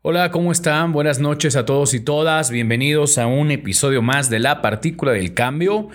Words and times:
Hola, 0.00 0.30
¿cómo 0.30 0.52
están? 0.52 0.92
Buenas 0.92 1.18
noches 1.18 1.56
a 1.56 1.66
todos 1.66 1.92
y 1.92 1.98
todas. 1.98 2.52
Bienvenidos 2.52 3.18
a 3.18 3.26
un 3.26 3.50
episodio 3.50 4.00
más 4.00 4.30
de 4.30 4.38
La 4.38 4.62
Partícula 4.62 5.10
del 5.10 5.34
Cambio. 5.34 5.88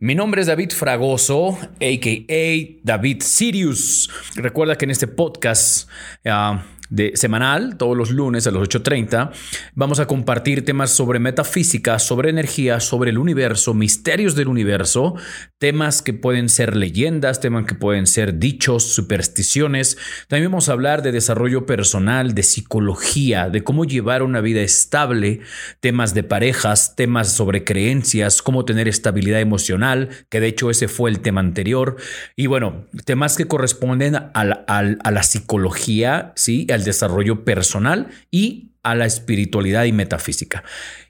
Mi 0.00 0.14
nombre 0.14 0.40
es 0.40 0.46
David 0.46 0.70
Fragoso, 0.70 1.50
a.k.a. 1.50 2.80
David 2.82 3.20
Sirius. 3.20 4.10
Recuerda 4.34 4.76
que 4.76 4.86
en 4.86 4.92
este 4.92 5.08
podcast... 5.08 5.90
ah, 6.24 6.64
de 6.94 7.12
semanal, 7.16 7.76
todos 7.76 7.96
los 7.96 8.10
lunes 8.12 8.46
a 8.46 8.52
las 8.52 8.62
8.30. 8.62 9.32
Vamos 9.74 9.98
a 9.98 10.06
compartir 10.06 10.64
temas 10.64 10.90
sobre 10.90 11.18
metafísica, 11.18 11.98
sobre 11.98 12.30
energía, 12.30 12.78
sobre 12.78 13.10
el 13.10 13.18
universo, 13.18 13.74
misterios 13.74 14.36
del 14.36 14.46
universo, 14.46 15.14
temas 15.58 16.02
que 16.02 16.12
pueden 16.12 16.48
ser 16.48 16.76
leyendas, 16.76 17.40
temas 17.40 17.66
que 17.66 17.74
pueden 17.74 18.06
ser 18.06 18.38
dichos, 18.38 18.84
supersticiones. 18.94 19.98
También 20.28 20.52
vamos 20.52 20.68
a 20.68 20.72
hablar 20.72 21.02
de 21.02 21.10
desarrollo 21.10 21.66
personal, 21.66 22.34
de 22.34 22.44
psicología, 22.44 23.48
de 23.50 23.64
cómo 23.64 23.84
llevar 23.84 24.22
una 24.22 24.40
vida 24.40 24.60
estable, 24.60 25.40
temas 25.80 26.14
de 26.14 26.22
parejas, 26.22 26.94
temas 26.94 27.32
sobre 27.32 27.64
creencias, 27.64 28.40
cómo 28.40 28.64
tener 28.64 28.86
estabilidad 28.86 29.40
emocional, 29.40 30.10
que 30.28 30.38
de 30.38 30.46
hecho 30.46 30.70
ese 30.70 30.86
fue 30.86 31.10
el 31.10 31.20
tema 31.20 31.40
anterior. 31.40 31.96
Y 32.36 32.46
bueno, 32.46 32.86
temas 33.04 33.36
que 33.36 33.48
corresponden 33.48 34.14
a 34.14 34.44
la, 34.44 34.64
a 34.68 35.10
la 35.10 35.22
psicología, 35.24 36.32
¿sí? 36.36 36.68
al 36.70 36.83
desarrollo 36.84 37.44
personal 37.44 38.08
y 38.30 38.72
a 38.82 38.94
la 38.94 39.06
espiritualidad 39.06 39.84
y 39.84 39.92
metafísica. 39.92 40.62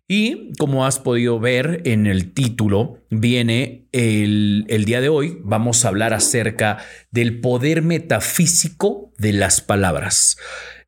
Y 0.07 0.53
como 0.59 0.87
has 0.87 0.99
podido 0.99 1.41
ver 1.41 1.83
en 1.85 2.07
el 2.07 2.33
título, 2.33 3.05
viene 3.11 3.89
el, 3.93 4.67
el, 4.69 4.85
día 4.85 5.01
de 5.01 5.09
hoy, 5.09 5.39
vamos 5.43 5.85
a 5.85 5.89
hablar 5.89 6.13
acerca 6.13 6.79
del 7.11 7.41
poder 7.41 7.83
metafísico 7.83 9.13
de 9.19 9.33
las 9.33 9.61
palabras. 9.61 10.37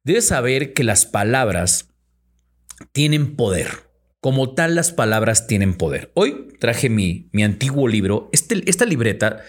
Debes 0.04 0.28
saber 0.28 0.74
que 0.74 0.84
las 0.84 1.06
palabras 1.06 1.88
tienen 2.92 3.36
poder. 3.36 3.68
Como 4.20 4.54
tal, 4.54 4.74
las 4.74 4.92
palabras 4.92 5.46
tienen 5.46 5.74
poder. 5.74 6.12
Hoy 6.14 6.48
traje 6.60 6.90
mi, 6.90 7.28
mi 7.32 7.42
antiguo 7.42 7.88
libro. 7.88 8.28
Este, 8.32 8.62
esta 8.68 8.84
libreta 8.84 9.42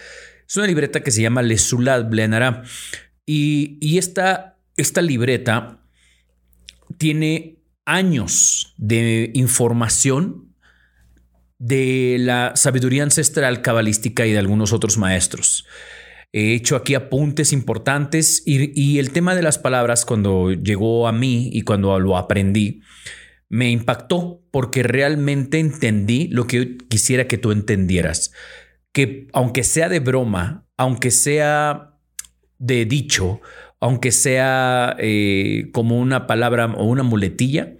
es 0.48 0.56
una 0.56 0.66
libreta 0.66 1.00
que 1.00 1.10
se 1.10 1.22
llama 1.22 1.42
Lesulat 1.42 2.08
Blenara. 2.08 2.62
Y, 3.26 3.76
y 3.80 3.98
esta 3.98 4.57
esta 4.78 5.02
libreta 5.02 5.82
tiene 6.96 7.58
años 7.84 8.74
de 8.78 9.30
información 9.34 10.54
de 11.58 12.16
la 12.20 12.52
sabiduría 12.54 13.02
ancestral 13.02 13.60
cabalística 13.60 14.24
y 14.26 14.32
de 14.32 14.38
algunos 14.38 14.72
otros 14.72 14.96
maestros. 14.96 15.66
He 16.32 16.54
hecho 16.54 16.76
aquí 16.76 16.94
apuntes 16.94 17.52
importantes 17.52 18.42
y, 18.46 18.98
el 18.98 19.10
tema 19.10 19.34
de 19.34 19.42
las 19.42 19.58
palabras 19.58 20.04
cuando 20.04 20.52
llegó 20.52 21.08
a 21.08 21.12
mí 21.12 21.50
y 21.52 21.62
cuando 21.62 21.98
lo 21.98 22.16
aprendí 22.16 22.82
me 23.48 23.70
impactó 23.70 24.42
porque 24.50 24.82
realmente 24.82 25.58
entendí 25.58 26.28
lo 26.28 26.46
que 26.46 26.76
quisiera 26.76 27.26
que 27.26 27.38
tú 27.38 27.50
entendieras. 27.50 28.32
Que 28.92 29.26
aunque 29.32 29.64
sea 29.64 29.88
de 29.88 30.00
broma, 30.00 30.66
aunque 30.76 31.10
sea 31.10 31.94
de 32.58 32.84
dicho, 32.84 33.40
aunque 33.80 34.12
sea 34.12 34.96
eh, 34.98 35.70
como 35.72 35.98
una 35.98 36.26
palabra 36.26 36.66
o 36.66 36.84
una 36.84 37.02
muletilla, 37.02 37.74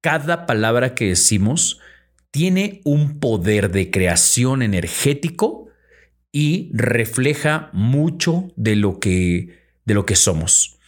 cada 0.00 0.46
palabra 0.46 0.94
que 0.94 1.08
decimos 1.08 1.80
tiene 2.30 2.80
un 2.84 3.20
poder 3.20 3.70
de 3.70 3.90
creación 3.90 4.62
energético 4.62 5.68
y 6.32 6.70
refleja 6.72 7.70
mucho 7.72 8.48
de 8.56 8.74
lo 8.74 8.98
que, 8.98 9.60
de 9.84 9.94
lo 9.94 10.04
que 10.04 10.16
somos. 10.16 10.80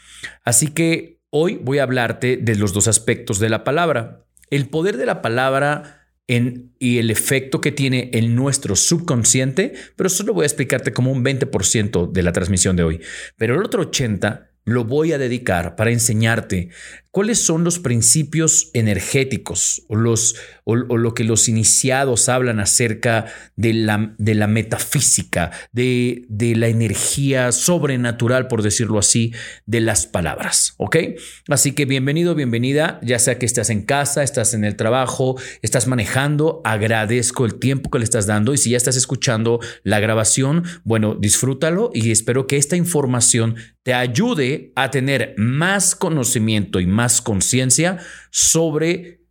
Así 0.45 0.69
que 0.69 1.21
hoy 1.31 1.61
voy 1.63 1.79
a 1.79 1.85
hablarte 1.85 2.37
de 2.37 2.57
los 2.57 2.73
dos 2.73 2.89
aspectos 2.89 3.39
de 3.39 3.49
la 3.49 3.63
palabra. 3.63 4.25
El 4.51 4.69
poder 4.69 4.97
de 4.97 5.07
la 5.07 5.23
palabra 5.23 5.96
en, 6.29 6.73
y 6.79 6.99
el 6.99 7.11
efecto 7.11 7.61
que 7.61 7.73
tiene 7.73 8.11
en 8.13 8.35
nuestro 8.35 8.77
subconsciente, 8.77 9.75
pero 9.97 10.09
solo 10.09 10.35
voy 10.35 10.45
a 10.45 10.47
explicarte 10.47 10.93
como 10.93 11.13
un 11.13 11.25
20% 11.25 12.11
de 12.11 12.23
la 12.23 12.33
transmisión 12.33 12.77
de 12.77 12.83
hoy. 12.83 13.01
Pero 13.37 13.55
el 13.55 13.65
otro 13.65 13.91
80% 13.91 14.47
lo 14.67 14.85
voy 14.85 15.13
a 15.13 15.19
dedicar 15.19 15.77
para 15.77 15.93
enseñarte 15.93 16.71
cuáles 17.13 17.39
son 17.39 17.63
los 17.63 17.79
principios 17.79 18.71
energéticos 18.75 19.85
o, 19.89 19.95
los, 19.95 20.35
o, 20.69 20.75
lo 20.75 21.15
que 21.15 21.23
los 21.23 21.49
iniciados 21.49 22.29
hablan 22.29 22.59
acerca 22.59 23.27
de 23.55 23.73
la, 23.73 24.15
de 24.19 24.35
la 24.35 24.49
metafísica, 24.49 25.53
de, 25.71 26.25
de, 26.29 26.57
la 26.57 26.67
energía 26.67 27.53
sobrenatural, 27.53 28.49
por 28.49 28.63
decirlo 28.63 28.99
así, 28.99 29.33
de 29.67 29.81
las 29.81 30.09
palabras. 30.09 30.75
¿Ok? 30.79 30.97
Así 31.49 31.71
que 31.71 31.85
bienvenido, 31.85 32.35
bienvenida, 32.35 32.99
ya 33.01 33.21
sea 33.21 33.39
que 33.39 33.47
estás 33.47 33.71
en 33.71 33.83
casa, 33.83 34.25
estás 34.25 34.55
en 34.55 34.65
el 34.65 34.75
trabajo, 34.75 35.39
estás 35.63 35.87
manejando, 35.87 36.63
agradezco 36.65 37.47
el 37.47 37.61
tiempo 37.61 37.89
que 37.89 38.01
le 38.01 38.05
estás 38.05 38.27
dando 38.27 38.53
y 38.53 38.59
si 38.59 38.71
ya 38.71 38.77
estás 38.77 38.97
escuchando 38.97 39.61
la 39.85 40.01
grabación, 40.01 40.65
bueno, 40.83 41.15
disfrútalo 41.15 41.93
y 41.95 42.11
espero 42.11 42.49
que 42.49 42.57
esta 42.57 42.75
información 42.75 43.55
te 43.85 43.95
ayude 43.95 44.73
a 44.75 44.91
tener 44.91 45.35
más 45.37 45.95
conocimiento 45.95 46.81
y 46.81 46.87
más 46.87 47.23
conciencia 47.23 47.99
sobre 48.31 49.26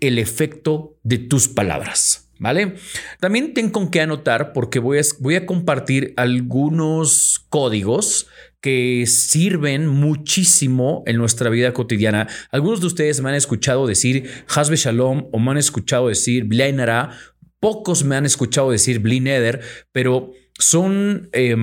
el 0.00 0.18
efecto 0.18 0.98
de 1.02 1.18
tus 1.18 1.48
palabras. 1.48 2.24
¿Vale? 2.40 2.76
También 3.18 3.52
tengo 3.52 3.72
con 3.72 3.90
qué 3.90 4.00
anotar 4.00 4.52
porque 4.52 4.78
voy 4.78 4.98
a, 4.98 5.02
voy 5.18 5.34
a 5.34 5.44
compartir 5.44 6.14
algunos 6.16 7.44
códigos 7.48 8.28
que 8.60 9.06
sirven 9.06 9.88
muchísimo 9.88 11.02
en 11.06 11.16
nuestra 11.16 11.50
vida 11.50 11.72
cotidiana. 11.72 12.28
Algunos 12.52 12.80
de 12.80 12.86
ustedes 12.86 13.20
me 13.20 13.28
han 13.28 13.34
escuchado 13.34 13.88
decir 13.88 14.30
Hasbe 14.54 14.76
Shalom 14.76 15.28
o 15.32 15.38
me 15.40 15.50
han 15.50 15.58
escuchado 15.58 16.08
decir 16.08 16.44
Blainara. 16.44 17.10
Pocos 17.60 18.04
me 18.04 18.14
han 18.14 18.24
escuchado 18.24 18.70
decir 18.70 19.00
Blineder, 19.00 19.60
pero 19.90 20.30
son, 20.58 21.28
eh, 21.32 21.56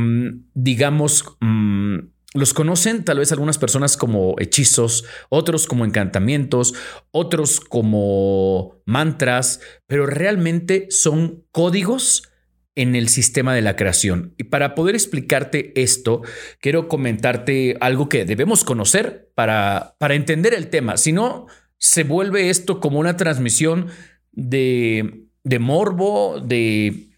digamos, 0.53 1.23
mmm, 1.39 1.99
los 2.35 2.53
conocen 2.53 3.05
tal 3.05 3.19
vez 3.19 3.31
algunas 3.31 3.57
personas 3.57 3.97
como 3.97 4.35
hechizos, 4.39 5.05
otros 5.29 5.67
como 5.67 5.85
encantamientos, 5.85 6.73
otros 7.11 7.61
como 7.61 8.81
mantras, 8.85 9.61
pero 9.87 10.05
realmente 10.05 10.87
son 10.89 11.45
códigos 11.51 12.29
en 12.75 12.95
el 12.95 13.07
sistema 13.07 13.55
de 13.55 13.61
la 13.61 13.77
creación. 13.77 14.35
Y 14.37 14.45
para 14.45 14.75
poder 14.75 14.95
explicarte 14.95 15.71
esto, 15.81 16.23
quiero 16.59 16.89
comentarte 16.89 17.77
algo 17.79 18.09
que 18.09 18.25
debemos 18.25 18.65
conocer 18.65 19.31
para, 19.33 19.95
para 19.97 20.15
entender 20.15 20.53
el 20.53 20.69
tema. 20.69 20.97
Si 20.97 21.13
no, 21.13 21.47
se 21.77 22.03
vuelve 22.03 22.49
esto 22.49 22.81
como 22.81 22.99
una 22.99 23.15
transmisión 23.15 23.87
de, 24.33 25.27
de 25.43 25.59
morbo, 25.59 26.41
de 26.41 27.14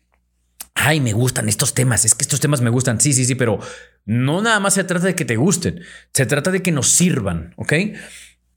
ay, 0.77 1.01
me 1.01 1.11
gustan 1.11 1.49
estos 1.49 1.73
temas, 1.73 2.05
es 2.05 2.13
que 2.13 2.23
estos 2.23 2.39
temas 2.39 2.61
me 2.61 2.69
gustan, 2.69 3.01
sí, 3.01 3.11
sí, 3.11 3.25
sí, 3.25 3.35
pero 3.35 3.59
no 4.05 4.41
nada 4.41 4.59
más 4.59 4.75
se 4.75 4.83
trata 4.83 5.07
de 5.07 5.15
que 5.15 5.25
te 5.25 5.35
gusten, 5.35 5.81
se 6.13 6.25
trata 6.25 6.51
de 6.51 6.61
que 6.61 6.71
nos 6.71 6.87
sirvan, 6.87 7.53
¿ok? 7.57 7.73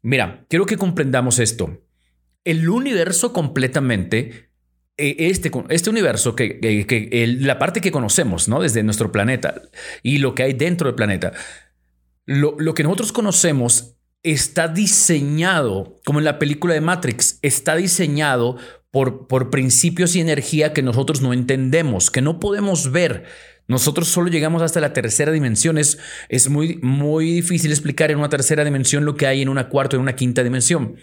Mira, 0.02 0.44
quiero 0.48 0.66
que 0.66 0.76
comprendamos 0.76 1.38
esto. 1.38 1.82
El 2.44 2.68
universo 2.68 3.32
completamente, 3.32 4.50
e, 4.96 5.16
este, 5.18 5.50
este 5.70 5.90
universo, 5.90 6.36
que, 6.36 6.58
la 7.40 7.58
parte 7.58 7.80
que 7.80 7.90
conocemos, 7.90 8.48
¿no? 8.48 8.60
Desde 8.60 8.82
nuestro 8.82 9.10
planeta 9.10 9.62
y 10.02 10.18
lo 10.18 10.34
que 10.34 10.42
hay 10.42 10.52
dentro 10.52 10.88
del 10.88 10.96
planeta, 10.96 11.32
lo 12.26 12.74
que 12.74 12.82
nosotros 12.82 13.12
conocemos 13.12 13.96
está 14.22 14.68
diseñado, 14.68 16.00
como 16.04 16.18
en 16.18 16.26
la 16.26 16.38
película 16.38 16.74
de 16.74 16.82
Matrix, 16.82 17.38
está 17.42 17.76
diseñado 17.76 18.58
por, 18.90 19.26
por 19.26 19.50
principios 19.50 20.16
y 20.16 20.20
energía 20.20 20.72
que 20.72 20.82
nosotros 20.82 21.20
no 21.20 21.32
entendemos, 21.32 22.10
que 22.10 22.22
no 22.22 22.40
podemos 22.40 22.90
ver. 22.90 23.24
Nosotros 23.70 24.08
solo 24.08 24.26
llegamos 24.26 24.62
hasta 24.62 24.80
la 24.80 24.92
tercera 24.92 25.30
dimensión. 25.30 25.78
Es, 25.78 25.96
es 26.28 26.48
muy, 26.48 26.80
muy 26.82 27.34
difícil 27.34 27.70
explicar 27.70 28.10
en 28.10 28.18
una 28.18 28.28
tercera 28.28 28.64
dimensión 28.64 29.04
lo 29.04 29.14
que 29.14 29.28
hay 29.28 29.42
en 29.42 29.48
una 29.48 29.68
cuarta, 29.68 29.94
en 29.94 30.02
una 30.02 30.16
quinta 30.16 30.42
dimensión. 30.42 30.96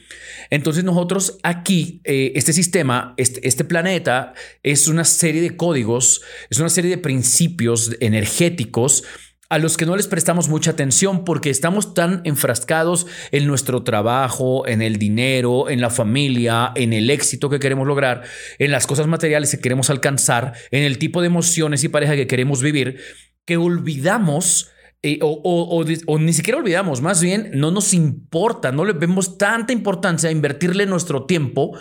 Entonces 0.49 0.83
nosotros 0.83 1.39
aquí, 1.43 2.01
eh, 2.03 2.33
este 2.35 2.51
sistema, 2.51 3.13
este, 3.15 3.47
este 3.47 3.63
planeta, 3.63 4.33
es 4.63 4.89
una 4.89 5.05
serie 5.05 5.41
de 5.41 5.55
códigos, 5.55 6.21
es 6.49 6.59
una 6.59 6.67
serie 6.67 6.91
de 6.91 6.97
principios 6.97 7.95
energéticos 8.01 9.05
a 9.49 9.57
los 9.59 9.77
que 9.77 9.85
no 9.85 9.95
les 9.95 10.07
prestamos 10.07 10.49
mucha 10.49 10.71
atención 10.71 11.23
porque 11.23 11.49
estamos 11.49 11.93
tan 11.93 12.21
enfrascados 12.25 13.07
en 13.31 13.47
nuestro 13.47 13.83
trabajo, 13.83 14.67
en 14.67 14.81
el 14.81 14.97
dinero, 14.97 15.69
en 15.69 15.79
la 15.79 15.89
familia, 15.89 16.71
en 16.75 16.93
el 16.93 17.09
éxito 17.09 17.49
que 17.49 17.59
queremos 17.59 17.87
lograr, 17.87 18.23
en 18.59 18.71
las 18.71 18.87
cosas 18.87 19.07
materiales 19.07 19.51
que 19.51 19.61
queremos 19.61 19.89
alcanzar, 19.89 20.53
en 20.71 20.83
el 20.83 20.97
tipo 20.97 21.21
de 21.21 21.27
emociones 21.27 21.83
y 21.83 21.89
pareja 21.89 22.15
que 22.15 22.27
queremos 22.27 22.61
vivir, 22.61 22.99
que 23.45 23.57
olvidamos 23.57 24.71
eh, 25.03 25.19
o, 25.21 25.83
ni 26.19 26.33
siquiera 26.33 26.59
olvidamos, 26.59 27.01
más 27.01 27.21
bien 27.21 27.51
no 27.53 27.71
nos 27.71 27.93
importa, 27.93 28.71
no 28.71 28.83
le 28.83 28.93
vemos 28.93 29.37
tanta 29.37 29.71
importancia 29.71 30.29
a 30.29 30.31
invertirle 30.31 30.85
nuestro 30.85 31.25
tiempo 31.25 31.77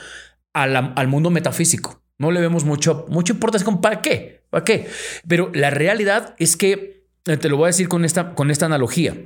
al 0.52 1.08
mundo 1.08 1.30
metafísico. 1.30 2.02
No 2.18 2.30
le 2.30 2.40
vemos 2.40 2.64
mucho, 2.64 3.04
mucha 3.10 3.34
importancia 3.34 3.70
para 3.80 4.00
qué, 4.00 4.44
para 4.48 4.64
qué. 4.64 4.86
Pero 5.28 5.50
la 5.52 5.68
realidad 5.70 6.34
es 6.38 6.56
que 6.56 6.95
te 7.26 7.48
lo 7.48 7.56
voy 7.56 7.64
a 7.64 7.66
decir 7.68 7.88
con 7.88 8.04
esta, 8.04 8.34
con 8.34 8.50
esta 8.50 8.66
analogía. 8.66 9.16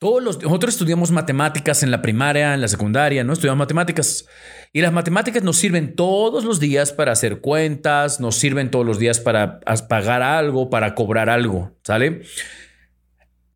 Todos 0.00 0.22
los, 0.22 0.42
nosotros 0.42 0.74
estudiamos 0.74 1.12
matemáticas 1.12 1.84
en 1.84 1.92
la 1.92 2.02
primaria, 2.02 2.52
en 2.52 2.60
la 2.60 2.68
secundaria, 2.68 3.22
¿no? 3.22 3.32
Estudiamos 3.32 3.58
matemáticas. 3.58 4.26
Y 4.72 4.80
las 4.80 4.92
matemáticas 4.92 5.44
nos 5.44 5.56
sirven 5.56 5.94
todos 5.94 6.44
los 6.44 6.58
días 6.58 6.92
para 6.92 7.12
hacer 7.12 7.40
cuentas, 7.40 8.18
nos 8.18 8.34
sirven 8.34 8.72
todos 8.72 8.84
los 8.84 8.98
días 8.98 9.20
para 9.20 9.60
pagar 9.88 10.22
algo, 10.22 10.68
para 10.68 10.96
cobrar 10.96 11.30
algo, 11.30 11.76
¿sale? 11.84 12.22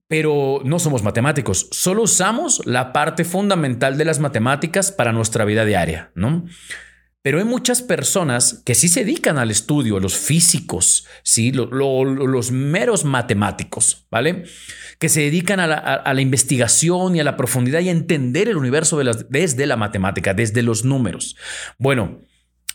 Pero 0.07 0.61
no 0.65 0.79
somos 0.79 1.03
matemáticos, 1.03 1.69
solo 1.73 2.05
usamos 2.05 2.65
la 2.65 2.93
parte 2.93 3.25
fundamental 3.25 3.99
de 3.99 4.05
las 4.07 4.21
matemáticas 4.21 4.93
para 4.93 5.13
nuestra 5.13 5.45
vida 5.45 5.65
diaria, 5.65 6.13
¿no? 6.15 6.47
Pero 7.23 7.39
hay 7.39 7.45
muchas 7.45 7.83
personas 7.83 8.63
que 8.65 8.77
sí 8.77 8.89
se 8.89 9.05
dedican 9.05 9.39
al 9.39 9.51
estudio, 9.51 9.99
los 9.99 10.17
físicos, 10.17 11.07
¿sí? 11.25 11.51
los 11.53 12.53
meros 12.53 13.05
matemáticos, 13.05 14.07
¿vale? 14.11 14.45
Que 15.01 15.09
se 15.09 15.23
dedican 15.23 15.59
a 15.59 15.67
la, 15.67 16.21
investigación 16.21 17.17
y 17.17 17.21
a 17.21 17.25
la 17.25 17.37
profundidad 17.37 17.81
y 17.81 17.89
a 17.89 17.93
entender 17.93 18.49
el 18.49 18.57
universo 18.57 19.01
desde 19.29 19.67
la 19.67 19.77
matemática, 19.77 20.33
desde 20.33 20.63
los 20.63 20.85
números. 20.85 21.37
Bueno, 21.77 22.21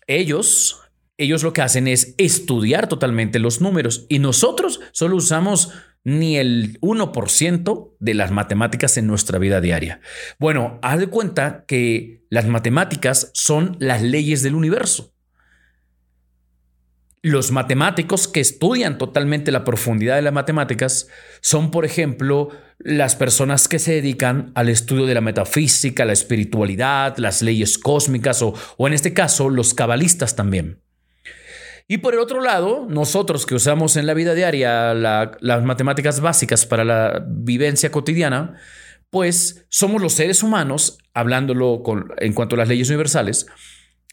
ellos, 0.07 0.81
ellos 1.17 1.41
lo 1.43 1.53
que 1.53 1.61
hacen 1.61 1.87
es 1.87 2.13
estudiar 2.17 2.87
totalmente 2.89 3.39
los 3.39 3.61
números 3.61 4.05
y 4.09 4.19
nosotros 4.19 4.81
solo 4.91 5.15
usamos 5.15 5.71
ni 6.03 6.37
el 6.37 6.79
1% 6.81 7.95
de 7.99 8.13
las 8.13 8.31
matemáticas 8.31 8.97
en 8.97 9.07
nuestra 9.07 9.39
vida 9.39 9.61
diaria. 9.61 10.01
Bueno, 10.37 10.79
haz 10.81 10.99
de 10.99 11.07
cuenta 11.07 11.63
que 11.65 12.25
las 12.29 12.45
matemáticas 12.47 13.31
son 13.33 13.77
las 13.79 14.01
leyes 14.01 14.43
del 14.43 14.55
universo. 14.55 15.13
Los 17.21 17.51
matemáticos 17.51 18.27
que 18.27 18.41
estudian 18.41 18.97
totalmente 18.97 19.53
la 19.53 19.63
profundidad 19.63 20.17
de 20.17 20.23
las 20.23 20.33
matemáticas 20.33 21.07
son, 21.39 21.71
por 21.71 21.85
ejemplo, 21.85 22.49
las 22.79 23.15
personas 23.15 23.69
que 23.69 23.79
se 23.79 23.93
dedican 23.93 24.51
al 24.55 24.67
estudio 24.67 25.05
de 25.05 25.13
la 25.13 25.21
metafísica, 25.21 26.03
la 26.03 26.11
espiritualidad, 26.11 27.15
las 27.17 27.41
leyes 27.41 27.77
cósmicas 27.77 28.41
o, 28.41 28.53
o 28.75 28.87
en 28.87 28.93
este 28.93 29.13
caso 29.13 29.49
los 29.49 29.73
cabalistas 29.73 30.35
también. 30.35 30.82
Y 31.87 31.97
por 31.97 32.13
el 32.13 32.19
otro 32.19 32.41
lado, 32.41 32.85
nosotros 32.89 33.45
que 33.45 33.55
usamos 33.55 33.97
en 33.97 34.07
la 34.07 34.13
vida 34.13 34.33
diaria 34.33 34.93
las 34.93 35.63
matemáticas 35.63 36.21
básicas 36.21 36.65
para 36.65 36.83
la 36.83 37.25
vivencia 37.27 37.91
cotidiana, 37.91 38.57
pues 39.09 39.65
somos 39.69 40.01
los 40.01 40.13
seres 40.13 40.41
humanos, 40.43 40.97
hablándolo 41.13 41.83
en 42.17 42.33
cuanto 42.33 42.55
a 42.55 42.59
las 42.59 42.67
leyes 42.67 42.89
universales, 42.89 43.45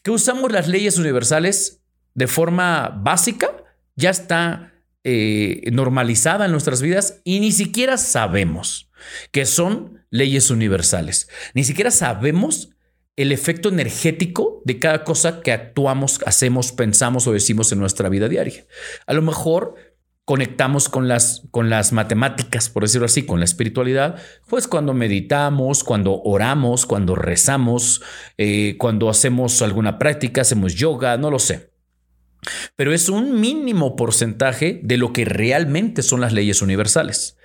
que 0.03 0.11
usamos 0.11 0.51
las 0.51 0.67
leyes 0.67 0.97
universales 0.97 1.81
de 2.13 2.27
forma 2.27 2.89
básica, 3.01 3.49
ya 3.95 4.09
está 4.09 4.73
eh, 5.03 5.69
normalizada 5.71 6.45
en 6.45 6.51
nuestras 6.51 6.81
vidas 6.81 7.21
y 7.23 7.39
ni 7.39 7.51
siquiera 7.51 7.97
sabemos 7.97 8.91
que 9.31 9.45
son 9.45 10.05
leyes 10.11 10.51
universales. 10.51 11.29
Ni 11.53 11.63
siquiera 11.63 11.89
sabemos 11.89 12.69
el 13.15 13.31
efecto 13.31 13.69
energético 13.69 14.61
de 14.65 14.79
cada 14.79 15.03
cosa 15.03 15.41
que 15.41 15.51
actuamos, 15.51 16.19
hacemos, 16.25 16.71
pensamos 16.71 17.27
o 17.27 17.33
decimos 17.33 17.71
en 17.71 17.79
nuestra 17.79 18.09
vida 18.09 18.29
diaria. 18.29 18.65
A 19.05 19.13
lo 19.13 19.21
mejor 19.21 19.75
conectamos 20.25 20.87
con 20.87 21.07
las, 21.07 21.43
con 21.51 21.69
las 21.69 21.91
matemáticas, 21.91 22.69
por 22.69 22.83
decirlo 22.83 23.05
así, 23.05 23.23
con 23.23 23.39
la 23.39 23.45
espiritualidad, 23.45 24.15
pues 24.47 24.67
cuando 24.67 24.93
meditamos, 24.93 25.83
cuando 25.83 26.21
oramos, 26.21 26.85
cuando 26.85 27.15
rezamos, 27.15 28.01
eh, 28.37 28.75
cuando 28.77 29.09
hacemos 29.09 29.61
alguna 29.61 29.99
práctica, 29.99 30.41
hacemos 30.41 30.75
yoga, 30.75 31.17
no 31.17 31.31
lo 31.31 31.39
sé. 31.39 31.71
Pero 32.75 32.93
es 32.93 33.09
un 33.09 33.39
mínimo 33.39 33.95
porcentaje 33.95 34.79
de 34.83 34.97
lo 34.97 35.13
que 35.13 35.25
realmente 35.25 36.01
son 36.01 36.21
las 36.21 36.33
leyes 36.33 36.61
universales. 36.61 37.37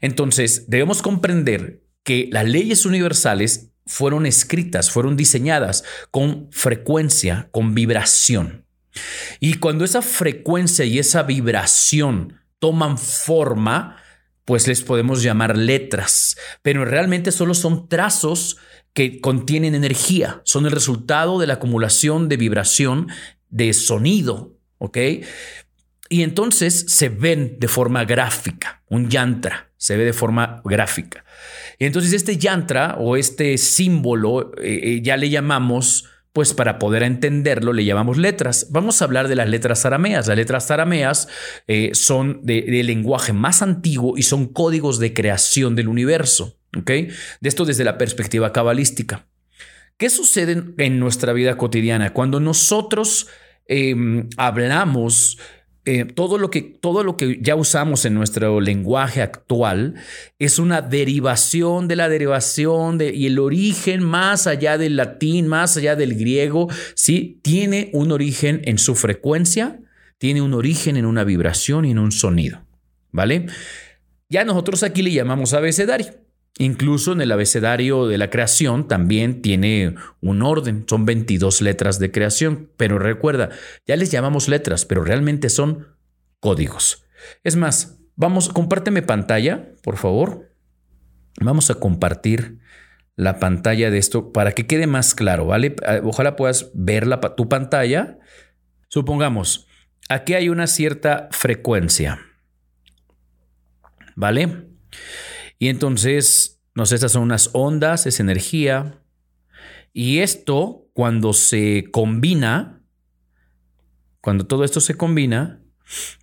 Entonces, 0.00 0.68
debemos 0.68 1.00
comprender 1.00 1.84
que 2.02 2.28
las 2.32 2.46
leyes 2.46 2.84
universales 2.84 3.71
fueron 3.92 4.24
escritas, 4.24 4.90
fueron 4.90 5.16
diseñadas 5.16 5.84
con 6.10 6.48
frecuencia, 6.50 7.48
con 7.50 7.74
vibración. 7.74 8.64
Y 9.38 9.54
cuando 9.54 9.84
esa 9.84 10.00
frecuencia 10.00 10.86
y 10.86 10.98
esa 10.98 11.22
vibración 11.22 12.40
toman 12.58 12.96
forma, 12.96 13.98
pues 14.46 14.66
les 14.66 14.82
podemos 14.82 15.22
llamar 15.22 15.58
letras, 15.58 16.36
pero 16.62 16.86
realmente 16.86 17.32
solo 17.32 17.52
son 17.52 17.88
trazos 17.88 18.56
que 18.94 19.20
contienen 19.20 19.74
energía, 19.74 20.40
son 20.44 20.64
el 20.64 20.72
resultado 20.72 21.38
de 21.38 21.46
la 21.46 21.54
acumulación 21.54 22.30
de 22.30 22.38
vibración 22.38 23.08
de 23.50 23.74
sonido, 23.74 24.56
¿ok? 24.78 24.98
Y 26.08 26.22
entonces 26.22 26.86
se 26.88 27.10
ven 27.10 27.58
de 27.58 27.68
forma 27.68 28.04
gráfica, 28.04 28.82
un 28.88 29.10
yantra 29.10 29.70
se 29.76 29.96
ve 29.96 30.04
de 30.04 30.12
forma 30.12 30.62
gráfica. 30.64 31.21
Y 31.78 31.86
entonces 31.86 32.12
este 32.12 32.36
yantra 32.36 32.96
o 32.98 33.16
este 33.16 33.58
símbolo 33.58 34.52
eh, 34.58 34.80
eh, 34.82 35.00
ya 35.02 35.16
le 35.16 35.30
llamamos, 35.30 36.06
pues 36.32 36.54
para 36.54 36.78
poder 36.78 37.02
entenderlo, 37.02 37.72
le 37.72 37.84
llamamos 37.84 38.18
letras. 38.18 38.68
Vamos 38.70 39.00
a 39.00 39.04
hablar 39.04 39.28
de 39.28 39.36
las 39.36 39.48
letras 39.48 39.84
arameas. 39.84 40.26
Las 40.28 40.36
letras 40.36 40.70
arameas 40.70 41.28
eh, 41.66 41.90
son 41.94 42.40
de, 42.42 42.62
lenguaje 42.82 43.32
más 43.32 43.62
antiguo 43.62 44.16
y 44.16 44.22
son 44.22 44.46
códigos 44.46 44.98
de 44.98 45.12
creación 45.12 45.76
del 45.76 45.88
universo. 45.88 46.58
De 46.72 47.12
esto 47.42 47.66
desde 47.66 47.84
la 47.84 47.98
perspectiva 47.98 48.52
cabalística. 48.52 49.26
¿Qué 49.98 50.08
sucede 50.08 50.64
en 50.78 50.98
nuestra 50.98 51.32
vida 51.32 51.56
cotidiana 51.56 52.14
cuando 52.14 52.40
nosotros 52.40 53.28
em, 53.66 54.28
hablamos 54.38 55.38
eh, 55.84 56.04
todo, 56.04 56.38
lo 56.38 56.48
que, 56.48 56.62
todo 56.62 57.02
lo 57.02 57.16
que 57.16 57.40
ya 57.42 57.56
usamos 57.56 58.04
en 58.04 58.14
nuestro 58.14 58.60
lenguaje 58.60 59.20
actual 59.20 59.94
es 60.38 60.60
una 60.60 60.80
derivación 60.80 61.88
de 61.88 61.96
la 61.96 62.08
derivación 62.08 62.98
de, 62.98 63.12
y 63.12 63.26
el 63.26 63.40
origen 63.40 64.02
más 64.04 64.46
allá 64.46 64.78
del 64.78 64.96
latín, 64.96 65.48
más 65.48 65.76
allá 65.76 65.96
del 65.96 66.14
griego, 66.14 66.68
¿sí? 66.94 67.40
tiene 67.42 67.90
un 67.94 68.12
origen 68.12 68.62
en 68.64 68.78
su 68.78 68.94
frecuencia, 68.94 69.80
tiene 70.18 70.40
un 70.40 70.54
origen 70.54 70.96
en 70.96 71.04
una 71.04 71.24
vibración 71.24 71.84
y 71.84 71.90
en 71.90 71.98
un 71.98 72.12
sonido. 72.12 72.64
¿Vale? 73.10 73.46
Ya 74.28 74.44
nosotros 74.44 74.84
aquí 74.84 75.02
le 75.02 75.10
llamamos 75.10 75.52
abecedario. 75.52 76.14
Incluso 76.62 77.10
en 77.10 77.20
el 77.20 77.32
abecedario 77.32 78.06
de 78.06 78.18
la 78.18 78.30
creación 78.30 78.86
también 78.86 79.42
tiene 79.42 79.96
un 80.20 80.42
orden, 80.42 80.84
son 80.88 81.04
22 81.04 81.60
letras 81.60 81.98
de 81.98 82.12
creación, 82.12 82.70
pero 82.76 83.00
recuerda, 83.00 83.48
ya 83.84 83.96
les 83.96 84.12
llamamos 84.12 84.46
letras, 84.46 84.84
pero 84.84 85.02
realmente 85.02 85.48
son 85.48 85.88
códigos. 86.38 87.04
Es 87.42 87.56
más, 87.56 87.98
vamos, 88.14 88.48
compárteme 88.48 89.02
pantalla, 89.02 89.72
por 89.82 89.96
favor. 89.96 90.52
Vamos 91.40 91.68
a 91.70 91.74
compartir 91.74 92.60
la 93.16 93.40
pantalla 93.40 93.90
de 93.90 93.98
esto 93.98 94.32
para 94.32 94.52
que 94.52 94.68
quede 94.68 94.86
más 94.86 95.16
claro, 95.16 95.46
¿vale? 95.46 95.74
Ah, 95.84 95.98
ojalá 96.04 96.36
puedas 96.36 96.70
ver 96.74 97.08
la, 97.08 97.18
tu 97.34 97.48
pantalla. 97.48 98.20
Supongamos, 98.86 99.66
aquí 100.08 100.34
hay 100.34 100.48
una 100.48 100.68
cierta 100.68 101.28
frecuencia, 101.32 102.20
¿vale? 104.14 104.68
Y 105.62 105.68
entonces, 105.68 106.60
no 106.74 106.86
sé, 106.86 106.96
estas 106.96 107.12
son 107.12 107.22
unas 107.22 107.50
ondas, 107.52 108.06
es 108.06 108.18
energía. 108.18 109.00
Y 109.92 110.18
esto, 110.18 110.88
cuando 110.92 111.32
se 111.32 111.84
combina, 111.92 112.82
cuando 114.20 114.44
todo 114.44 114.64
esto 114.64 114.80
se 114.80 114.96
combina, 114.96 115.62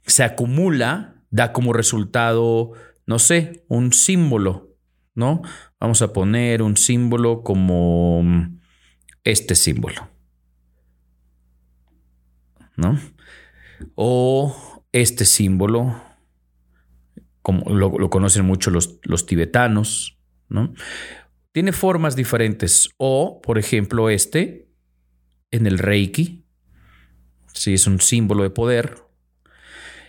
se 0.05 0.25
acumula, 0.25 1.23
da 1.29 1.53
como 1.53 1.71
resultado, 1.71 2.73
no 3.05 3.17
sé, 3.17 3.63
un 3.69 3.93
símbolo, 3.93 4.75
¿no? 5.15 5.41
Vamos 5.79 6.01
a 6.01 6.11
poner 6.11 6.61
un 6.61 6.75
símbolo 6.75 7.41
como 7.41 8.21
este 9.23 9.55
símbolo, 9.55 10.09
¿no? 12.75 12.99
O 13.95 14.83
este 14.91 15.23
símbolo 15.23 16.08
como 17.41 17.69
lo, 17.69 18.09
conocen 18.09 18.45
mucho 18.45 18.71
los, 18.71 18.99
los 19.03 19.25
tibetanos, 19.25 20.17
¿no? 20.49 20.73
Tiene 21.51 21.71
formas 21.71 22.15
diferentes. 22.15 22.89
O, 22.97 23.41
por 23.41 23.57
ejemplo, 23.57 24.09
este, 24.09 24.67
en 25.51 25.65
el 25.65 25.79
Reiki, 25.79 26.45
sí, 27.53 27.73
es 27.73 27.87
un 27.87 27.99
símbolo 27.99 28.43
de 28.43 28.49
poder. 28.49 28.97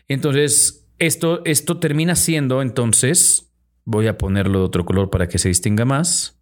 Entonces, 0.09 0.89
esto, 0.99 1.43
esto 1.45 1.79
termina 1.79 2.15
siendo, 2.15 2.63
entonces, 2.63 3.53
voy 3.85 4.07
a 4.07 4.19
ponerlo 4.19 4.59
de 4.59 4.65
otro 4.67 4.85
color 4.85 5.11
para 5.11 5.29
que 5.29 5.39
se 5.39 5.49
distinga 5.49 5.85
más. 5.85 6.39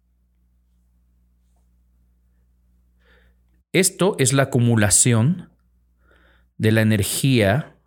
Esto 3.71 4.15
es 4.17 4.33
la 4.33 4.43
acumulación 4.43 5.49
de 6.57 6.71
la 6.71 6.81
energía 6.81 7.78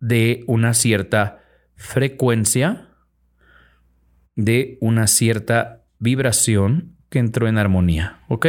de 0.00 0.44
una 0.46 0.74
cierta 0.74 1.42
frecuencia, 1.76 2.88
de 4.34 4.78
una 4.80 5.06
cierta 5.06 5.84
vibración 5.98 6.96
que 7.08 7.18
entró 7.18 7.48
en 7.48 7.58
armonía. 7.58 8.20
¿Ok? 8.28 8.46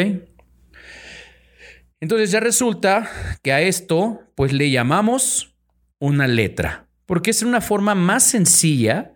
Entonces 2.02 2.32
ya 2.32 2.40
resulta 2.40 3.10
que 3.42 3.52
a 3.52 3.62
esto 3.62 4.22
pues 4.36 4.54
le 4.54 4.72
llamamos 4.72 5.56
una 6.00 6.28
letra, 6.28 6.88
porque 7.06 7.32
es 7.32 7.44
una 7.44 7.62
forma 7.62 7.94
más 7.96 8.24
sencilla 8.24 9.14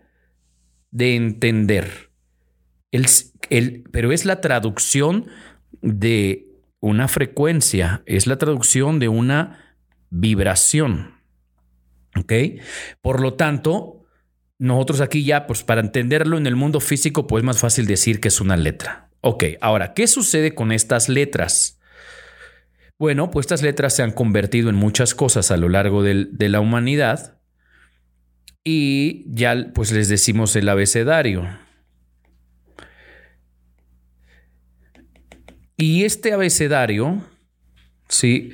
de 0.92 1.16
entender. 1.16 2.12
El, 2.92 3.08
pero 3.92 4.12
es 4.12 4.25
la 4.25 4.42
traducción 4.42 5.28
de 5.82 6.48
una 6.80 7.08
frecuencia, 7.08 8.04
es 8.06 8.28
la 8.28 8.38
traducción 8.38 9.00
de 9.00 9.08
una 9.08 9.78
vibración. 10.10 11.12
¿Ok? 12.20 12.34
Por 13.01 13.22
lo 13.22 13.34
tanto, 13.34 14.05
nosotros 14.60 15.01
aquí 15.01 15.24
ya, 15.24 15.48
pues 15.48 15.63
para 15.63 15.82
entenderlo 15.82 16.38
en 16.38 16.48
el 16.48 16.55
mundo 16.55 16.79
físico, 16.79 17.27
pues 17.27 17.41
es 17.41 17.46
más 17.46 17.60
fácil 17.60 17.86
decir 17.86 18.20
que 18.20 18.27
es 18.27 18.39
una 18.39 18.58
letra. 18.58 19.10
Ok, 19.22 19.46
ahora, 19.62 19.93
¿qué 19.93 20.08
sucede 20.08 20.53
con 20.53 20.72
estas 20.72 21.10
letras? 21.10 21.79
Bueno, 23.00 23.32
pues 23.32 23.46
estas 23.46 23.62
letras 23.62 23.96
se 23.96 24.03
han 24.03 24.12
convertido 24.12 24.70
en 24.70 24.75
muchas 24.75 25.15
cosas 25.15 25.51
a 25.51 25.58
lo 25.58 25.70
largo 25.70 26.03
de 26.03 26.50
la 26.50 26.60
humanidad 26.60 27.39
y 28.63 29.25
ya 29.27 29.72
pues 29.74 29.91
les 29.91 30.08
decimos 30.08 30.55
el 30.55 30.70
abecedario. 30.70 31.48
Y 35.75 36.05
este 36.05 36.32
abecedario, 36.32 37.22
sí, 38.08 38.53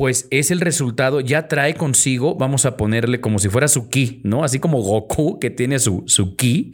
pues 0.00 0.28
es 0.30 0.50
el 0.50 0.62
resultado, 0.62 1.20
ya 1.20 1.46
trae 1.46 1.74
consigo, 1.74 2.34
vamos 2.34 2.64
a 2.64 2.78
ponerle 2.78 3.20
como 3.20 3.38
si 3.38 3.50
fuera 3.50 3.68
su 3.68 3.90
ki, 3.90 4.22
¿no? 4.24 4.44
Así 4.44 4.58
como 4.58 4.80
Goku 4.80 5.38
que 5.38 5.50
tiene 5.50 5.78
su, 5.78 6.04
su 6.06 6.36
ki. 6.36 6.72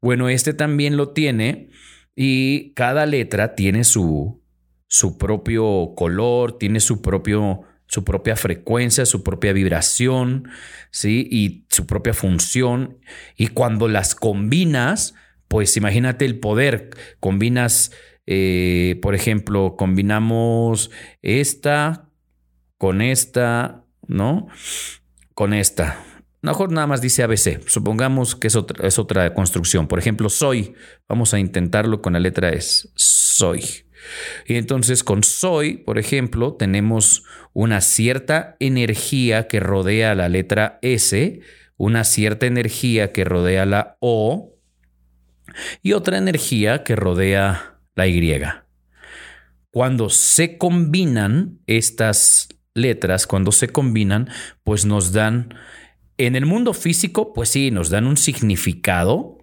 Bueno, 0.00 0.28
este 0.28 0.54
también 0.54 0.96
lo 0.96 1.10
tiene 1.10 1.68
y 2.16 2.72
cada 2.74 3.06
letra 3.06 3.54
tiene 3.54 3.84
su, 3.84 4.42
su 4.88 5.18
propio 5.18 5.92
color, 5.94 6.58
tiene 6.58 6.80
su 6.80 7.00
propio 7.00 7.60
su 7.86 8.02
propia 8.02 8.34
frecuencia, 8.34 9.06
su 9.06 9.22
propia 9.22 9.52
vibración, 9.52 10.48
¿sí? 10.90 11.28
Y 11.30 11.64
su 11.70 11.86
propia 11.86 12.12
función. 12.12 12.98
Y 13.36 13.46
cuando 13.46 13.86
las 13.86 14.16
combinas, 14.16 15.14
pues 15.46 15.76
imagínate 15.76 16.24
el 16.24 16.40
poder. 16.40 16.90
Combinas, 17.20 17.92
eh, 18.26 18.98
por 19.00 19.14
ejemplo, 19.14 19.76
combinamos 19.76 20.90
esta 21.22 22.07
con 22.78 23.02
esta, 23.02 23.84
¿no? 24.06 24.48
Con 25.34 25.52
esta. 25.52 26.02
Mejor 26.40 26.72
nada 26.72 26.86
más 26.86 27.00
dice 27.00 27.24
ABC. 27.24 27.68
Supongamos 27.68 28.36
que 28.36 28.46
es 28.46 28.56
otra, 28.56 28.86
es 28.86 28.98
otra 28.98 29.34
construcción. 29.34 29.88
Por 29.88 29.98
ejemplo, 29.98 30.30
soy. 30.30 30.74
Vamos 31.08 31.34
a 31.34 31.40
intentarlo 31.40 32.00
con 32.00 32.12
la 32.12 32.20
letra 32.20 32.50
S. 32.50 32.88
Soy. 32.94 33.64
Y 34.46 34.54
entonces 34.54 35.02
con 35.02 35.24
soy, 35.24 35.78
por 35.78 35.98
ejemplo, 35.98 36.54
tenemos 36.54 37.24
una 37.52 37.80
cierta 37.80 38.56
energía 38.60 39.48
que 39.48 39.58
rodea 39.58 40.14
la 40.14 40.28
letra 40.28 40.78
S, 40.82 41.40
una 41.76 42.04
cierta 42.04 42.46
energía 42.46 43.12
que 43.12 43.24
rodea 43.24 43.66
la 43.66 43.96
O 44.00 44.54
y 45.82 45.92
otra 45.92 46.18
energía 46.18 46.84
que 46.84 46.94
rodea 46.94 47.80
la 47.96 48.06
Y. 48.06 48.40
Cuando 49.70 50.08
se 50.08 50.56
combinan 50.56 51.58
estas 51.66 52.48
letras, 52.74 53.26
cuando 53.26 53.52
se 53.52 53.68
combinan, 53.68 54.28
pues 54.64 54.84
nos 54.84 55.12
dan, 55.12 55.54
en 56.16 56.36
el 56.36 56.46
mundo 56.46 56.74
físico, 56.74 57.32
pues 57.32 57.50
sí, 57.50 57.70
nos 57.70 57.90
dan 57.90 58.06
un 58.06 58.16
significado, 58.16 59.38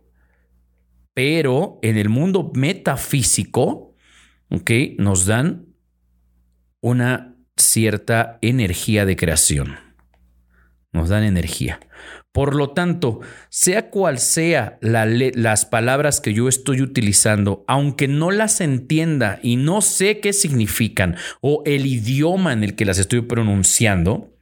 pero 1.14 1.80
en 1.82 1.98
el 1.98 2.10
mundo 2.10 2.52
metafísico, 2.54 3.96
nos 4.98 5.26
dan 5.26 5.68
una 6.82 7.36
cierta 7.58 8.38
energía 8.42 9.06
de 9.06 9.16
creación. 9.16 9.76
Nos 10.92 11.10
dan 11.10 11.24
energía. 11.24 11.80
Por 12.36 12.54
lo 12.54 12.72
tanto, 12.72 13.22
sea 13.48 13.90
cual 13.90 14.20
sea 14.20 14.78
las 14.82 15.66
palabras 15.66 16.20
que 16.20 16.34
yo 16.34 16.50
estoy 16.50 16.82
utilizando, 16.82 17.64
aunque 17.66 18.10
no 18.10 18.30
las 18.30 18.60
entienda 18.60 19.40
y 19.42 19.56
no 19.56 19.80
sé 19.80 20.20
qué 20.20 20.34
significan 20.34 21.16
o 21.40 21.64
el 21.66 21.86
idioma 21.86 22.52
en 22.52 22.66
el 22.66 22.76
que 22.76 22.84
las 22.84 23.00
estoy 23.00 23.22
pronunciando, 23.22 24.34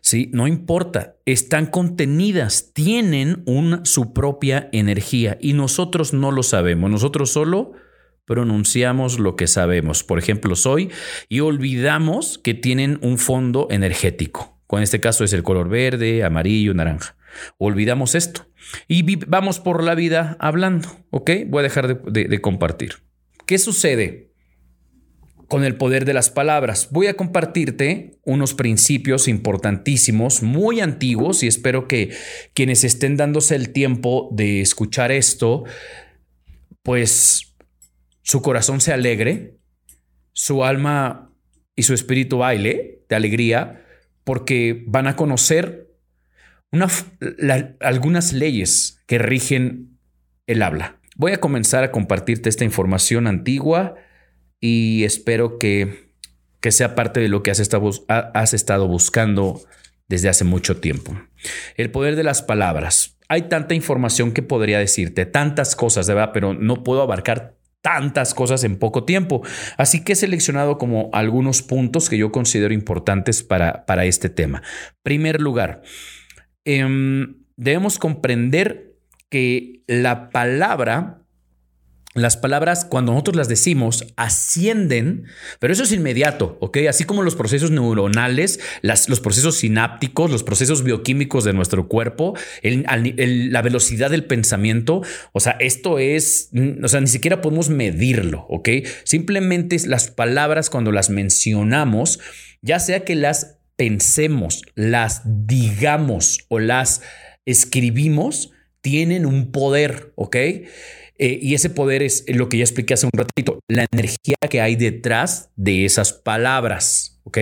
¿sí? 0.00 0.30
No 0.32 0.46
importa, 0.46 1.16
están 1.26 1.66
contenidas, 1.66 2.70
tienen 2.72 3.42
su 3.82 4.12
propia 4.12 4.68
energía 4.70 5.38
y 5.40 5.54
nosotros 5.54 6.12
no 6.12 6.30
lo 6.30 6.44
sabemos, 6.44 6.88
nosotros 6.88 7.32
solo 7.32 7.72
pronunciamos 8.24 9.18
lo 9.18 9.34
que 9.34 9.48
sabemos, 9.48 10.04
por 10.04 10.20
ejemplo, 10.20 10.54
soy, 10.54 10.90
y 11.28 11.40
olvidamos 11.40 12.38
que 12.38 12.54
tienen 12.54 13.00
un 13.02 13.18
fondo 13.18 13.66
energético. 13.68 14.51
En 14.78 14.82
este 14.84 15.00
caso 15.00 15.24
es 15.24 15.32
el 15.32 15.42
color 15.42 15.68
verde, 15.68 16.24
amarillo, 16.24 16.74
naranja. 16.74 17.16
Olvidamos 17.58 18.14
esto 18.14 18.46
y 18.88 19.16
vamos 19.26 19.58
por 19.60 19.82
la 19.82 19.94
vida 19.94 20.36
hablando, 20.40 20.88
¿ok? 21.10 21.30
Voy 21.46 21.60
a 21.60 21.62
dejar 21.62 22.02
de, 22.04 22.24
de 22.24 22.40
compartir. 22.40 23.02
¿Qué 23.46 23.58
sucede? 23.58 24.32
con 25.52 25.64
el 25.64 25.76
poder 25.76 26.06
de 26.06 26.14
las 26.14 26.30
palabras. 26.30 26.88
Voy 26.92 27.08
a 27.08 27.14
compartirte 27.14 28.18
unos 28.24 28.54
principios 28.54 29.28
importantísimos, 29.28 30.42
muy 30.42 30.80
antiguos, 30.80 31.42
y 31.42 31.46
espero 31.46 31.86
que 31.88 32.08
quienes 32.54 32.84
estén 32.84 33.18
dándose 33.18 33.54
el 33.54 33.70
tiempo 33.70 34.30
de 34.32 34.62
escuchar 34.62 35.12
esto, 35.12 35.64
pues 36.82 37.54
su 38.22 38.40
corazón 38.40 38.80
se 38.80 38.94
alegre, 38.94 39.58
su 40.32 40.64
alma 40.64 41.34
y 41.76 41.82
su 41.82 41.92
espíritu 41.92 42.38
baile 42.38 43.04
de 43.10 43.16
alegría, 43.16 43.81
porque 44.24 44.84
van 44.86 45.06
a 45.06 45.16
conocer 45.16 45.88
algunas 47.80 48.32
leyes 48.32 49.02
que 49.06 49.18
rigen 49.18 49.98
el 50.46 50.62
habla. 50.62 50.98
Voy 51.16 51.32
a 51.32 51.40
comenzar 51.40 51.84
a 51.84 51.92
compartirte 51.92 52.48
esta 52.48 52.64
información 52.64 53.26
antigua 53.26 53.96
y 54.60 55.04
espero 55.04 55.58
que, 55.58 56.12
que 56.60 56.72
sea 56.72 56.94
parte 56.94 57.20
de 57.20 57.28
lo 57.28 57.42
que 57.42 57.50
has 57.50 57.60
estado, 57.60 57.90
has 58.08 58.54
estado 58.54 58.88
buscando 58.88 59.60
desde 60.08 60.28
hace 60.28 60.44
mucho 60.44 60.78
tiempo. 60.78 61.20
El 61.76 61.90
poder 61.90 62.16
de 62.16 62.24
las 62.24 62.42
palabras. 62.42 63.18
Hay 63.28 63.42
tanta 63.42 63.74
información 63.74 64.32
que 64.32 64.42
podría 64.42 64.78
decirte, 64.78 65.26
tantas 65.26 65.74
cosas, 65.74 66.06
de 66.06 66.14
verdad, 66.14 66.32
pero 66.34 66.54
no 66.54 66.84
puedo 66.84 67.02
abarcar 67.02 67.56
tantas 67.82 68.32
cosas 68.32 68.64
en 68.64 68.78
poco 68.78 69.04
tiempo. 69.04 69.42
Así 69.76 70.02
que 70.02 70.12
he 70.12 70.16
seleccionado 70.16 70.78
como 70.78 71.10
algunos 71.12 71.62
puntos 71.62 72.08
que 72.08 72.16
yo 72.16 72.32
considero 72.32 72.72
importantes 72.72 73.42
para, 73.42 73.84
para 73.84 74.06
este 74.06 74.30
tema. 74.30 74.62
Primer 75.02 75.40
lugar, 75.40 75.82
em, 76.64 77.34
debemos 77.56 77.98
comprender 77.98 78.96
que 79.28 79.82
la 79.86 80.30
palabra 80.30 81.21
las 82.14 82.36
palabras, 82.36 82.84
cuando 82.84 83.12
nosotros 83.12 83.36
las 83.36 83.48
decimos, 83.48 84.12
ascienden, 84.16 85.24
pero 85.58 85.72
eso 85.72 85.84
es 85.84 85.92
inmediato, 85.92 86.58
¿ok? 86.60 86.78
Así 86.88 87.04
como 87.04 87.22
los 87.22 87.36
procesos 87.36 87.70
neuronales, 87.70 88.60
los 88.82 89.20
procesos 89.20 89.56
sinápticos, 89.56 90.30
los 90.30 90.42
procesos 90.42 90.82
bioquímicos 90.82 91.44
de 91.44 91.54
nuestro 91.54 91.88
cuerpo, 91.88 92.36
la 92.62 93.62
velocidad 93.62 94.10
del 94.10 94.24
pensamiento, 94.24 95.02
o 95.32 95.40
sea, 95.40 95.56
esto 95.58 95.98
es, 95.98 96.50
o 96.82 96.88
sea, 96.88 97.00
ni 97.00 97.06
siquiera 97.06 97.40
podemos 97.40 97.70
medirlo, 97.70 98.46
¿ok? 98.50 98.68
Simplemente 99.04 99.76
las 99.86 100.10
palabras 100.10 100.68
cuando 100.68 100.92
las 100.92 101.08
mencionamos, 101.08 102.20
ya 102.60 102.78
sea 102.78 103.04
que 103.04 103.14
las 103.14 103.58
pensemos, 103.76 104.62
las 104.74 105.22
digamos 105.24 106.44
o 106.48 106.58
las 106.58 107.00
escribimos, 107.46 108.52
tienen 108.82 109.24
un 109.24 109.50
poder, 109.50 110.12
¿ok? 110.16 110.36
Eh, 111.22 111.38
y 111.40 111.54
ese 111.54 111.70
poder 111.70 112.02
es 112.02 112.24
lo 112.26 112.48
que 112.48 112.56
ya 112.56 112.64
expliqué 112.64 112.94
hace 112.94 113.06
un 113.06 113.12
ratito, 113.16 113.60
la 113.68 113.86
energía 113.92 114.34
que 114.50 114.60
hay 114.60 114.74
detrás 114.74 115.52
de 115.54 115.84
esas 115.84 116.12
palabras, 116.12 117.20
¿ok? 117.22 117.38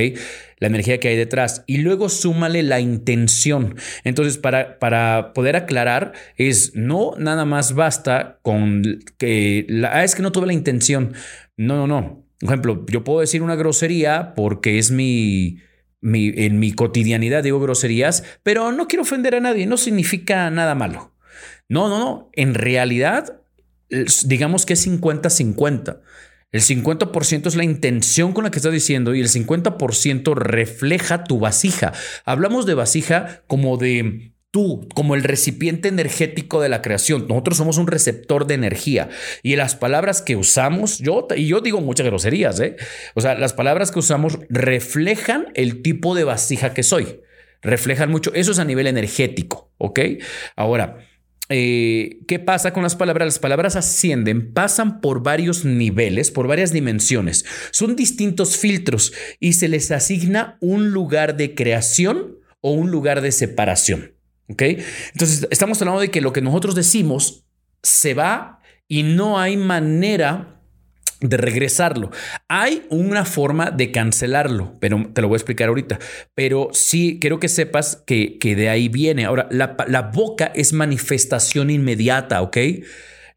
La 0.59 0.67
energía 0.67 1.01
que 1.01 1.09
hay 1.09 1.17
detrás. 1.17 1.65
Y 1.67 1.79
luego 1.79 2.11
súmale 2.11 2.63
la 2.63 2.81
intención. 2.81 3.77
Entonces, 4.05 4.37
para, 4.37 4.79
para 4.79 5.33
poder 5.33 5.57
aclarar, 5.57 6.13
es 6.37 6.73
no 6.75 7.15
nada 7.17 7.47
más 7.47 7.75
basta 7.75 8.39
con 8.43 8.83
que, 9.17 9.65
la, 9.71 9.97
ah, 9.97 10.05
es 10.05 10.15
que 10.15 10.21
no 10.21 10.31
tuve 10.31 10.49
la 10.49 10.53
intención. 10.53 11.15
No, 11.57 11.77
no, 11.77 11.87
no. 11.87 12.27
Por 12.39 12.51
ejemplo, 12.51 12.85
yo 12.87 13.03
puedo 13.03 13.21
decir 13.21 13.41
una 13.41 13.57
grosería 13.57 14.35
porque 14.35 14.79
es 14.79 14.91
mi... 14.91 15.57
Mi, 16.03 16.33
en 16.35 16.59
mi 16.59 16.73
cotidianidad 16.73 17.43
digo 17.43 17.61
groserías, 17.61 18.25
pero 18.43 18.73
no 18.73 18.89
quiero 18.89 19.03
ofender 19.03 19.35
a 19.35 19.41
nadie, 19.41 19.67
no 19.67 19.77
significa 19.77 20.49
nada 20.49 20.75
malo. 20.75 21.13
No, 21.69 21.91
no, 21.91 21.99
no. 21.99 22.31
En 22.33 22.55
realidad, 22.55 23.40
digamos 24.25 24.67
que 24.67 24.75
es 24.75 24.87
50-50. 24.87 26.01
El 26.53 26.63
50% 26.63 27.47
es 27.47 27.55
la 27.55 27.65
intención 27.65 28.33
con 28.33 28.45
la 28.45 28.51
que 28.51 28.59
estás 28.59 28.73
diciendo 28.73 29.15
y 29.15 29.21
el 29.21 29.29
50% 29.29 30.35
refleja 30.35 31.25
tu 31.25 31.39
vasija. 31.39 31.93
Hablamos 32.25 32.67
de 32.67 32.75
vasija 32.75 33.43
como 33.47 33.77
de 33.77 34.33
tú, 34.51 34.89
como 34.95 35.15
el 35.15 35.23
recipiente 35.23 35.89
energético 35.89 36.61
de 36.61 36.69
la 36.69 36.83
creación. 36.83 37.27
Nosotros 37.29 37.57
somos 37.57 37.79
un 37.79 37.87
receptor 37.87 38.47
de 38.47 38.55
energía 38.55 39.09
y 39.45 39.55
las 39.55 39.77
palabras 39.77 40.23
que 40.23 40.35
usamos, 40.35 40.99
yo 40.99 41.29
y 41.37 41.47
yo 41.47 41.61
digo 41.61 41.81
muchas 41.81 42.07
groserías, 42.07 42.59
¿eh? 42.59 42.75
O 43.15 43.21
sea, 43.21 43.37
las 43.37 43.53
palabras 43.53 43.93
que 43.93 44.01
usamos 44.01 44.39
reflejan 44.49 45.47
el 45.55 45.83
tipo 45.83 46.17
de 46.17 46.25
vasija 46.25 46.75
que 46.75 46.83
soy. 46.83 47.21
reflejan 47.63 48.11
mucho. 48.11 48.33
Eso 48.35 48.53
es 48.53 48.59
a 48.59 48.65
nivel 48.65 48.87
energético, 48.87 49.71
¿ok? 49.77 50.01
Ahora, 50.57 51.10
eh, 51.51 52.21
¿qué 52.29 52.39
pasa 52.39 52.73
con 52.73 52.85
las 52.85 52.95
palabras? 52.95 53.27
Las 53.27 53.39
palabras 53.41 53.75
ascienden, 53.75 54.53
pasan 54.53 55.01
por 55.01 55.23
varios 55.23 55.65
niveles, 55.65 56.31
por 56.31 56.47
varias 56.47 56.73
dimensiones. 56.73 57.45
Son 57.73 57.97
distintos 57.97 58.57
filtros 58.57 59.13
y 59.41 59.55
se 59.55 59.67
les 59.69 59.91
asigna 59.91 60.57
un 60.61 60.91
lugar 60.91 61.37
de 61.37 61.57
creación 61.57 62.39
o 62.61 62.71
un 62.73 62.93
lugar 62.93 63.21
de 63.21 63.33
separación. 63.33 64.15
¿Ok? 64.49 64.63
Entonces, 65.13 65.49
estamos 65.51 65.81
hablando 65.83 66.01
de 66.01 66.11
que 66.11 66.21
lo 66.21 66.33
que 66.33 66.41
nosotros 66.41 66.77
decimos 66.77 67.45
se 67.83 68.15
va 68.15 68.61
y 68.87 69.03
no 69.03 69.41
hay 69.41 69.57
manera 69.57 70.60
de 71.21 71.37
regresarlo. 71.37 72.11
Hay 72.49 72.87
una 72.89 73.25
forma 73.25 73.71
de 73.71 73.93
cancelarlo, 73.93 74.77
pero 74.81 75.11
te 75.13 75.21
lo 75.21 75.29
voy 75.29 75.37
a 75.37 75.39
explicar 75.39 75.69
ahorita. 75.69 75.99
Pero 76.35 76.71
sí 76.73 77.19
quiero 77.21 77.39
que 77.39 77.49
sepas 77.49 78.03
que, 78.07 78.39
que 78.39 78.57
de 78.57 78.69
ahí 78.69 78.89
viene. 78.89 79.25
Ahora, 79.25 79.49
la, 79.51 79.77
la 79.87 80.03
boca 80.03 80.51
es 80.55 80.73
manifestación 80.73 81.71
inmediata, 81.71 82.41
¿ok? 82.43 82.57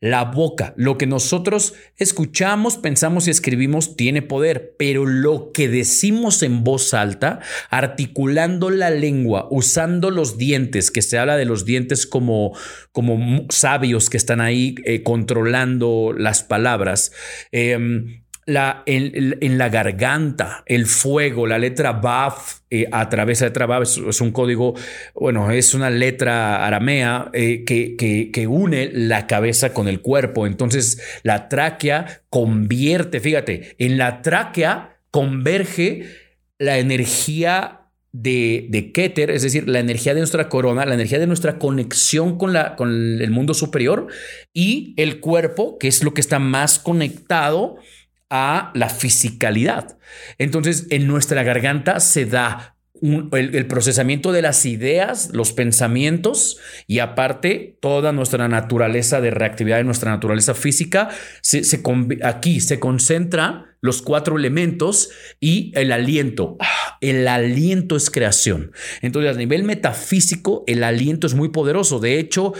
La 0.03 0.25
boca, 0.25 0.74
lo 0.75 0.98
que 0.98 1.07
nosotros 1.07 1.75
escuchamos, 1.95 2.75
pensamos 2.75 3.25
y 3.25 3.31
escribimos 3.31 3.95
tiene 3.95 4.22
poder, 4.22 4.75
pero 4.77 5.05
lo 5.05 5.53
que 5.53 5.69
decimos 5.69 6.43
en 6.43 6.65
voz 6.65 6.93
alta, 6.93 7.39
articulando 7.69 8.69
la 8.69 8.89
lengua, 8.89 9.48
usando 9.50 10.12
los 10.12 10.38
dientes, 10.38 10.91
que 10.91 11.01
se 11.01 11.17
habla 11.17 11.38
de 11.38 11.45
los 11.45 11.63
dientes 11.63 12.05
como, 12.05 12.51
como 12.91 13.45
sabios 13.50 14.10
que 14.10 14.17
están 14.17 14.41
ahí 14.41 14.75
eh, 14.83 15.03
controlando 15.03 16.13
las 16.17 16.43
palabras, 16.43 17.13
em, 17.53 18.23
la, 18.46 18.84
en, 18.86 19.58
la 19.58 19.70
garganta, 19.70 20.64
el 20.66 20.86
fuego, 20.86 21.48
la 21.48 21.58
letra 21.58 21.94
Baf 21.94 22.60
eh, 22.70 22.88
a 22.92 23.08
través 23.10 23.40
de 23.40 23.46
la 23.46 23.50
letra 23.50 23.66
Baf 23.66 23.84
es, 23.84 24.22
un 24.22 24.32
código, 24.32 24.74
bueno, 25.16 25.52
es 25.52 25.74
una 25.74 25.90
letra 25.90 26.66
aramea 26.66 27.30
eh, 27.34 27.64
que, 27.66 27.96
que, 27.96 28.48
une 28.48 28.92
la 28.94 29.28
cabeza 29.28 29.74
con 29.74 29.88
el 29.88 30.02
cuerpo. 30.02 30.46
Entonces 30.46 31.02
la 31.24 31.48
tráquea 31.48 32.24
convierte, 32.30 33.20
fíjate, 33.20 33.76
en 33.78 33.98
la 33.98 34.22
tráquea 34.22 35.00
converge 35.12 36.06
la 36.58 36.80
energía 36.80 37.80
de, 38.12 38.68
de 38.70 38.92
Keter, 38.92 39.32
es 39.32 39.42
decir, 39.42 39.68
la 39.68 39.80
energía 39.80 40.14
de 40.14 40.20
nuestra 40.20 40.48
corona, 40.48 40.86
la 40.86 40.94
energía 40.94 41.20
de 41.20 41.28
nuestra 41.28 41.58
conexión 41.58 42.38
con, 42.38 42.54
la, 42.54 42.76
con 42.76 42.90
el 42.90 43.32
mundo 43.32 43.54
superior 43.54 44.08
y 44.54 44.94
el 44.98 45.20
cuerpo, 45.20 45.78
que 45.80 45.88
es 45.88 46.04
lo 46.04 46.14
que 46.14 46.22
está 46.22 46.40
más 46.40 46.78
conectado 46.78 47.78
a 48.30 48.72
la 48.74 48.89
fisicalidad. 48.89 49.98
Entonces, 50.38 50.88
en 50.89 51.08
nuestra 51.08 51.44
garganta 51.44 52.00
se 52.00 52.25
da 52.25 52.74
el, 53.34 53.68
procesamiento 53.68 54.32
de 54.32 54.42
las 54.42 54.65
ideas, 54.65 55.30
los 55.34 55.51
pensamientos 55.51 56.58
y 56.88 57.00
aparte 57.00 57.77
toda 57.82 58.13
nuestra 58.13 58.48
naturaleza 58.48 59.20
de 59.20 59.32
reactividad 59.32 59.77
de 59.77 59.84
nuestra 59.84 60.12
naturaleza 60.12 60.53
física, 60.53 61.10
aquí 62.24 62.62
se 62.62 62.80
concentra 62.80 63.75
los 63.82 64.01
cuatro 64.01 64.38
elementos 64.38 65.10
y 65.42 65.74
el 65.75 65.92
aliento. 65.92 66.58
El 67.03 67.27
aliento 67.27 67.98
es 67.98 68.10
creación. 68.10 68.72
Entonces, 69.01 69.36
a 69.36 69.38
nivel 69.38 69.63
metafísico, 69.63 70.63
el 70.67 70.86
aliento 70.86 71.27
es 71.27 71.33
muy 71.33 71.50
poderoso. 71.50 72.00
De 72.00 72.17
hecho, 72.17 72.53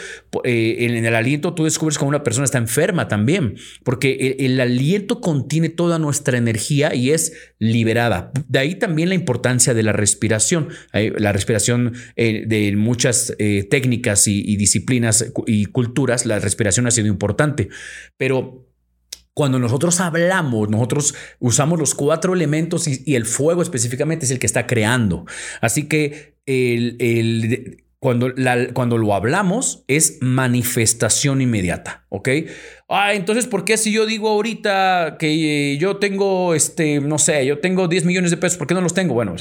eh, 0.44 0.76
en 0.80 1.06
el 1.06 1.16
aliento 1.16 1.54
tú 1.54 1.64
descubres 1.64 1.98
que 1.98 2.04
una 2.04 2.24
persona 2.24 2.44
está 2.44 2.58
enferma 2.58 3.08
también, 3.08 3.56
porque 3.86 4.36
el, 4.40 4.60
aliento 4.60 5.22
contiene 5.22 5.70
toda 5.70 5.98
nuestra 5.98 6.38
energía 6.38 6.94
y 6.94 7.12
es 7.12 7.32
liberada. 7.58 8.34
De 8.50 8.60
ahí 8.60 8.76
también 8.76 9.08
la 9.08 9.16
importancia 9.16 9.74
de 9.74 9.84
la 9.84 9.94
respiración. 9.94 10.68
La 10.92 11.32
respiración 11.32 11.94
eh, 12.18 12.44
de 12.46 12.76
muchas 12.76 13.34
eh, 13.40 13.66
técnicas 13.70 14.28
y, 14.28 14.44
y 14.46 14.58
disciplinas 14.58 15.32
y 15.48 15.66
culturas, 15.68 16.26
la 16.26 16.40
respiración 16.40 16.86
ha 16.86 16.92
sido 16.92 17.08
importante. 17.08 17.70
Pero 18.18 18.73
cuando 19.34 19.58
nosotros 19.60 20.00
hablamos, 20.00 20.70
nosotros 20.70 21.16
usamos 21.40 21.80
los 21.80 21.96
cuatro 21.96 22.34
elementos 22.34 22.88
y, 22.88 23.16
el 23.16 23.26
fuego 23.26 23.62
específicamente 23.62 24.26
es 24.26 24.32
el 24.32 24.40
que 24.40 24.46
está 24.46 24.68
creando. 24.68 25.26
Así 25.62 25.88
que 25.88 26.36
el, 26.46 27.84
cuando, 28.00 28.32
cuando, 28.74 28.98
lo 28.98 29.14
hablamos 29.14 29.86
es 29.88 30.20
manifestación 30.22 31.42
inmediata, 31.42 32.06
¿ok? 32.10 32.30
Ah, 32.90 33.14
entonces, 33.14 33.48
¿por 33.48 33.66
qué 33.66 33.78
si 33.78 33.92
yo 33.92 34.06
digo 34.06 34.30
ahorita 34.30 35.16
que 35.18 35.78
yo 35.78 35.98
tengo, 35.98 36.54
este, 36.54 37.00
no 37.00 37.18
sé, 37.18 37.46
yo 37.46 37.60
tengo 37.60 37.88
10 37.88 38.06
millones 38.06 38.30
de 38.30 38.38
pesos, 38.38 38.58
¿por 38.58 38.68
qué 38.68 38.74
no 38.76 38.82
los 38.82 38.94
tengo? 38.94 39.14
Bueno, 39.14 39.36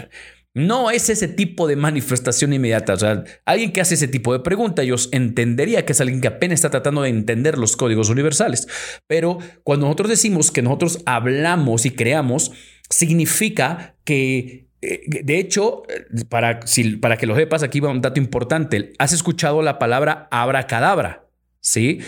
no 0.55 0.91
es 0.91 1.09
ese 1.09 1.29
tipo 1.29 1.67
de 1.67 1.77
manifestación 1.77 2.53
inmediata. 2.53 2.95
O 2.95 2.99
sea, 2.99 3.25
alguien 3.45 3.73
que 3.73 3.81
hace 3.81 3.95
ese 3.95 4.09
tipo 4.09 4.33
de 4.33 4.41
pregunta, 4.41 4.85
yo 4.85 4.97
entendería 5.13 5.85
que 5.87 5.93
es 5.93 6.01
alguien 6.01 6.21
que 6.21 6.29
apenas 6.29 6.57
está 6.57 6.71
tratando 6.71 7.03
de 7.03 7.09
entender 7.09 7.59
los 7.59 7.77
códigos 7.77 8.11
universales. 8.11 8.69
Pero 9.07 9.39
cuando 9.65 9.87
nosotros 9.87 10.11
decimos 10.11 10.51
que 10.51 10.63
nosotros 10.63 11.01
hablamos 11.07 11.87
y 11.87 11.91
creamos, 11.91 12.53
significa 12.91 13.97
que 14.05 14.69
eh, 14.83 15.01
de 15.07 15.39
hecho, 15.39 15.85
para, 16.29 16.61
para 17.01 17.17
que 17.17 17.27
lo 17.27 17.37
sepas, 17.37 17.63
aquí 17.63 17.81
va 17.81 17.91
un 17.91 18.01
dato 18.01 18.21
importante. 18.21 18.93
¿Has 18.99 19.13
escuchado 19.13 19.63
la 19.63 19.79
palabra 19.79 20.29
abracadabra? 20.31 21.23
¿sí? 21.63 22.01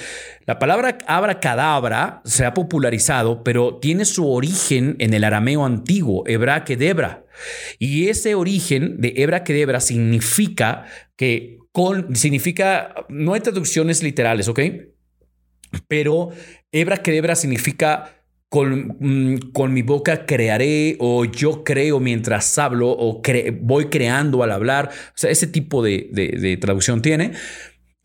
La 0.46 0.58
palabra 0.58 0.98
abracadabra 1.06 2.20
se 2.24 2.44
ha 2.44 2.52
popularizado, 2.52 3.42
pero 3.42 3.78
tiene 3.78 4.04
su 4.04 4.30
origen 4.30 4.96
en 4.98 5.14
el 5.14 5.24
arameo 5.24 5.64
antiguo, 5.64 6.24
hebra 6.26 6.64
debra. 6.66 7.24
Y 7.78 8.08
ese 8.08 8.34
origen 8.34 9.00
de 9.00 9.14
hebra 9.16 9.40
debra 9.40 9.80
significa 9.80 10.84
que 11.16 11.58
con, 11.72 12.14
significa, 12.14 12.94
no 13.08 13.32
hay 13.32 13.40
traducciones 13.40 14.02
literales, 14.02 14.48
¿ok? 14.48 14.60
Pero 15.88 16.28
hebra 16.70 17.00
debra 17.02 17.34
significa 17.34 18.20
con, 18.48 18.96
mm, 19.00 19.50
con, 19.52 19.72
mi 19.72 19.82
boca 19.82 20.26
crearé 20.26 20.96
o 21.00 21.24
yo 21.24 21.64
creo 21.64 21.98
mientras 21.98 22.56
hablo 22.58 22.90
o 22.90 23.20
voy 23.60 23.86
creando 23.86 24.44
al 24.44 24.52
hablar. 24.52 24.90
O 24.92 25.12
sea, 25.16 25.30
ese 25.30 25.48
tipo 25.48 25.82
de 25.82 26.58
traducción 26.60 27.02
tiene. 27.02 27.32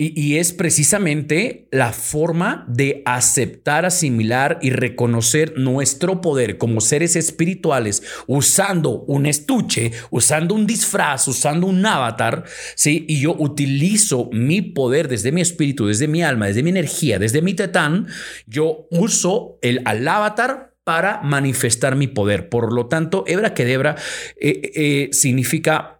Y, 0.01 0.37
es 0.37 0.53
precisamente 0.53 1.67
la 1.71 1.91
forma 1.91 2.63
de 2.69 3.01
aceptar, 3.03 3.85
asimilar 3.85 4.57
y 4.61 4.69
reconocer 4.69 5.57
nuestro 5.57 6.21
poder 6.21 6.57
como 6.57 6.79
seres 6.79 7.17
espirituales 7.17 8.01
usando 8.25 9.01
un 9.01 9.25
estuche, 9.25 9.91
usando 10.09 10.55
un 10.55 10.65
disfraz, 10.65 11.27
usando 11.27 11.67
un 11.67 11.85
avatar, 11.85 12.45
¿sí? 12.75 13.03
Y 13.09 13.19
yo 13.19 13.35
utilizo 13.37 14.29
mi 14.31 14.61
poder 14.61 15.09
desde 15.09 15.33
mi 15.33 15.41
espíritu, 15.41 15.87
desde 15.87 16.07
mi 16.07 16.23
alma, 16.23 16.47
desde 16.47 16.63
mi 16.63 16.69
energía, 16.69 17.19
desde 17.19 17.41
mi 17.41 17.53
tetán, 17.53 18.07
yo 18.47 18.87
uso 18.91 19.59
el 19.61 19.81
al 19.83 20.07
avatar 20.07 20.75
para 20.85 21.21
manifestar 21.23 21.97
mi 21.97 22.07
poder. 22.07 22.47
Por 22.47 22.71
lo 22.71 22.85
tanto, 22.85 23.25
Hebra 23.27 23.53
Kedebra 23.53 23.97
eh, 24.39 24.61
eh, 24.75 25.09
significa, 25.11 25.99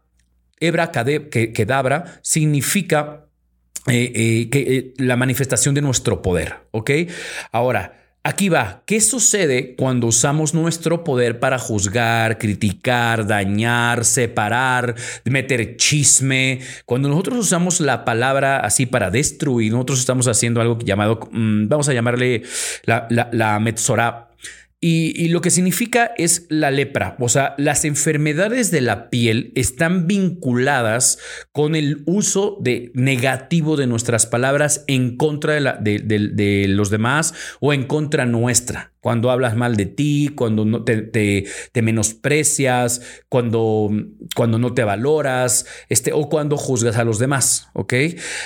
Hebra 0.61 0.89
Kedabra 0.93 2.21
significa 2.21 3.25
eh, 3.89 4.11
eh, 4.15 4.49
que, 4.49 4.59
eh, 4.59 4.93
la 4.97 5.15
manifestación 5.15 5.75
de 5.75 5.81
nuestro 5.81 6.21
poder, 6.21 6.55
¿ok? 6.71 6.91
Ahora, 7.51 7.95
Aquí 8.21 8.49
va, 8.49 8.83
¿qué 8.85 8.99
sucede 8.99 9.75
cuando 9.77 10.07
usamos 10.07 10.53
nuestro 10.53 11.05
poder 11.05 11.39
para 11.39 11.57
juzgar, 11.57 12.37
criticar, 12.37 13.25
dañar, 13.25 14.03
separar, 14.03 14.93
meter 15.23 15.77
chisme? 15.77 16.59
Cuando 16.85 17.07
nosotros 17.07 17.39
usamos 17.39 17.79
la 17.79 18.03
palabra 18.03 18.59
así 18.59 18.85
para 18.85 19.09
destruir, 19.09 19.71
nosotros 19.71 20.01
estamos 20.01 20.27
haciendo 20.27 20.59
algo 20.59 20.77
llamado, 20.79 21.29
mm, 21.31 21.69
vamos 21.69 21.87
a 21.87 21.93
llamarle 21.93 22.43
la, 22.83 23.07
la, 23.09 23.29
la 23.31 23.57
y, 24.81 25.27
lo 25.27 25.41
que 25.41 25.49
significa 25.49 26.11
es 26.17 26.45
la 26.49 26.71
lepra. 26.71 27.17
O 27.19 27.27
sea, 27.27 27.53
las 27.57 27.83
enfermedades 27.83 28.71
de 28.71 28.79
la 28.79 29.09
piel 29.09 29.51
están 29.55 30.07
vinculadas 30.07 31.19
con 31.51 31.75
el 31.75 32.01
uso 32.05 32.57
de 32.61 32.91
negativo 32.93 33.75
de 33.75 33.87
nuestras 33.87 34.25
palabras 34.25 34.85
en 34.87 35.17
contra 35.17 35.75
de, 35.81 36.65
los 36.69 36.89
demás 36.89 37.33
o 37.59 37.73
en 37.73 37.83
contra 37.83 38.25
nuestra. 38.25 38.93
Cuando 39.01 39.31
hablas 39.31 39.57
mal 39.57 39.75
de 39.75 39.85
ti, 39.85 40.29
cuando 40.33 40.83
te, 40.85 41.01
te, 41.01 41.81
menosprecias, 41.81 43.01
cuando, 43.27 43.89
cuando 44.33 44.59
no 44.59 44.73
te 44.73 44.85
valoras, 44.85 45.65
este, 45.89 46.13
o 46.13 46.29
cuando 46.29 46.55
juzgas 46.55 46.95
a 46.95 47.03
los 47.03 47.19
demás. 47.19 47.67
¿Ok? 47.73 47.93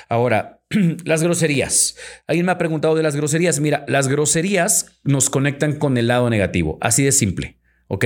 Ahora, 0.09 0.62
las 1.05 1.23
groserías. 1.23 1.95
Alguien 2.27 2.45
me 2.45 2.51
ha 2.51 2.57
preguntado 2.57 2.95
de 2.95 3.03
las 3.03 3.15
groserías. 3.15 3.59
Mira, 3.59 3.85
las 3.87 4.07
groserías 4.07 4.99
nos 5.03 5.29
conectan 5.29 5.73
con 5.73 5.97
el 5.97 6.07
lado 6.07 6.29
negativo, 6.29 6.77
así 6.81 7.03
de 7.03 7.11
simple. 7.11 7.59
¿Ok? 7.87 8.05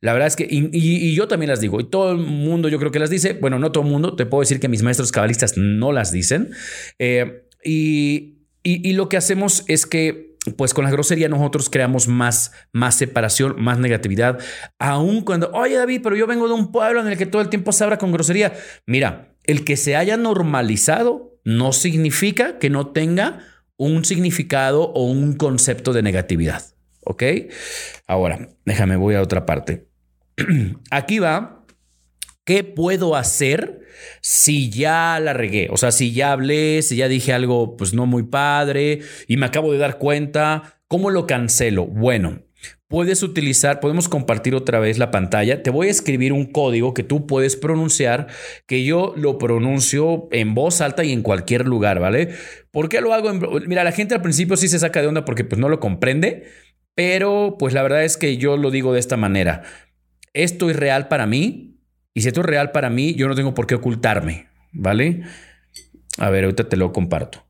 La 0.00 0.12
verdad 0.12 0.26
es 0.26 0.34
que, 0.34 0.48
y, 0.50 1.14
yo 1.14 1.28
también 1.28 1.50
las 1.50 1.60
digo, 1.60 1.80
y 1.80 1.84
todo 1.84 2.10
el 2.10 2.18
mundo 2.18 2.68
yo 2.68 2.78
creo 2.78 2.90
que 2.90 2.98
las 2.98 3.10
dice, 3.10 3.34
bueno, 3.34 3.58
no 3.58 3.70
todo 3.70 3.84
el 3.84 3.90
mundo, 3.90 4.16
te 4.16 4.26
puedo 4.26 4.40
decir 4.40 4.58
que 4.58 4.68
mis 4.68 4.82
maestros 4.82 5.12
cabalistas 5.12 5.56
no 5.56 5.92
las 5.92 6.10
dicen. 6.10 6.50
Eh, 6.98 7.44
y, 7.62 8.38
y, 8.64 8.92
lo 8.94 9.08
que 9.08 9.16
hacemos 9.16 9.64
es 9.68 9.86
que 9.86 10.28
pues 10.56 10.72
con 10.72 10.84
la 10.84 10.90
grosería 10.90 11.28
nosotros 11.28 11.68
creamos 11.68 12.08
más, 12.08 12.52
más 12.72 12.94
separación, 12.94 13.56
más 13.58 13.78
negatividad. 13.78 14.38
Aun 14.78 15.20
cuando, 15.20 15.50
oye 15.52 15.76
David, 15.76 16.00
pero 16.02 16.16
yo 16.16 16.26
vengo 16.26 16.48
de 16.48 16.54
un 16.54 16.72
pueblo 16.72 17.00
en 17.00 17.08
el 17.08 17.18
que 17.18 17.26
todo 17.26 17.42
el 17.42 17.48
tiempo 17.48 17.70
se 17.72 17.84
habla 17.84 17.98
con 17.98 18.12
grosería. 18.12 18.54
Mira, 18.86 19.34
el 19.44 19.64
que 19.64 19.76
se 19.76 19.94
haya 19.94 20.16
normalizado 20.16 21.37
no 21.48 21.72
significa 21.72 22.58
que 22.58 22.68
no 22.68 22.88
tenga 22.88 23.38
un 23.78 24.04
significado 24.04 24.82
o 24.82 25.04
un 25.04 25.32
concepto 25.32 25.94
de 25.94 26.02
negatividad. 26.02 26.62
¿Ok? 27.04 27.22
Ahora, 28.06 28.50
déjame, 28.66 28.96
voy 28.96 29.14
a 29.14 29.22
otra 29.22 29.46
parte. 29.46 29.88
Aquí 30.90 31.20
va, 31.20 31.64
¿qué 32.44 32.64
puedo 32.64 33.16
hacer 33.16 33.80
si 34.20 34.68
ya 34.68 35.18
la 35.20 35.32
regué? 35.32 35.68
O 35.70 35.78
sea, 35.78 35.90
si 35.90 36.12
ya 36.12 36.32
hablé, 36.32 36.82
si 36.82 36.96
ya 36.96 37.08
dije 37.08 37.32
algo 37.32 37.78
pues 37.78 37.94
no 37.94 38.04
muy 38.04 38.24
padre 38.24 39.00
y 39.26 39.38
me 39.38 39.46
acabo 39.46 39.72
de 39.72 39.78
dar 39.78 39.96
cuenta, 39.96 40.82
¿cómo 40.86 41.08
lo 41.08 41.26
cancelo? 41.26 41.86
Bueno, 41.86 42.42
puedes 42.88 43.22
utilizar, 43.22 43.80
podemos 43.80 44.08
compartir 44.08 44.54
otra 44.54 44.80
vez 44.80 44.98
la 44.98 45.10
pantalla. 45.10 45.62
Te 45.62 45.70
voy 45.70 45.88
a 45.88 45.90
escribir 45.90 46.32
un 46.32 46.46
código 46.46 46.94
que 46.94 47.02
tú 47.02 47.26
puedes 47.26 47.56
pronunciar, 47.56 48.28
que 48.66 48.84
yo 48.84 49.12
lo 49.16 49.38
pronuncio 49.38 50.28
en 50.32 50.54
voz 50.54 50.80
alta 50.80 51.04
y 51.04 51.12
en 51.12 51.22
cualquier 51.22 51.66
lugar, 51.66 52.00
¿vale? 52.00 52.30
¿Por 52.70 52.88
qué 52.88 53.00
lo 53.00 53.12
hago? 53.12 53.32
mira, 53.66 53.84
la 53.84 53.92
gente 53.92 54.14
al 54.14 54.22
principio 54.22 54.56
sí 54.56 54.68
se 54.68 54.78
saca 54.78 55.00
de 55.00 55.08
onda 55.08 55.24
porque 55.24 55.44
pues 55.44 55.60
no 55.60 55.68
lo 55.68 55.80
comprende, 55.80 56.44
pero 56.94 57.56
pues 57.58 57.74
la 57.74 57.82
verdad 57.82 58.04
es 58.04 58.16
que 58.16 58.38
yo 58.38 58.56
lo 58.56 58.70
digo 58.70 58.92
de 58.92 59.00
esta 59.00 59.16
manera. 59.16 59.62
Esto 60.32 60.70
es 60.70 60.76
real 60.76 61.08
para 61.08 61.26
mí 61.26 61.78
y 62.14 62.22
si 62.22 62.28
esto 62.28 62.40
es 62.40 62.46
real 62.46 62.72
para 62.72 62.90
mí, 62.90 63.14
yo 63.14 63.28
no 63.28 63.34
tengo 63.34 63.54
por 63.54 63.66
qué 63.66 63.74
ocultarme, 63.74 64.48
¿vale? 64.72 65.22
A 66.18 66.30
ver, 66.30 66.44
ahorita 66.44 66.68
te 66.68 66.76
lo 66.76 66.92
comparto. 66.92 67.47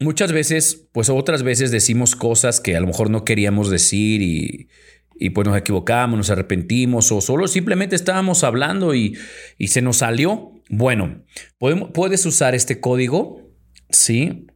Muchas 0.00 0.32
veces, 0.32 0.88
pues 0.92 1.08
otras 1.08 1.42
veces 1.42 1.70
decimos 1.70 2.16
cosas 2.16 2.60
que 2.60 2.76
a 2.76 2.80
lo 2.80 2.88
mejor 2.88 3.10
no 3.10 3.24
queríamos 3.24 3.70
decir 3.70 4.22
y, 4.22 4.68
y 5.16 5.30
pues 5.30 5.46
nos 5.46 5.56
equivocamos, 5.56 6.16
nos 6.16 6.30
arrepentimos 6.30 7.12
o 7.12 7.20
solo 7.20 7.46
simplemente 7.46 7.94
estábamos 7.94 8.42
hablando 8.42 8.92
y, 8.94 9.16
y 9.56 9.68
se 9.68 9.82
nos 9.82 9.98
salió. 9.98 10.50
Bueno, 10.68 11.22
podemos, 11.58 11.90
puedes 11.92 12.26
usar 12.26 12.56
este 12.56 12.80
código, 12.80 13.52
¿sí? 13.88 14.48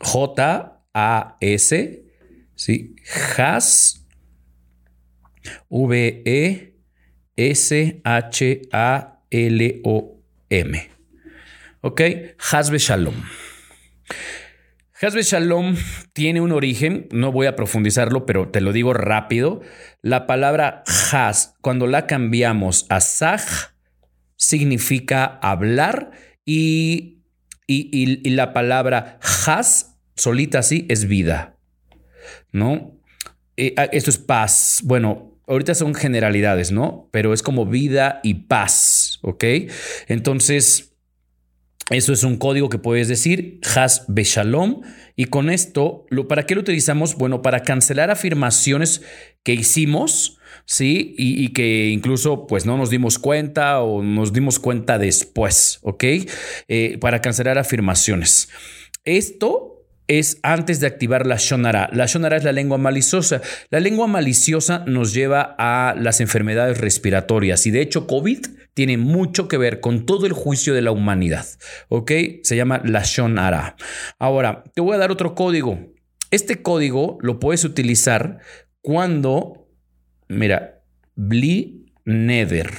J-A-S, 0.00 2.02
¿sí? 2.54 2.96
Has, 3.38 4.02
V-E-S-H-A-L-O-M. 5.68 6.72
¿Ok? 11.80 12.00
Hasbe 12.52 12.78
Shalom. 12.78 13.14
Hasbe 15.04 15.22
Shalom 15.22 15.74
tiene 16.12 16.40
un 16.40 16.52
origen, 16.52 17.08
no 17.10 17.32
voy 17.32 17.48
a 17.48 17.56
profundizarlo, 17.56 18.24
pero 18.24 18.50
te 18.50 18.60
lo 18.60 18.72
digo 18.72 18.94
rápido. 18.94 19.60
La 20.00 20.28
palabra 20.28 20.84
has, 21.10 21.56
cuando 21.60 21.88
la 21.88 22.06
cambiamos 22.06 22.86
a 22.88 23.00
saj, 23.00 23.42
significa 24.36 25.24
hablar 25.24 26.12
y, 26.44 27.18
y, 27.66 28.30
la 28.30 28.52
palabra 28.52 29.18
has, 29.46 29.98
solita 30.14 30.60
así, 30.60 30.86
es 30.88 31.08
vida. 31.08 31.58
¿No? 32.52 32.96
Eh, 33.56 33.74
ah, 33.76 33.88
esto 33.90 34.08
es 34.08 34.18
paz. 34.18 34.82
Bueno, 34.84 35.36
ahorita 35.48 35.74
son 35.74 35.96
generalidades, 35.96 36.70
¿no? 36.70 37.08
Pero 37.10 37.32
es 37.32 37.42
como 37.42 37.66
vida 37.66 38.20
y 38.22 38.34
paz, 38.34 39.18
¿ok? 39.22 39.44
Entonces, 40.06 40.91
eso 41.90 42.12
es 42.12 42.22
un 42.22 42.36
código 42.36 42.68
que 42.68 42.78
puedes 42.78 43.08
decir, 43.08 43.60
has 43.74 44.04
beshalom. 44.08 44.82
Y 45.16 45.26
con 45.26 45.50
esto, 45.50 46.06
lo, 46.10 46.28
¿para 46.28 46.44
qué 46.44 46.54
lo 46.54 46.60
utilizamos? 46.60 47.16
Bueno, 47.16 47.42
para 47.42 47.60
cancelar 47.60 48.10
afirmaciones 48.10 49.02
que 49.42 49.54
hicimos, 49.54 50.38
¿sí? 50.64 51.14
Y, 51.18 51.48
que 51.52 51.88
incluso 51.88 52.46
pues 52.46 52.66
no 52.66 52.76
nos 52.76 52.90
dimos 52.90 53.18
cuenta 53.18 53.80
o 53.80 54.02
nos 54.02 54.32
dimos 54.32 54.58
cuenta 54.58 54.98
después, 54.98 55.80
¿ok? 55.82 56.04
Eh, 56.68 56.98
para 57.00 57.20
cancelar 57.20 57.58
afirmaciones. 57.58 58.48
Esto 59.04 59.71
es 60.08 60.38
antes 60.42 60.80
de 60.80 60.86
activar 60.86 61.26
la 61.26 61.36
Shonara. 61.36 61.88
La 61.92 62.06
Shonara 62.06 62.36
es 62.36 62.44
la 62.44 62.52
lengua 62.52 62.78
maliciosa. 62.78 63.40
La 63.70 63.80
lengua 63.80 64.06
maliciosa 64.06 64.84
nos 64.86 65.14
lleva 65.14 65.54
a 65.58 65.94
las 65.98 66.20
enfermedades 66.20 66.78
respiratorias 66.78 67.66
y 67.66 67.70
de 67.70 67.80
hecho 67.80 68.06
COVID 68.06 68.46
tiene 68.74 68.98
mucho 68.98 69.48
que 69.48 69.58
ver 69.58 69.80
con 69.80 70.06
todo 70.06 70.26
el 70.26 70.32
juicio 70.32 70.74
de 70.74 70.82
la 70.82 70.92
humanidad. 70.92 71.46
¿Ok? 71.88 72.10
Se 72.42 72.56
llama 72.56 72.82
la 72.84 73.02
Shonara. 73.04 73.76
Ahora, 74.18 74.64
te 74.74 74.80
voy 74.80 74.94
a 74.94 74.98
dar 74.98 75.10
otro 75.10 75.34
código. 75.34 75.92
Este 76.30 76.62
código 76.62 77.18
lo 77.20 77.38
puedes 77.38 77.64
utilizar 77.64 78.38
cuando, 78.80 79.68
mira, 80.28 80.82
Bli 81.14 81.92
Nether. 82.04 82.70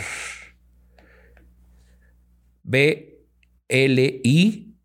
B 2.64 3.20
L 3.68 4.22
I 4.24 4.76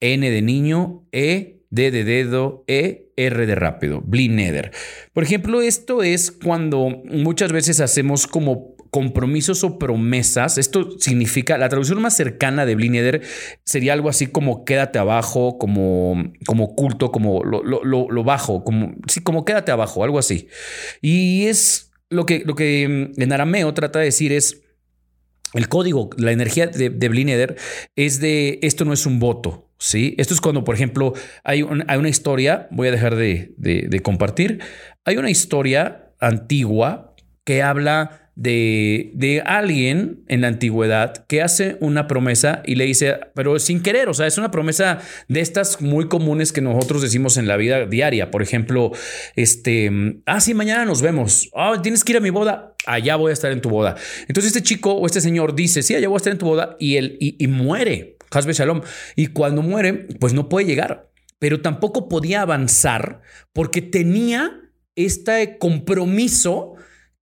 N 0.00 0.30
de 0.30 0.42
niño 0.42 1.06
E 1.12 1.55
D 1.76 1.90
de 1.90 2.04
dedo, 2.04 2.64
E, 2.66 3.12
R 3.16 3.46
de 3.46 3.54
rápido, 3.54 4.00
Blineder. 4.00 4.72
Por 5.12 5.22
ejemplo, 5.22 5.62
esto 5.62 6.02
es 6.02 6.32
cuando 6.32 6.88
muchas 7.04 7.52
veces 7.52 7.80
hacemos 7.80 8.26
como 8.26 8.74
compromisos 8.90 9.62
o 9.62 9.78
promesas. 9.78 10.56
Esto 10.56 10.98
significa, 10.98 11.58
la 11.58 11.68
traducción 11.68 12.00
más 12.00 12.16
cercana 12.16 12.64
de 12.64 12.74
Blineder 12.74 13.20
sería 13.62 13.92
algo 13.92 14.08
así 14.08 14.26
como 14.26 14.64
quédate 14.64 14.98
abajo, 14.98 15.58
como, 15.58 16.32
como 16.46 16.74
culto, 16.74 17.12
como 17.12 17.44
lo, 17.44 18.24
bajo, 18.24 18.64
como, 18.64 18.94
como 19.22 19.44
quédate 19.44 19.70
abajo, 19.70 20.02
algo 20.02 20.18
así. 20.18 20.48
Y 21.02 21.46
es 21.46 21.92
lo 22.08 22.24
que, 22.24 22.42
lo 22.46 22.54
que 22.54 23.12
en 23.16 23.32
arameo 23.32 23.74
trata 23.74 23.98
de 23.98 24.06
decir 24.06 24.32
es, 24.32 24.62
el 25.52 25.68
código, 25.68 26.10
la 26.16 26.32
energía 26.32 26.66
de, 26.66 26.90
de 26.90 27.56
es 27.96 28.20
de 28.20 28.58
esto 28.62 28.84
no 28.84 28.92
es 28.92 29.06
un 29.06 29.18
voto, 29.18 29.65
¿sí? 29.78 30.14
Esto 30.18 30.34
es 30.34 30.40
cuando, 30.40 30.64
por 30.64 30.74
ejemplo, 30.74 31.12
hay, 31.44 31.64
hay 31.86 31.98
una 31.98 32.08
historia, 32.08 32.68
voy 32.70 32.88
a 32.88 32.90
dejar 32.90 33.16
de, 33.16 33.54
de, 33.56 34.00
compartir, 34.00 34.60
hay 35.04 35.16
una 35.16 35.30
historia 35.30 36.10
antigua 36.20 37.14
que 37.44 37.62
habla 37.62 38.22
de, 38.34 39.12
de, 39.14 39.40
alguien 39.40 40.24
en 40.28 40.42
la 40.42 40.48
antigüedad 40.48 41.24
que 41.26 41.40
hace 41.40 41.78
una 41.80 42.06
promesa 42.06 42.62
y 42.66 42.74
le 42.74 42.84
dice, 42.84 43.18
pero 43.34 43.58
sin 43.58 43.82
querer, 43.82 44.10
o 44.10 44.14
sea, 44.14 44.26
es 44.26 44.36
una 44.36 44.50
promesa 44.50 44.98
de 45.28 45.40
estas 45.40 45.80
muy 45.80 46.08
comunes 46.08 46.52
que 46.52 46.60
nosotros 46.60 47.00
decimos 47.00 47.38
en 47.38 47.48
la 47.48 47.56
vida 47.56 47.86
diaria. 47.86 48.30
Por 48.30 48.42
ejemplo, 48.42 48.92
este, 49.36 50.20
ah, 50.26 50.40
sí, 50.40 50.52
mañana 50.52 50.84
nos 50.84 51.00
vemos. 51.00 51.48
Ah, 51.54 51.80
tienes 51.82 52.04
que 52.04 52.12
ir 52.12 52.18
a 52.18 52.20
mi 52.20 52.30
boda. 52.30 52.74
Allá 52.84 53.16
voy 53.16 53.30
a 53.30 53.32
estar 53.32 53.52
en 53.52 53.62
tu 53.62 53.70
boda. 53.70 53.96
Entonces 54.28 54.54
este 54.54 54.62
chico 54.62 54.92
o 54.92 55.06
este 55.06 55.22
señor 55.22 55.54
dice, 55.54 55.82
sí, 55.82 55.94
allá 55.94 56.08
voy 56.08 56.16
a 56.16 56.18
estar 56.18 56.32
en 56.32 56.38
tu 56.38 56.46
boda 56.46 56.76
y 56.78 56.96
él 56.96 57.16
y 57.18 57.46
muere 57.46 58.15
Hasbe 58.30 58.52
Shalom. 58.52 58.82
Y 59.14 59.28
cuando 59.28 59.62
muere, 59.62 59.94
pues 60.20 60.32
no 60.32 60.48
puede 60.48 60.66
llegar, 60.66 61.10
pero 61.38 61.60
tampoco 61.60 62.08
podía 62.08 62.42
avanzar 62.42 63.22
porque 63.52 63.82
tenía 63.82 64.60
este 64.94 65.58
compromiso 65.58 66.74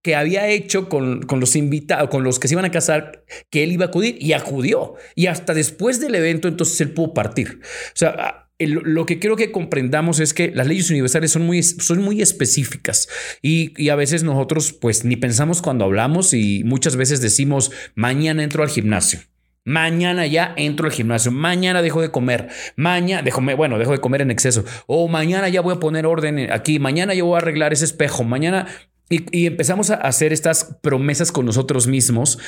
que 0.02 0.14
había 0.14 0.48
hecho 0.48 0.90
con, 0.90 1.22
con, 1.22 1.40
los 1.40 1.56
invitados, 1.56 2.10
con 2.10 2.24
los 2.24 2.38
que 2.38 2.46
se 2.46 2.54
iban 2.54 2.66
a 2.66 2.70
casar, 2.70 3.24
que 3.48 3.64
él 3.64 3.72
iba 3.72 3.86
a 3.86 3.88
acudir 3.88 4.18
y 4.20 4.34
acudió. 4.34 4.96
Y 5.14 5.26
hasta 5.26 5.54
después 5.54 5.98
del 5.98 6.14
evento, 6.14 6.46
entonces 6.46 6.78
él 6.82 6.92
pudo 6.92 7.14
partir. 7.14 7.60
O 7.62 7.96
sea, 7.96 8.14
ah, 8.18 8.44
lo 8.58 9.06
que 9.06 9.18
quiero 9.18 9.36
que 9.36 9.50
comprendamos 9.50 10.20
es 10.20 10.34
que 10.34 10.50
las 10.50 10.66
leyes 10.66 10.90
universales 10.90 11.30
son 11.30 11.46
muy, 11.46 11.62
son 11.62 12.02
muy 12.02 12.22
específicas 12.22 13.08
y, 13.42 13.72
y, 13.82 13.88
a 13.88 13.96
veces 13.96 14.22
nosotros 14.22 14.72
pues 14.72 15.04
ni 15.04 15.16
pensamos 15.16 15.60
cuando 15.60 15.84
hablamos 15.84 16.34
y 16.34 16.62
muchas 16.64 16.96
veces 16.96 17.20
decimos 17.20 17.72
mañana 17.94 18.44
entro 18.44 18.62
al 18.62 18.68
gimnasio. 18.68 19.20
Mañana 19.64 20.26
ya 20.26 20.52
entro 20.56 20.86
al 20.86 20.92
gimnasio. 20.92 21.32
Mañana 21.32 21.80
dejo 21.80 22.02
de 22.02 22.10
comer. 22.10 22.48
Mañana, 22.76 23.22
dejo, 23.22 23.40
bueno, 23.56 23.78
dejo 23.78 23.92
de 23.92 23.98
comer 23.98 24.20
en 24.20 24.30
exceso. 24.30 24.64
O 24.86 25.08
mañana 25.08 25.48
ya 25.48 25.62
voy 25.62 25.74
a 25.74 25.80
poner 25.80 26.04
orden 26.06 26.52
aquí. 26.52 26.78
Mañana 26.78 27.14
yo 27.14 27.24
voy 27.24 27.36
a 27.36 27.38
arreglar 27.38 27.72
ese 27.72 27.86
espejo. 27.86 28.24
Mañana. 28.24 28.66
Y, 29.10 29.46
empezamos 29.46 29.90
a 29.90 29.96
hacer 29.96 30.32
estas 30.32 30.76
promesas 30.82 31.32
con 31.32 31.46
nosotros 31.46 31.86
mismos. 31.86 32.38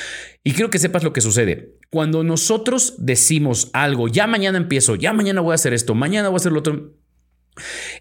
Y 0.44 0.52
quiero 0.52 0.70
que 0.70 0.78
sepas 0.78 1.04
lo 1.04 1.12
que 1.12 1.20
sucede. 1.20 1.74
Cuando 1.90 2.22
nosotros 2.22 2.94
decimos 2.98 3.70
algo, 3.72 4.08
ya 4.08 4.26
mañana 4.26 4.58
empiezo, 4.58 4.96
ya 4.96 5.12
mañana 5.12 5.40
voy 5.40 5.52
a 5.52 5.54
hacer 5.54 5.74
esto, 5.74 5.94
mañana 5.94 6.28
voy 6.28 6.36
a 6.36 6.38
hacer 6.38 6.52
lo 6.52 6.58
otro. 6.58 6.94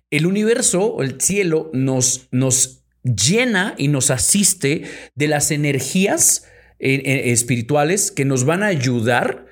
El 0.09 0.25
universo, 0.25 1.01
el 1.01 1.21
cielo, 1.21 1.69
nos, 1.73 2.27
nos 2.31 2.85
llena 3.03 3.75
y 3.77 3.89
nos 3.89 4.09
asiste 4.09 4.83
de 5.15 5.27
las 5.27 5.51
energías 5.51 6.45
espirituales 6.79 8.11
que 8.11 8.25
nos 8.25 8.45
van 8.45 8.63
a 8.63 8.67
ayudar 8.67 9.45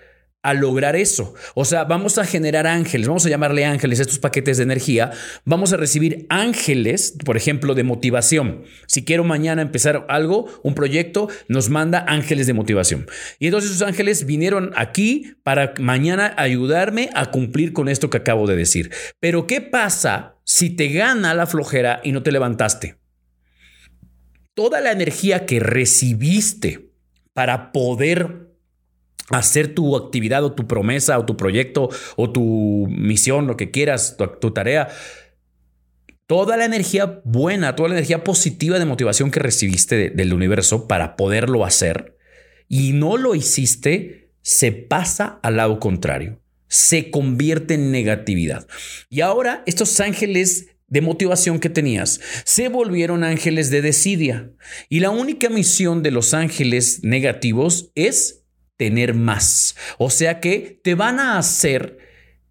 a 0.43 0.53
lograr 0.53 0.97
eso. 0.97 1.33
O 1.55 1.63
sea, 1.63 1.86
vamos 1.86 2.17
a 2.17 2.25
generar 2.25 2.67
ángeles, 2.67 3.07
vamos 3.07 3.25
a 3.25 3.29
llamarle 3.29 3.65
ángeles 3.65 4.01
estos 4.01 4.19
paquetes 4.19 4.57
de 4.57 4.63
energía, 4.63 5.12
vamos 5.45 5.71
a 5.71 5.77
recibir 5.77 6.25
ángeles, 6.29 7.15
por 7.23 7.38
ejemplo, 7.38 7.73
de 7.73 7.83
motivación. 7.83 8.63
Si 8.86 9.05
quiero 9.05 9.23
mañana 9.23 9.62
empezar 9.62 10.05
algo, 10.09 10.47
un 10.62 10.75
proyecto, 10.75 11.29
nos 11.47 11.69
manda 11.69 12.05
ángeles 12.07 12.45
de 12.45 12.53
motivación. 12.53 13.07
Y 13.39 13.47
entonces 13.47 13.71
esos 13.71 13.88
ángeles 13.88 14.25
vinieron 14.25 14.71
aquí 14.75 15.38
para 15.43 15.73
mañana 15.79 16.33
ayudarme 16.38 17.09
a 17.15 17.31
cumplir 17.31 17.71
con 17.71 17.88
esto 17.88 18.09
que 18.09 18.17
acabo 18.17 18.45
de 18.45 18.57
decir. 18.57 18.91
Pero 19.21 19.47
¿qué 19.47 19.62
pasa 19.62 20.36
si 20.43 20.69
te 20.69 20.89
gana 20.89 21.33
la 21.33 21.47
flojera 21.47 22.01
y 22.03 22.12
no 22.12 22.21
te 22.21 22.33
levantaste, 22.33 22.97
toda 24.53 24.81
la 24.81 24.91
energía 24.91 25.45
que 25.45 25.62
recibiste 25.62 26.92
para 27.34 27.72
poder 27.72 28.54
hacer 29.30 29.74
tu 29.74 29.96
actividad 29.96 30.43
o 30.43 30.54
tu 30.54 30.67
promesa 30.67 31.17
o 31.17 31.26
tu 31.26 31.38
proyecto 31.38 31.89
o 32.15 32.32
tu 32.32 32.88
misión, 32.89 33.48
lo 33.48 33.58
que 33.58 33.72
quieras, 33.72 34.17
tu, 34.39 34.52
tarea, 34.52 34.89
toda 36.28 36.58
la 36.58 36.65
energía 36.65 37.22
buena, 37.24 37.76
toda 37.76 37.89
la 37.89 37.96
energía 37.96 38.24
positiva 38.24 38.80
de 38.80 38.86
motivación 38.86 39.32
que 39.32 39.39
recibiste 39.39 40.10
del 40.10 40.34
universo 40.34 40.88
para 40.88 41.15
poderlo 41.15 41.65
hacer 41.65 42.17
y 42.67 42.93
no 42.93 43.17
lo 43.17 43.36
hiciste, 43.36 44.32
se 44.41 44.72
pasa 44.72 45.39
al 45.41 45.58
lado 45.58 45.80
contrario, 45.80 46.41
se 46.67 47.12
convierte 47.12 47.76
en 47.76 47.91
negatividad. 47.91 48.67
Y 49.10 49.22
ahora 49.22 49.63
estos 49.65 50.00
ángeles 50.00 50.72
de 50.93 51.01
motivación 51.01 51.60
que 51.60 51.69
tenías 51.69 52.21
se 52.45 52.69
volvieron 52.69 53.23
ángeles 53.23 53.71
de 53.71 53.82
desidia. 53.82 54.51
Y 54.89 54.99
la 54.99 55.10
única 55.10 55.49
misión 55.49 56.03
de 56.03 56.12
los 56.12 56.36
ángeles 56.36 57.03
negativos 57.03 57.91
es 57.95 58.43
tener 58.77 59.15
más. 59.15 59.75
O 59.97 60.12
sea 60.12 60.39
que 60.39 60.79
te 60.84 60.93
van 60.93 61.19
a 61.19 61.39
hacer, 61.39 61.97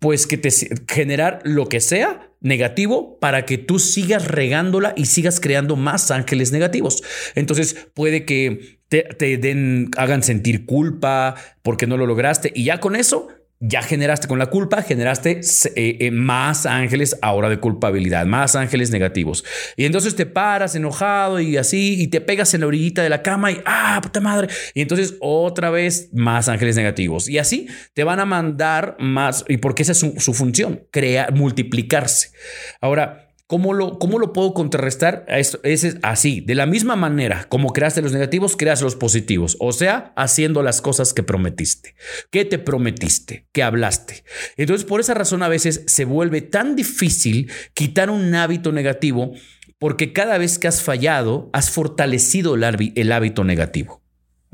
pues, 0.00 0.26
que 0.26 0.38
te 0.38 0.50
generar 0.88 1.40
lo 1.44 1.68
que 1.68 1.80
sea 1.80 2.32
negativo 2.40 3.20
para 3.20 3.46
que 3.46 3.58
tú 3.58 3.78
sigas 3.78 4.26
regándola 4.26 4.92
y 4.96 5.06
sigas 5.06 5.38
creando 5.38 5.76
más 5.76 6.10
ángeles 6.10 6.50
negativos. 6.50 7.04
Entonces 7.36 7.86
puede 7.94 8.24
que 8.24 8.80
te, 8.88 9.02
te 9.04 9.36
den, 9.36 9.90
hagan 9.96 10.24
sentir 10.24 10.66
culpa 10.66 11.36
porque 11.62 11.86
no 11.86 11.96
lo 11.96 12.06
lograste 12.06 12.50
y 12.52 12.64
ya 12.64 12.80
con 12.80 12.96
eso 12.96 13.28
ya 13.64 13.80
generaste 13.80 14.26
con 14.26 14.40
la 14.40 14.46
culpa, 14.46 14.82
generaste 14.82 15.40
eh, 15.76 15.96
eh, 16.00 16.10
más 16.10 16.66
ángeles 16.66 17.16
ahora 17.22 17.48
de 17.48 17.60
culpabilidad, 17.60 18.26
más 18.26 18.56
ángeles 18.56 18.90
negativos. 18.90 19.44
Y 19.76 19.84
entonces 19.84 20.16
te 20.16 20.26
paras 20.26 20.74
enojado 20.74 21.38
y 21.38 21.56
así, 21.56 22.02
y 22.02 22.08
te 22.08 22.20
pegas 22.20 22.52
en 22.54 22.62
la 22.62 22.66
orillita 22.66 23.04
de 23.04 23.08
la 23.08 23.22
cama 23.22 23.52
y, 23.52 23.60
ah, 23.64 24.00
puta 24.02 24.20
madre. 24.20 24.48
Y 24.74 24.80
entonces 24.80 25.14
otra 25.20 25.70
vez 25.70 26.08
más 26.12 26.48
ángeles 26.48 26.74
negativos. 26.74 27.28
Y 27.28 27.38
así 27.38 27.68
te 27.94 28.02
van 28.02 28.18
a 28.18 28.24
mandar 28.24 28.96
más, 28.98 29.44
y 29.46 29.58
porque 29.58 29.84
esa 29.84 29.92
es 29.92 29.98
su, 29.98 30.14
su 30.18 30.34
función, 30.34 30.82
crear, 30.90 31.32
multiplicarse. 31.32 32.32
Ahora, 32.80 33.31
¿Cómo 33.52 33.74
lo, 33.74 33.98
¿Cómo 33.98 34.18
lo 34.18 34.32
puedo 34.32 34.54
contrarrestar? 34.54 35.26
Esto, 35.28 35.60
es 35.62 35.98
así, 36.00 36.40
de 36.40 36.54
la 36.54 36.64
misma 36.64 36.96
manera 36.96 37.44
como 37.50 37.74
creaste 37.74 38.00
los 38.00 38.14
negativos, 38.14 38.56
creas 38.56 38.80
los 38.80 38.96
positivos. 38.96 39.58
O 39.60 39.74
sea, 39.74 40.14
haciendo 40.16 40.62
las 40.62 40.80
cosas 40.80 41.12
que 41.12 41.22
prometiste. 41.22 41.94
¿Qué 42.30 42.46
te 42.46 42.58
prometiste? 42.58 43.44
¿Qué 43.52 43.62
hablaste? 43.62 44.24
Entonces, 44.56 44.86
por 44.86 45.00
esa 45.00 45.12
razón 45.12 45.42
a 45.42 45.48
veces 45.48 45.84
se 45.86 46.06
vuelve 46.06 46.40
tan 46.40 46.76
difícil 46.76 47.50
quitar 47.74 48.08
un 48.08 48.34
hábito 48.34 48.72
negativo 48.72 49.34
porque 49.78 50.14
cada 50.14 50.38
vez 50.38 50.58
que 50.58 50.68
has 50.68 50.80
fallado, 50.80 51.50
has 51.52 51.70
fortalecido 51.70 52.54
el, 52.54 52.92
el 52.96 53.12
hábito 53.12 53.44
negativo. 53.44 54.00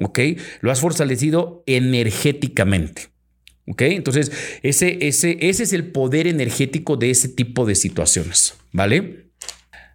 ¿Ok? 0.03 0.19
Lo 0.61 0.73
has 0.73 0.81
fortalecido 0.81 1.63
energéticamente. 1.67 3.13
¿Ok? 3.71 3.83
Entonces, 3.83 4.33
ese, 4.63 4.99
ese, 5.07 5.37
ese 5.41 5.63
es 5.63 5.73
el 5.73 5.93
poder 5.93 6.27
energético 6.27 6.97
de 6.97 7.11
ese 7.11 7.29
tipo 7.29 7.67
de 7.67 7.75
situaciones, 7.75 8.57
¿vale? 8.73 9.31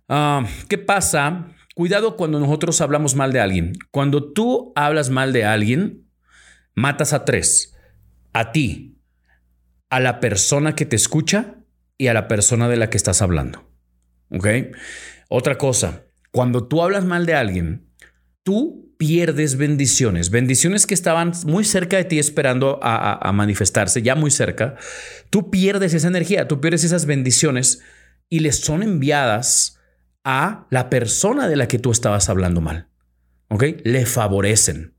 Ah, 0.08 0.46
¿Qué 0.70 0.78
pasa? 0.78 1.48
Cuidado 1.76 2.16
cuando 2.16 2.40
nosotros 2.40 2.82
hablamos 2.82 3.16
mal 3.16 3.34
de 3.34 3.40
alguien. 3.40 3.74
Cuando 3.90 4.32
tú 4.32 4.74
hablas 4.76 5.10
mal 5.10 5.34
de 5.34 5.46
alguien, 5.46 6.08
matas 6.76 7.14
a 7.14 7.26
tres. 7.26 7.76
A 8.32 8.52
ti, 8.52 9.00
a 9.90 10.00
la 10.00 10.20
persona 10.20 10.76
que 10.76 10.86
te 10.86 10.96
escucha 10.96 11.56
y 11.98 12.08
a 12.08 12.14
la 12.14 12.28
persona 12.28 12.68
de 12.68 12.78
la 12.78 12.90
que 12.90 12.98
estás 12.98 13.22
hablando. 13.22 13.72
¿Ok? 14.30 14.48
Otra 15.30 15.58
cosa, 15.58 16.06
cuando 16.32 16.68
tú 16.68 16.82
hablas 16.82 17.06
mal 17.06 17.26
de 17.26 17.36
alguien, 17.36 17.88
tú 18.44 18.83
pierdes 19.06 19.58
bendiciones, 19.58 20.30
bendiciones 20.30 20.88
que 20.88 20.94
estaban 20.94 21.34
muy 21.46 21.66
cerca 21.66 21.98
de 21.98 22.06
ti 22.06 22.20
esperando 22.20 22.80
a, 22.82 23.30
manifestarse, 23.34 24.02
ya 24.02 24.16
muy 24.16 24.32
cerca, 24.32 24.78
tú 25.30 25.52
pierdes 25.52 25.94
esa 25.94 26.08
energía, 26.08 26.48
tú 26.48 26.62
pierdes 26.62 26.86
esas 26.86 27.06
bendiciones 27.06 27.82
y 28.30 28.40
les 28.40 28.62
son 28.62 28.82
enviadas 28.82 29.78
a 30.24 30.68
la 30.70 30.90
persona 30.90 31.50
de 31.50 31.58
la 31.58 31.68
que 31.68 31.80
tú 31.80 31.92
estabas 31.92 32.30
hablando 32.30 32.62
mal. 32.62 32.88
¿Ok? 33.50 33.66
Le 33.84 34.06
favorecen. 34.06 34.94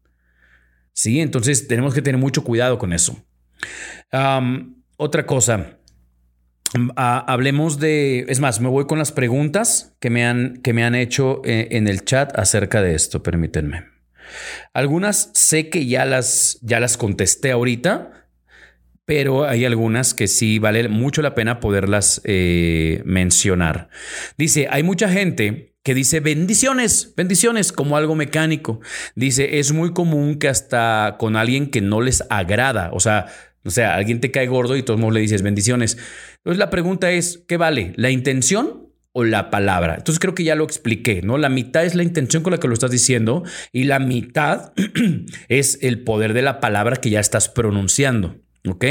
Sí, 0.92 1.20
entonces 1.20 1.66
tenemos 1.66 1.94
que 1.94 2.02
tener 2.02 2.20
mucho 2.20 2.44
cuidado 2.44 2.78
con 2.78 2.92
eso. 2.92 3.24
otra 4.98 5.24
cosa, 5.24 5.78
hablemos 6.94 7.78
de, 7.78 8.26
es 8.28 8.38
más, 8.38 8.60
me 8.60 8.68
voy 8.68 8.84
con 8.84 8.98
las 8.98 9.12
preguntas 9.12 9.96
que 9.98 10.10
me 10.10 10.26
han, 10.26 10.58
que 10.58 10.74
me 10.74 10.84
han 10.84 10.94
hecho 10.94 11.40
eh, 11.46 11.68
en 11.70 11.88
el 11.88 12.04
chat 12.04 12.38
acerca 12.38 12.82
de 12.82 12.94
esto, 12.94 13.22
permítanme. 13.22 13.93
Algunas 14.72 15.30
sé 15.34 15.68
que 15.68 15.87
ya 15.87 16.04
las, 16.04 16.58
ya 16.62 16.80
las 16.80 16.96
contesté 16.96 17.50
ahorita, 17.52 18.28
pero 19.04 19.44
hay 19.44 19.64
algunas 19.64 20.14
que 20.14 20.26
sí 20.26 20.58
vale 20.58 20.88
mucho 20.88 21.22
la 21.22 21.34
pena 21.34 21.60
poderlas 21.60 22.20
eh, 22.24 23.02
mencionar. 23.04 23.88
Dice, 24.38 24.66
hay 24.70 24.82
mucha 24.82 25.08
gente 25.08 25.74
que 25.82 25.94
dice 25.94 26.20
bendiciones, 26.20 27.12
bendiciones 27.14 27.70
como 27.70 27.96
algo 27.96 28.14
mecánico. 28.14 28.80
Dice, 29.14 29.58
es 29.58 29.72
muy 29.72 29.92
común 29.92 30.37
que 30.38 30.48
hasta 30.48 31.16
con 31.18 31.37
alguien 31.37 31.70
que 31.70 31.82
no 31.82 32.00
les 32.00 32.24
agrada, 32.30 32.90
o 32.92 33.00
sea, 33.00 33.26
o 33.66 33.70
sea, 33.70 33.94
alguien 33.94 34.20
te 34.20 34.30
cae 34.30 34.46
gordo 34.46 34.76
y 34.76 34.82
todos 34.82 35.12
le 35.12 35.20
dices 35.20 35.42
bendiciones. 35.42 35.96
Entonces 36.38 36.58
la 36.58 36.70
pregunta 36.70 37.10
es, 37.10 37.44
¿qué 37.48 37.56
vale? 37.56 37.92
¿La 37.96 38.10
intención 38.10 38.84
o 39.16 39.22
la 39.22 39.48
palabra. 39.48 39.94
Entonces 39.94 40.18
creo 40.18 40.35
que 40.35 40.42
ya 40.42 40.57
lo 40.57 40.64
expliqué, 40.64 41.22
¿no? 41.22 41.38
La 41.38 41.48
mitad 41.48 41.85
es 41.85 41.94
la 41.94 42.03
intención 42.03 42.42
con 42.42 42.50
la 42.50 42.59
que 42.59 42.66
lo 42.66 42.74
estás 42.74 42.90
diciendo 42.90 43.44
y 43.72 43.85
la 43.85 44.00
mitad 44.00 44.72
es 45.48 45.79
el 45.83 46.03
poder 46.03 46.35
de 46.35 46.42
la 46.42 46.61
palabra 46.61 46.96
que 46.96 47.11
ya 47.11 47.20
estás 47.20 47.48
pronunciando. 47.48 48.37
¿Ok? 48.66 48.85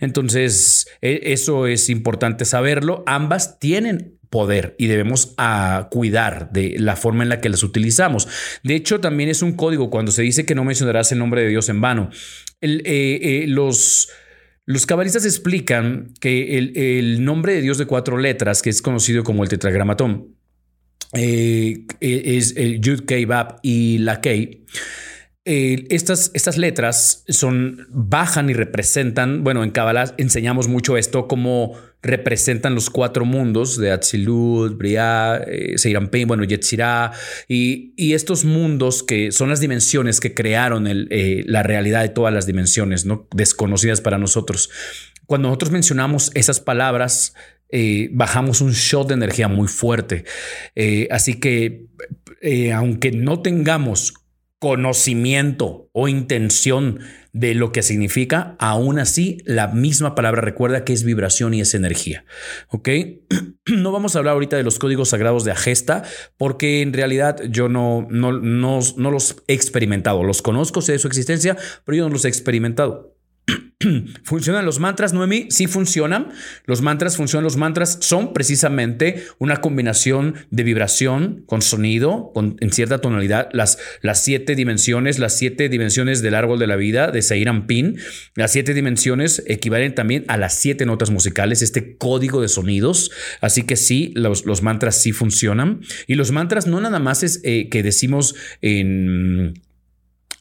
Entonces, 0.00 0.88
e, 1.02 1.20
eso 1.32 1.66
es 1.66 1.88
importante 1.88 2.44
saberlo. 2.44 3.04
Ambas 3.06 3.58
tienen 3.58 4.18
poder 4.28 4.74
y 4.78 4.86
debemos 4.86 5.34
ah, 5.36 5.88
cuidar 5.90 6.50
de 6.52 6.76
la 6.78 6.96
forma 6.96 7.22
en 7.22 7.28
la 7.28 7.40
que 7.40 7.48
las 7.48 7.62
utilizamos. 7.62 8.26
De 8.64 8.74
hecho, 8.74 8.98
también 9.00 9.28
es 9.28 9.42
un 9.42 9.52
código 9.52 9.90
cuando 9.90 10.10
se 10.10 10.22
dice 10.22 10.46
que 10.46 10.54
no 10.54 10.64
mencionarás 10.64 11.12
el 11.12 11.18
nombre 11.18 11.42
de 11.42 11.48
Dios 11.48 11.68
en 11.68 11.80
vano. 11.80 12.10
Eh, 12.60 12.80
eh, 12.84 13.44
los 13.46 14.08
los 14.70 14.86
cabalistas 14.86 15.24
explican 15.24 16.14
que 16.20 16.56
el, 16.56 17.24
nombre 17.24 17.54
de 17.54 17.60
Dios 17.60 17.76
de 17.76 17.86
cuatro 17.86 18.18
letras, 18.18 18.62
que 18.62 18.70
es 18.70 18.82
conocido 18.82 19.24
como 19.24 19.42
el 19.42 19.48
tetragramatón, 19.48 20.36
eh, 21.12 21.86
es 21.98 22.54
el 22.56 22.80
Yud, 22.80 23.00
Kei, 23.00 23.24
Bab 23.24 23.58
y 23.64 23.98
la 23.98 24.20
Kei. 24.20 24.64
Eh, 25.52 25.88
estas, 25.90 26.30
estas 26.32 26.58
letras 26.58 27.24
son, 27.26 27.88
bajan 27.90 28.50
y 28.50 28.52
representan, 28.52 29.42
bueno, 29.42 29.64
en 29.64 29.72
Kabbalah 29.72 30.14
enseñamos 30.16 30.68
mucho 30.68 30.96
esto 30.96 31.26
como 31.26 31.74
representan 32.02 32.76
los 32.76 32.88
cuatro 32.88 33.24
mundos 33.24 33.76
de 33.76 33.90
Atzilut, 33.90 34.78
Briah, 34.78 35.38
eh, 35.38 35.76
Seirampin, 35.76 36.28
bueno, 36.28 36.44
Yetzirah, 36.44 37.10
y, 37.48 37.94
y, 37.96 38.14
estos 38.14 38.44
mundos 38.44 39.02
que 39.02 39.32
son 39.32 39.48
las 39.48 39.58
dimensiones 39.58 40.20
que 40.20 40.34
crearon 40.34 40.86
eh, 40.86 41.42
la 41.48 41.64
realidad 41.64 42.02
de 42.02 42.10
todas 42.10 42.32
las 42.32 42.46
dimensiones, 42.46 43.04
¿no? 43.04 43.26
desconocidas 43.34 44.00
para 44.00 44.18
nosotros. 44.18 44.70
Cuando 45.26 45.48
nosotros 45.48 45.72
mencionamos 45.72 46.30
esas 46.34 46.60
palabras, 46.60 47.34
eh, 47.70 48.08
bajamos 48.12 48.60
un 48.60 48.70
shot 48.70 49.08
de 49.08 49.14
energía 49.14 49.48
muy 49.48 49.66
fuerte. 49.66 50.22
así 51.10 51.40
que, 51.40 51.86
aunque 52.72 53.10
no 53.10 53.42
tengamos 53.42 54.14
conocimiento 54.60 55.88
o 55.92 56.06
intención 56.06 57.00
de 57.32 57.54
lo 57.54 57.72
que 57.72 57.82
significa, 57.82 58.56
aún 58.58 58.98
así 58.98 59.38
la 59.46 59.68
misma 59.68 60.14
palabra 60.14 60.42
recuerda 60.42 60.84
que 60.84 60.92
es 60.92 61.02
vibración 61.02 61.54
y 61.54 61.62
es 61.62 61.74
energía. 61.74 62.24
¿Ok? 62.68 62.88
No 63.66 63.92
vamos 63.92 64.16
a 64.16 64.18
hablar 64.18 64.34
ahorita 64.34 64.56
de 64.56 64.64
los 64.64 64.80
códigos 64.80 65.10
sagrados 65.10 65.44
de 65.44 65.52
Agesta 65.52 66.02
porque 66.36 66.82
en 66.82 66.92
realidad 66.92 67.40
yo 67.48 67.68
no, 67.68 68.06
no, 68.10 68.32
no, 68.32 68.80
no 68.96 69.10
los 69.12 69.36
he 69.46 69.54
experimentado. 69.54 70.24
Los 70.24 70.42
conozco, 70.42 70.82
sé 70.82 70.92
de 70.92 70.98
su 70.98 71.06
existencia, 71.06 71.56
pero 71.84 71.96
yo 71.96 72.04
no 72.04 72.14
los 72.14 72.24
he 72.24 72.28
experimentado. 72.28 73.14
¿Funcionan 74.24 74.66
los 74.66 74.78
mantras, 74.78 75.14
Noemi? 75.14 75.46
Sí 75.50 75.66
funcionan. 75.66 76.28
Los 76.66 76.82
mantras 76.82 77.16
funcionan. 77.16 77.44
Los 77.44 77.56
mantras 77.56 77.98
son 78.00 78.34
precisamente 78.34 79.24
una 79.38 79.62
combinación 79.62 80.34
de 80.50 80.62
vibración 80.64 81.44
con 81.46 81.62
sonido, 81.62 82.30
con, 82.34 82.56
en 82.60 82.72
cierta 82.72 82.98
tonalidad. 82.98 83.48
Las, 83.52 83.78
las 84.02 84.22
siete 84.22 84.54
dimensiones, 84.54 85.18
las 85.18 85.36
siete 85.36 85.68
dimensiones 85.68 86.20
del 86.20 86.34
árbol 86.34 86.58
de 86.58 86.66
la 86.66 86.76
vida 86.76 87.10
de 87.10 87.22
Seiram 87.22 87.66
Pin, 87.66 87.98
las 88.34 88.52
siete 88.52 88.74
dimensiones 88.74 89.42
equivalen 89.46 89.94
también 89.94 90.24
a 90.28 90.36
las 90.36 90.58
siete 90.58 90.84
notas 90.84 91.10
musicales, 91.10 91.62
este 91.62 91.96
código 91.96 92.42
de 92.42 92.48
sonidos. 92.48 93.10
Así 93.40 93.62
que 93.62 93.76
sí, 93.76 94.12
los, 94.14 94.44
los 94.44 94.62
mantras 94.62 95.00
sí 95.00 95.12
funcionan. 95.12 95.80
Y 96.06 96.16
los 96.16 96.32
mantras 96.32 96.66
no 96.66 96.80
nada 96.80 96.98
más 96.98 97.22
es 97.22 97.40
eh, 97.44 97.68
que 97.70 97.82
decimos 97.82 98.34
en 98.60 99.54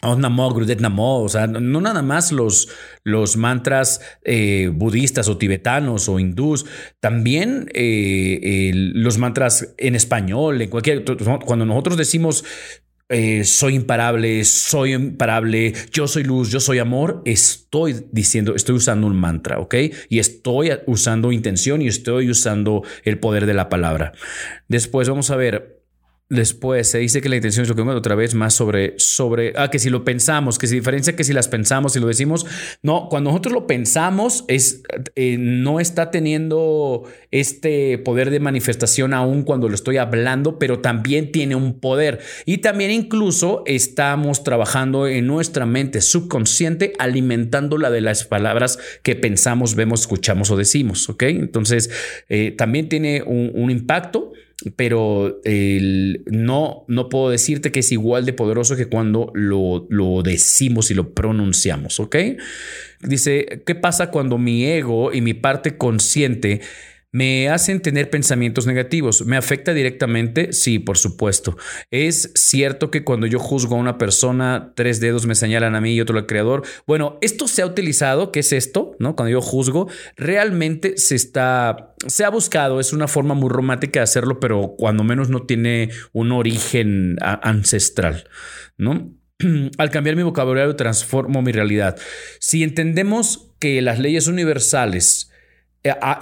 o 0.01 1.29
sea, 1.29 1.47
no 1.47 1.81
nada 1.81 2.01
más 2.01 2.31
los, 2.31 2.69
los 3.03 3.37
mantras 3.37 4.01
eh, 4.23 4.71
budistas 4.73 5.27
o 5.27 5.37
tibetanos 5.37 6.07
o 6.07 6.19
hindús, 6.19 6.65
también 6.99 7.69
eh, 7.73 8.71
los 8.73 9.17
mantras 9.17 9.73
en 9.77 9.95
español, 9.95 10.61
en 10.61 10.69
cualquier, 10.69 11.03
cuando 11.45 11.65
nosotros 11.65 11.97
decimos 11.97 12.45
eh, 13.11 13.43
soy 13.43 13.73
imparable, 13.73 14.45
soy 14.45 14.93
imparable, 14.93 15.73
yo 15.91 16.07
soy 16.07 16.23
luz, 16.23 16.51
yo 16.51 16.59
soy 16.59 16.77
amor, 16.77 17.23
estoy 17.25 18.05
diciendo, 18.11 18.53
estoy 18.53 18.75
usando 18.75 19.07
un 19.07 19.19
mantra, 19.19 19.57
¿ok? 19.57 19.75
Y 20.09 20.19
estoy 20.19 20.69
usando 20.85 21.31
intención 21.31 21.81
y 21.81 21.87
estoy 21.87 22.29
usando 22.29 22.83
el 23.03 23.17
poder 23.17 23.47
de 23.47 23.55
la 23.55 23.67
palabra. 23.67 24.11
Después 24.67 25.09
vamos 25.09 25.31
a 25.31 25.37
ver 25.37 25.78
Después 26.29 26.87
se 26.91 26.99
dice 26.99 27.21
que 27.21 27.29
la 27.29 27.37
intención 27.37 27.63
es 27.63 27.69
lo 27.69 27.75
que 27.75 27.81
otra 27.81 28.13
vez 28.13 28.35
más 28.35 28.53
sobre, 28.53 28.93
sobre, 28.97 29.53
ah, 29.55 29.71
que 29.71 29.79
si 29.79 29.89
lo 29.89 30.05
pensamos, 30.05 30.59
que 30.59 30.67
se 30.67 30.75
diferencia 30.75 31.15
que 31.15 31.23
si 31.23 31.33
las 31.33 31.47
pensamos 31.47 31.95
y 31.95 31.99
lo 31.99 32.05
decimos. 32.05 32.45
No, 32.83 33.07
cuando 33.09 33.31
nosotros 33.31 33.51
lo 33.51 33.65
pensamos, 33.65 34.45
es, 34.47 34.83
eh, 35.15 35.37
no 35.39 35.79
está 35.79 36.11
teniendo 36.11 37.03
este 37.31 37.97
poder 37.97 38.29
de 38.29 38.39
manifestación 38.39 39.15
aún 39.15 39.41
cuando 39.41 39.69
lo 39.69 39.73
estoy 39.73 39.97
hablando, 39.97 40.59
pero 40.59 40.81
también 40.81 41.31
tiene 41.31 41.55
un 41.55 41.79
poder. 41.79 42.19
Y 42.45 42.59
también 42.59 42.91
incluso 42.91 43.63
estamos 43.65 44.43
trabajando 44.43 45.07
en 45.07 45.25
nuestra 45.25 45.65
mente 45.65 45.99
subconsciente, 45.99 46.93
alimentándola 46.99 47.89
de 47.89 48.01
las 48.01 48.23
palabras 48.23 48.77
que 49.01 49.15
pensamos, 49.15 49.73
vemos, 49.73 50.01
escuchamos 50.01 50.51
o 50.51 50.57
decimos. 50.57 51.09
¿Ok? 51.09 51.23
Entonces, 51.23 51.89
eh, 52.29 52.51
también 52.51 52.87
tiene 52.87 53.23
un 53.23 53.71
impacto 53.71 54.31
pero 54.75 55.41
no, 56.25 56.83
no 56.87 57.09
puedo 57.09 57.29
decirte 57.29 57.71
que 57.71 57.79
es 57.79 57.91
igual 57.91 58.25
de 58.25 58.33
poderoso 58.33 58.75
que 58.75 58.87
cuando 58.87 59.31
lo, 59.33 59.87
lo 59.89 60.21
decimos 60.21 60.91
y 60.91 60.93
lo 60.93 61.13
pronunciamos, 61.13 61.99
¿ok? 61.99 62.15
Dice, 63.01 63.61
¿qué 63.65 63.75
pasa 63.75 64.11
cuando 64.11 64.37
mi 64.37 64.65
ego 64.65 65.13
y 65.13 65.21
mi 65.21 65.33
parte 65.33 65.77
consciente 65.77 66.61
¿Me 67.11 67.49
hacen 67.49 67.81
tener 67.81 68.11
pensamientos 68.11 68.67
negativos? 68.67 69.25
¿Me 69.25 69.35
afecta 69.35 69.73
directamente? 69.73 70.53
Sí, 70.53 70.77
por 70.77 70.97
supuesto. 70.97 71.57
Es 71.89 72.31
cierto 72.35 72.91
que 72.91 73.03
cuando 73.03 73.25
yo 73.25 73.39
juzgo 73.39 73.75
a 73.75 73.79
una 73.79 73.97
persona, 73.97 74.73
tres 74.75 74.99
dedos 74.99 75.25
me 75.25 75.33
señalan 75.33 75.75
a 75.75 75.81
mí 75.81 75.93
y 75.93 76.01
otro 76.01 76.19
al 76.19 76.27
creador. 76.27 76.61
Bueno, 76.85 77.17
esto 77.21 77.47
se 77.47 77.63
ha 77.63 77.65
utilizado, 77.65 78.31
¿qué 78.31 78.41
es 78.41 78.53
esto? 78.53 78.95
¿No? 78.99 79.15
Cuando 79.15 79.31
yo 79.31 79.41
juzgo, 79.41 79.87
realmente 80.17 80.97
se 80.97 81.15
está, 81.15 81.95
se 82.05 82.25
ha 82.25 82.29
buscado, 82.29 82.79
es 82.79 82.93
una 82.93 83.07
forma 83.07 83.33
muy 83.33 83.49
romántica 83.49 84.01
de 84.01 84.03
hacerlo, 84.03 84.39
pero 84.39 84.75
cuando 84.77 85.03
menos 85.03 85.29
no 85.29 85.47
tiene 85.47 85.89
un 86.13 86.31
origen 86.31 87.15
ancestral, 87.21 88.29
¿no? 88.77 89.15
Al 89.79 89.89
cambiar 89.89 90.15
mi 90.15 90.21
vocabulario 90.21 90.75
transformo 90.75 91.41
mi 91.41 91.53
realidad. 91.53 91.97
Si 92.39 92.61
entendemos 92.61 93.51
que 93.59 93.81
las 93.81 93.97
leyes 93.97 94.27
universales 94.27 95.31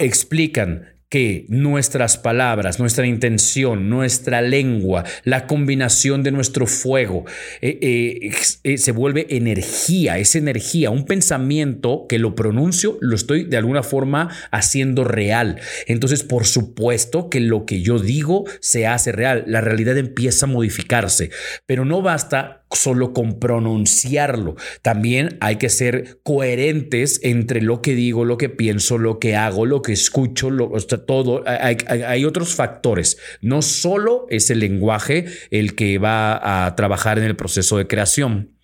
explican 0.00 0.98
que 1.08 1.46
nuestras 1.48 2.18
palabras, 2.18 2.78
nuestra 2.78 3.06
intención, 3.06 3.88
nuestra 3.88 4.42
lengua, 4.42 5.04
la 5.24 5.46
combinación 5.46 6.22
de 6.22 6.32
nuestro 6.32 6.66
fuego, 6.66 7.24
eh, 7.62 8.30
eh, 8.64 8.78
se 8.78 8.92
vuelve 8.92 9.26
energía, 9.30 10.18
es 10.18 10.36
energía, 10.36 10.90
un 10.90 11.06
pensamiento 11.06 12.06
que 12.08 12.18
lo 12.18 12.34
pronuncio, 12.34 12.98
lo 13.00 13.16
estoy 13.16 13.44
de 13.44 13.56
alguna 13.56 13.82
forma 13.82 14.28
haciendo 14.50 15.04
real. 15.04 15.60
Entonces, 15.86 16.22
por 16.22 16.46
supuesto 16.46 17.30
que 17.30 17.40
lo 17.40 17.64
que 17.64 17.80
yo 17.80 17.98
digo 17.98 18.44
se 18.60 18.86
hace 18.86 19.10
real, 19.12 19.44
la 19.46 19.62
realidad 19.62 19.96
empieza 19.96 20.44
a 20.44 20.50
modificarse, 20.50 21.30
pero 21.64 21.86
no 21.86 22.02
basta 22.02 22.57
solo 22.72 23.12
con 23.12 23.38
pronunciarlo. 23.38 24.56
También 24.82 25.38
hay 25.40 25.56
que 25.56 25.68
ser 25.68 26.20
coherentes 26.22 27.20
entre 27.22 27.62
lo 27.62 27.82
que 27.82 27.94
digo, 27.94 28.24
lo 28.24 28.38
que 28.38 28.48
pienso, 28.48 28.98
lo 28.98 29.18
que 29.18 29.36
hago, 29.36 29.66
lo 29.66 29.82
que 29.82 29.92
escucho, 29.92 30.50
todo. 31.06 31.44
Hay, 31.46 32.24
otros 32.24 32.54
factores. 32.54 33.18
No 33.40 33.62
solo 33.62 34.26
es 34.30 34.50
el 34.50 34.60
lenguaje 34.60 35.26
el 35.50 35.74
que 35.74 35.98
va 35.98 36.66
a 36.66 36.74
trabajar 36.76 37.18
en 37.18 37.24
el 37.24 37.36
proceso 37.36 37.78
de 37.78 37.86
creación. 37.86 38.54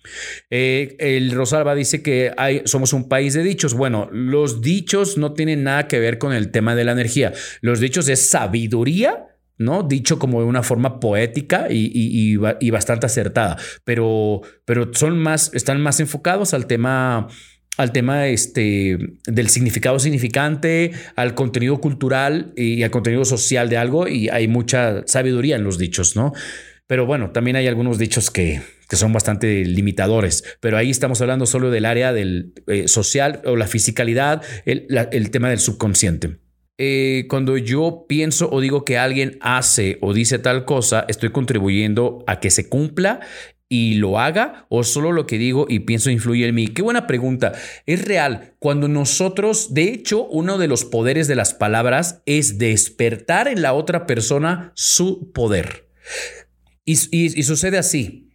Eh, 0.51 0.95
el 0.99 1.31
Rosalba 1.31 1.73
dice 1.73 2.03
que 2.03 2.31
somos 2.65 2.93
un 2.93 3.09
país 3.09 3.33
de 3.33 3.43
dichos. 3.43 3.73
Bueno, 3.73 4.07
los 4.11 4.61
dichos 4.61 5.17
no 5.17 5.33
tienen 5.33 5.63
nada 5.63 5.87
que 5.87 5.99
ver 5.99 6.19
con 6.19 6.33
el 6.33 6.51
tema 6.51 6.75
de 6.75 6.83
la 6.83 6.91
energía. 6.91 7.33
Los 7.61 7.79
dichos 7.79 8.07
es 8.07 8.29
sabiduría 8.29 9.34
¿no? 9.57 9.83
Dicho 9.83 10.19
como 10.19 10.41
de 10.41 10.47
una 10.47 10.63
forma 10.63 10.99
poética 10.99 11.67
y, 11.69 12.35
bastante 12.71 13.05
acertada, 13.05 13.57
pero, 13.83 14.41
pero 14.65 14.93
son 14.93 15.17
más, 15.19 15.51
están 15.53 15.81
más 15.81 15.99
enfocados 15.99 16.53
al 16.53 16.67
tema 16.67 17.27
al 17.77 17.91
tema 17.91 18.27
este, 18.27 18.97
del 19.25 19.49
significado 19.49 19.99
significante, 19.99 20.91
al 21.17 21.35
contenido 21.35 21.81
cultural 21.81 22.53
y 22.55 22.83
al 22.83 22.89
contenido 22.91 23.25
social 23.25 23.69
de 23.69 23.75
algo, 23.75 24.07
y 24.07 24.29
hay 24.29 24.47
mucha 24.47 25.05
sabiduría 25.07 25.57
en 25.57 25.65
los 25.65 25.77
dichos, 25.77 26.15
¿no? 26.15 26.31
Pero 26.87 27.05
bueno, 27.05 27.31
también 27.31 27.57
hay 27.57 27.67
algunos 27.67 27.97
dichos 27.97 28.31
que, 28.31 28.61
son 28.91 29.11
bastante 29.11 29.65
limitadores, 29.65 30.45
pero 30.61 30.77
ahí 30.77 30.89
estamos 30.89 31.19
hablando 31.19 31.45
solo 31.45 31.69
del 31.69 31.83
área 31.83 32.13
del 32.13 32.53
eh, 32.67 32.87
social 32.87 33.41
o 33.43 33.57
la 33.57 33.67
fisicalidad, 33.67 34.41
el 34.63 35.31
tema 35.31 35.49
del 35.49 35.59
subconsciente. 35.59 36.44
Eh, 36.77 37.25
cuando 37.29 37.57
yo 37.57 38.05
pienso 38.07 38.49
o 38.51 38.59
digo 38.59 38.83
que 38.83 38.97
alguien 38.97 39.37
hace 39.41 39.97
o 40.01 40.13
dice 40.13 40.39
tal 40.39 40.65
cosa, 40.65 41.05
estoy 41.07 41.31
contribuyendo 41.31 42.23
a 42.27 42.41
que 42.41 42.51
se 42.51 42.67
cumpla 42.67 43.21
y 43.69 43.95
lo 43.95 44.19
haga 44.19 44.65
o 44.69 44.83
solo 44.83 45.11
lo 45.11 45.25
que 45.25 45.37
digo 45.37 45.65
y 45.69 45.79
pienso 45.79 46.09
influye 46.09 46.47
en 46.47 46.55
mí? 46.55 46.67
Qué 46.67 46.81
buena 46.81 47.07
pregunta. 47.07 47.53
Es 47.85 48.05
real. 48.05 48.55
Cuando 48.59 48.87
nosotros, 48.87 49.73
de 49.73 49.83
hecho, 49.83 50.25
uno 50.27 50.57
de 50.57 50.67
los 50.67 50.85
poderes 50.85 51.27
de 51.27 51.35
las 51.35 51.53
palabras 51.53 52.21
es 52.25 52.57
despertar 52.57 53.47
en 53.47 53.61
la 53.61 53.73
otra 53.73 54.05
persona 54.05 54.71
su 54.75 55.31
poder. 55.31 55.87
y 56.85 56.95
sucede 57.43 57.77
así. 57.77 58.29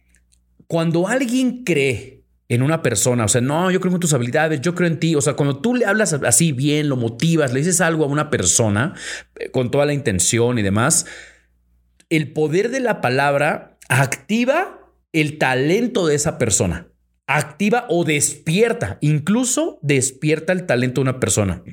Cuando 0.67 1.07
alguien 1.07 1.63
cree 1.63 2.20
en 2.51 2.63
una 2.63 2.81
persona. 2.81 3.23
O 3.23 3.27
sea, 3.29 3.39
no, 3.39 3.71
yo 3.71 3.79
creo 3.79 3.93
en 3.93 3.99
tus 4.01 4.13
habilidades, 4.13 4.59
yo 4.59 4.75
creo 4.75 4.89
en 4.89 4.99
ti. 4.99 5.15
O 5.15 5.21
sea, 5.21 5.35
cuando 5.35 5.61
tú 5.61 5.73
le 5.73 5.85
hablas 5.85 6.11
así 6.11 6.51
bien, 6.51 6.89
lo 6.89 6.97
motivas, 6.97 7.53
le 7.53 7.59
dices 7.59 7.79
algo 7.79 8.03
a 8.03 8.07
una 8.07 8.29
persona 8.29 8.93
eh, 9.39 9.49
con 9.51 9.71
toda 9.71 9.85
la 9.85 9.93
intención 9.93 10.59
y 10.59 10.61
demás, 10.61 11.05
el 12.09 12.33
poder 12.33 12.69
de 12.69 12.81
la 12.81 12.99
palabra 12.99 13.77
activa 13.87 14.81
el 15.13 15.37
talento 15.37 16.05
de 16.05 16.15
esa 16.15 16.37
persona. 16.37 16.87
Activa 17.25 17.85
o 17.87 18.03
despierta, 18.03 18.97
incluso 18.99 19.79
despierta 19.81 20.51
el 20.51 20.65
talento 20.65 20.99
de 20.99 21.09
una 21.09 21.21
persona. 21.21 21.63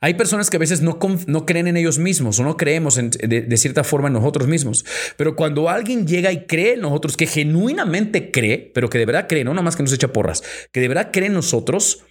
Hay 0.00 0.14
personas 0.14 0.50
que 0.50 0.56
a 0.56 0.60
veces 0.60 0.80
no, 0.80 0.98
no, 1.26 1.46
creen 1.46 1.68
en 1.68 1.76
ellos 1.76 1.98
mismos 1.98 2.38
o 2.38 2.44
no 2.44 2.56
creemos 2.56 2.96
de, 2.96 3.56
cierta 3.56 3.84
forma 3.84 4.08
en 4.08 4.14
nosotros 4.14 4.48
mismos. 4.48 4.84
Pero 5.16 5.36
cuando 5.36 5.68
alguien 5.68 6.06
llega 6.06 6.32
y 6.32 6.46
cree 6.46 6.74
en 6.74 6.80
nosotros, 6.80 7.16
que 7.16 7.26
genuinamente 7.26 8.30
cree, 8.30 8.70
pero 8.74 8.90
que 8.90 8.98
de 8.98 9.06
verdad 9.06 9.26
cree, 9.28 9.44
no 9.44 9.52
nada 9.52 9.62
más 9.62 9.76
que 9.76 9.82
nos 9.82 9.92
echa 9.92 10.12
porras, 10.12 10.42
que 10.72 10.80
de 10.80 10.88
verdad 10.88 11.10
cree 11.12 11.26
en 11.26 11.34
nosotros, 11.34 12.04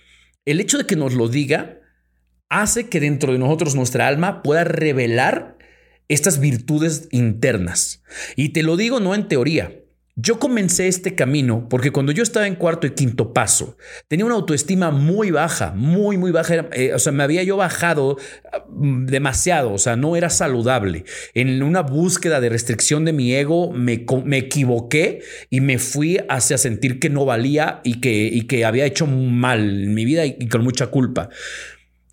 el 0.45 0.59
hecho 0.59 0.77
de 0.77 0.85
que 0.85 0.95
nos 0.95 1.13
lo 1.13 1.27
diga 1.29 1.79
hace 2.49 2.89
que 2.89 2.99
dentro 2.99 3.33
de 3.33 3.39
nosotros 3.39 3.75
nuestra 3.75 4.07
alma 4.07 4.43
pueda 4.43 4.63
revelar 4.63 5.57
estas 6.07 6.39
virtudes 6.39 7.07
internas. 7.11 8.03
Y 8.35 8.49
te 8.49 8.63
lo 8.63 8.77
digo 8.77 8.99
no 8.99 9.15
en 9.15 9.27
teoría, 9.27 9.82
yo 10.15 10.37
comencé 10.37 10.87
este 10.87 11.15
camino 11.15 11.67
porque 11.69 11.91
cuando 11.91 12.11
yo 12.11 12.21
estaba 12.21 12.45
en 12.45 12.55
cuarto 12.55 12.85
y 12.85 12.91
quinto 12.91 13.33
paso, 13.33 13.77
tenía 14.07 14.25
una 14.25 14.35
autoestima 14.35 14.91
muy 14.91 15.31
baja, 15.31 15.73
muy, 15.75 16.17
muy 16.17 16.31
baja. 16.31 16.67
Eh, 16.71 16.93
o 16.93 16.99
sea, 16.99 17.11
me 17.11 17.23
había 17.23 17.41
yo 17.41 17.57
bajado 17.57 18.17
mm, 18.69 19.07
demasiado, 19.07 19.73
o 19.73 19.79
sea, 19.79 19.95
no 19.95 20.15
era 20.15 20.29
saludable. 20.29 21.05
En 21.33 21.63
una 21.63 21.81
búsqueda 21.81 22.39
de 22.41 22.49
restricción 22.49 23.05
de 23.05 23.13
mi 23.13 23.33
ego, 23.33 23.71
me, 23.71 24.05
me 24.23 24.37
equivoqué 24.37 25.23
y 25.49 25.61
me 25.61 25.79
fui 25.79 26.19
hacia 26.29 26.59
sentir 26.59 26.99
que 26.99 27.09
no 27.09 27.25
valía 27.25 27.81
y 27.83 27.99
que, 27.99 28.27
y 28.27 28.43
que 28.43 28.65
había 28.65 28.85
hecho 28.85 29.07
mal 29.07 29.83
en 29.83 29.93
mi 29.95 30.05
vida 30.05 30.25
y 30.25 30.47
con 30.47 30.63
mucha 30.63 30.87
culpa. 30.87 31.29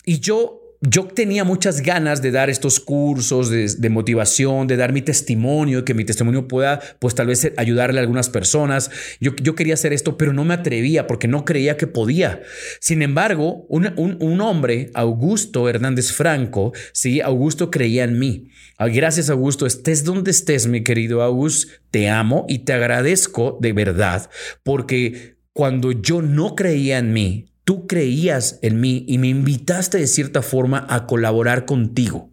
Y 0.07 0.21
yo 0.21 0.60
yo 0.83 1.05
tenía 1.05 1.45
muchas 1.45 1.83
ganas 1.83 2.23
de 2.23 2.31
dar 2.31 2.49
estos 2.49 2.81
cursos 2.81 3.51
de, 3.51 3.91
motivación, 3.91 4.67
de 4.67 4.77
dar 4.77 4.93
mi 4.93 5.03
testimonio, 5.03 5.85
que 5.85 5.93
mi 5.93 6.05
testimonio 6.05 6.49
pueda, 6.49 6.81
pues 6.99 7.15
tal 7.15 7.27
vez 7.27 7.53
ayudarle 7.59 8.01
a 8.01 8.03
algunas 8.03 8.31
personas. 8.31 8.91
Yo, 9.21 9.33
yo 9.37 9.55
quería 9.55 9.75
hacer 9.75 9.93
esto, 9.93 10.17
pero 10.17 10.33
no 10.33 10.45
me 10.45 10.55
atrevía 10.55 11.07
porque 11.07 11.29
no 11.29 11.45
creía 11.45 11.77
que 11.77 11.87
podía. 11.87 12.41
Sin 12.81 13.03
embargo, 13.03 13.67
un, 13.69 13.93
un, 13.97 14.41
hombre, 14.41 14.91
Augusto 14.95 15.69
Hernández 15.69 16.13
Franco, 16.13 16.73
sí, 16.93 17.21
Augusto 17.21 17.71
creía 17.71 18.05
en 18.05 18.19
mí. 18.19 18.49
Ah, 18.79 18.89
gracias, 18.89 19.29
Augusto. 19.29 19.67
Estés 19.67 20.05
donde 20.05 20.31
estés, 20.31 20.67
mi 20.67 20.83
querido 20.83 21.23
Augusto, 21.23 21.73
te 21.91 22.09
amo 22.09 22.47
y 22.49 22.61
te 22.61 22.73
agradezco 22.73 23.59
de 23.61 23.75
verdad 23.75 24.31
porque 24.63 25.37
cuando 25.53 25.93
yo 25.93 26.23
no 26.23 26.55
creía 26.55 26.99
en 26.99 27.13
mí, 27.13 27.50
tú 27.71 27.87
creías 27.87 28.59
en 28.63 28.81
mí 28.81 29.05
y 29.07 29.19
me 29.19 29.29
invitaste 29.29 29.99
de 29.99 30.09
cierta 30.09 30.43
forma 30.43 30.85
a 30.89 31.07
colaborar 31.07 31.67
contigo. 31.67 32.33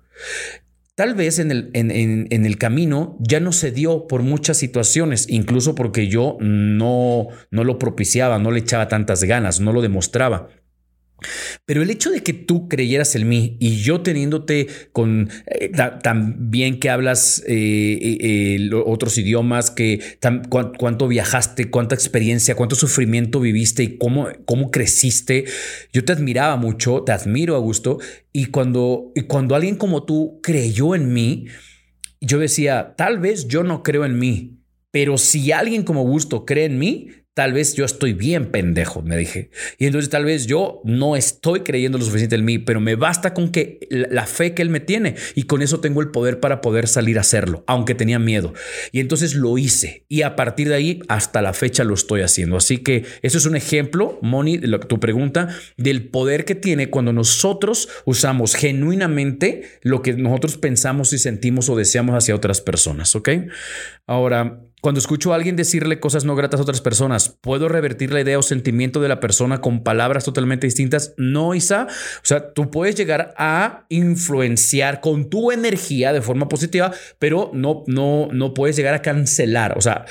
tal 0.96 1.14
vez 1.14 1.38
en 1.38 1.52
el, 1.52 1.70
en, 1.74 1.92
en, 1.92 2.46
el 2.48 2.58
camino 2.58 3.16
ya 3.20 3.40
no 3.40 3.52
se 3.52 3.72
dio 3.72 4.08
por 4.08 4.24
muchas 4.24 4.58
situaciones, 4.58 5.30
incluso 5.30 5.76
porque 5.76 6.08
yo 6.08 6.38
no, 6.40 7.28
no 7.52 7.64
lo 7.64 7.78
propiciaba, 7.78 8.40
no 8.40 8.50
le 8.50 8.62
echaba 8.62 8.88
tantas 8.88 9.24
ganas, 9.26 9.60
no 9.60 9.74
lo 9.74 9.84
demostraba. 9.84 10.50
Pero 11.66 11.82
el 11.82 11.90
hecho 11.90 12.12
de 12.12 12.22
que 12.22 12.34
tú 12.34 12.68
creyeras 12.68 13.16
en 13.16 13.28
mí 13.28 13.58
y 13.60 13.78
yo 13.78 14.02
teniéndote 14.02 14.68
con 14.92 15.30
eh, 15.48 15.72
tan 16.04 16.52
que 16.80 16.90
hablas 16.90 17.44
eh, 17.48 18.18
eh, 18.22 18.70
otros 18.86 19.18
idiomas, 19.18 19.72
que 19.72 20.18
cuánto 20.50 21.08
viajaste, 21.08 21.70
cuánta 21.70 21.96
experiencia, 21.96 22.56
cuánto 22.56 22.76
sufrimiento 22.76 23.40
viviste 23.40 23.84
y 23.84 23.98
cómo, 23.98 24.28
cómo 24.46 24.72
creciste, 24.72 25.46
yo 25.92 26.06
te 26.06 26.14
admiraba 26.14 26.56
mucho, 26.58 27.04
te 27.04 27.12
admiro 27.12 27.56
a 27.56 27.60
gusto. 27.60 28.00
Y 28.32 28.46
cuando, 28.46 29.12
y 29.16 29.22
cuando 29.22 29.56
alguien 29.56 29.76
como 29.76 30.04
tú 30.04 30.40
creyó 30.44 30.94
en 30.94 31.12
mí, 31.14 31.48
yo 32.22 32.40
decía, 32.40 32.94
tal 32.98 33.20
vez 33.20 33.48
yo 33.48 33.64
no 33.64 33.84
creo 33.84 34.06
en 34.06 34.18
mí, 34.20 34.58
pero 34.92 35.18
si 35.18 35.52
alguien 35.52 35.84
como 35.84 36.04
Gusto 36.04 36.46
cree 36.46 36.66
en 36.66 36.80
mí, 36.80 37.10
tal 37.38 37.54
vez 37.54 37.76
yo 37.76 37.86
estoy 37.86 38.14
bien 38.14 38.48
pendejo, 38.48 39.04
me 39.04 39.16
dije. 39.16 39.52
Y 39.78 39.86
entonces 39.86 40.10
tal 40.10 40.26
vez 40.26 40.48
yo 40.48 40.82
no 40.86 41.16
estoy 41.16 41.60
creyendo 41.60 42.00
lo 42.00 42.04
suficiente 42.04 42.36
en 42.36 42.44
mí, 42.44 42.58
pero 42.58 42.80
me 42.80 42.96
basta 42.96 43.36
con 43.36 43.52
que 43.52 43.88
la 43.92 44.26
fe 44.26 44.56
que 44.56 44.64
él 44.64 44.72
me 44.72 44.80
tiene 44.80 45.14
y 45.36 45.44
con 45.44 45.62
eso 45.62 45.80
tengo 45.80 46.02
el 46.02 46.10
poder 46.10 46.40
para 46.40 46.62
poder 46.62 46.88
salir 46.88 47.20
a 47.20 47.22
hacerlo, 47.22 47.64
aunque 47.68 47.94
tenía 47.94 48.18
miedo. 48.18 48.56
Y 48.92 49.02
entonces 49.02 49.36
lo 49.36 49.56
hice 49.60 50.04
y 50.10 50.24
a 50.24 50.36
partir 50.36 50.70
de 50.70 50.74
ahí 50.74 51.00
hasta 51.10 51.44
la 51.44 51.54
fecha 51.54 51.84
lo 51.84 51.94
estoy 51.94 52.22
haciendo. 52.22 52.58
Así 52.58 52.80
que 52.80 53.06
eso 53.22 53.38
es 53.38 53.46
un 53.46 53.56
ejemplo, 53.56 54.18
Moni, 54.24 54.58
de 54.58 54.80
tu 54.80 55.00
pregunta, 55.00 55.50
del 55.78 56.10
poder 56.10 56.44
que 56.44 56.56
tiene 56.56 56.90
cuando 56.90 57.14
nosotros 57.14 57.88
usamos 58.06 58.56
genuinamente 58.56 59.62
lo 59.84 60.02
que 60.02 60.14
nosotros 60.14 60.58
pensamos 60.58 61.14
y 61.14 61.20
sentimos 61.20 61.70
o 61.70 61.76
deseamos 61.76 62.16
hacia 62.16 62.34
otras 62.34 62.62
personas, 62.62 63.16
¿ok? 63.16 63.30
Ahora, 64.08 64.67
cuando 64.88 65.00
escucho 65.00 65.34
a 65.34 65.36
alguien 65.36 65.58
decirle 65.58 66.00
cosas 66.00 66.24
no 66.24 66.34
gratas 66.34 66.62
a 66.62 66.64
otras 66.64 66.80
personas, 66.80 67.28
¿puedo 67.42 67.68
revertir 67.68 68.14
la 68.14 68.22
idea 68.22 68.40
o 68.40 68.42
sentimiento 68.42 69.02
de 69.02 69.10
la 69.10 69.20
persona 69.20 69.60
con 69.60 69.84
palabras 69.84 70.24
totalmente 70.24 70.66
distintas? 70.66 71.14
No, 71.18 71.54
Isa. 71.54 71.88
O 71.90 72.26
sea, 72.26 72.54
tú 72.54 72.72
puedes 72.72 72.96
llegar 72.96 73.34
a 73.38 73.86
influenciar 73.90 75.02
con 75.02 75.30
tu 75.30 75.52
energía 75.52 76.14
de 76.14 76.22
forma 76.22 76.48
positiva, 76.48 76.94
pero 77.20 77.52
no, 77.54 77.84
no, 77.88 78.30
no 78.32 78.54
puedes 78.54 78.78
llegar 78.78 78.94
a 78.94 79.02
cancelar. 79.02 79.78
O 79.78 79.82
sea, 79.82 80.06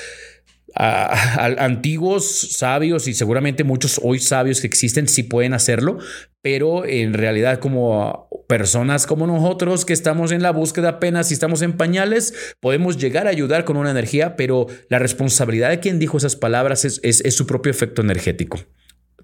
a, 0.77 1.64
antiguos 1.64 2.27
sabios 2.53 3.09
y 3.09 3.14
seguramente 3.14 3.64
muchos 3.64 4.01
hoy 4.03 4.18
sabios 4.18 4.61
que 4.61 4.66
existen 4.66 5.09
sí 5.09 5.22
pueden 5.22 5.55
hacerlo, 5.55 5.99
pero 6.43 6.85
en 6.85 7.14
realidad 7.14 7.59
como 7.59 8.29
personas 8.49 9.07
como 9.07 9.27
nosotros 9.27 9.85
que 9.85 9.93
estamos 9.93 10.31
en 10.33 10.43
la 10.43 10.53
búsqueda 10.53 10.91
apenas 10.91 11.31
y 11.31 11.35
estamos 11.35 11.62
en 11.62 11.77
pañales, 11.77 12.35
podemos 12.61 12.99
llegar 12.99 13.27
a 13.27 13.31
ayudar 13.31 13.64
con 13.64 13.77
una 13.77 13.91
energía, 13.91 14.37
pero 14.37 14.66
la 14.89 14.99
responsabilidad 14.99 15.70
de 15.70 15.81
quien 15.81 15.99
dijo 15.99 16.18
esas 16.18 16.37
palabras 16.37 16.85
es, 16.85 17.01
es 17.03 17.35
su 17.35 17.47
propio 17.47 17.70
efecto 17.70 18.03
energético, 18.03 18.61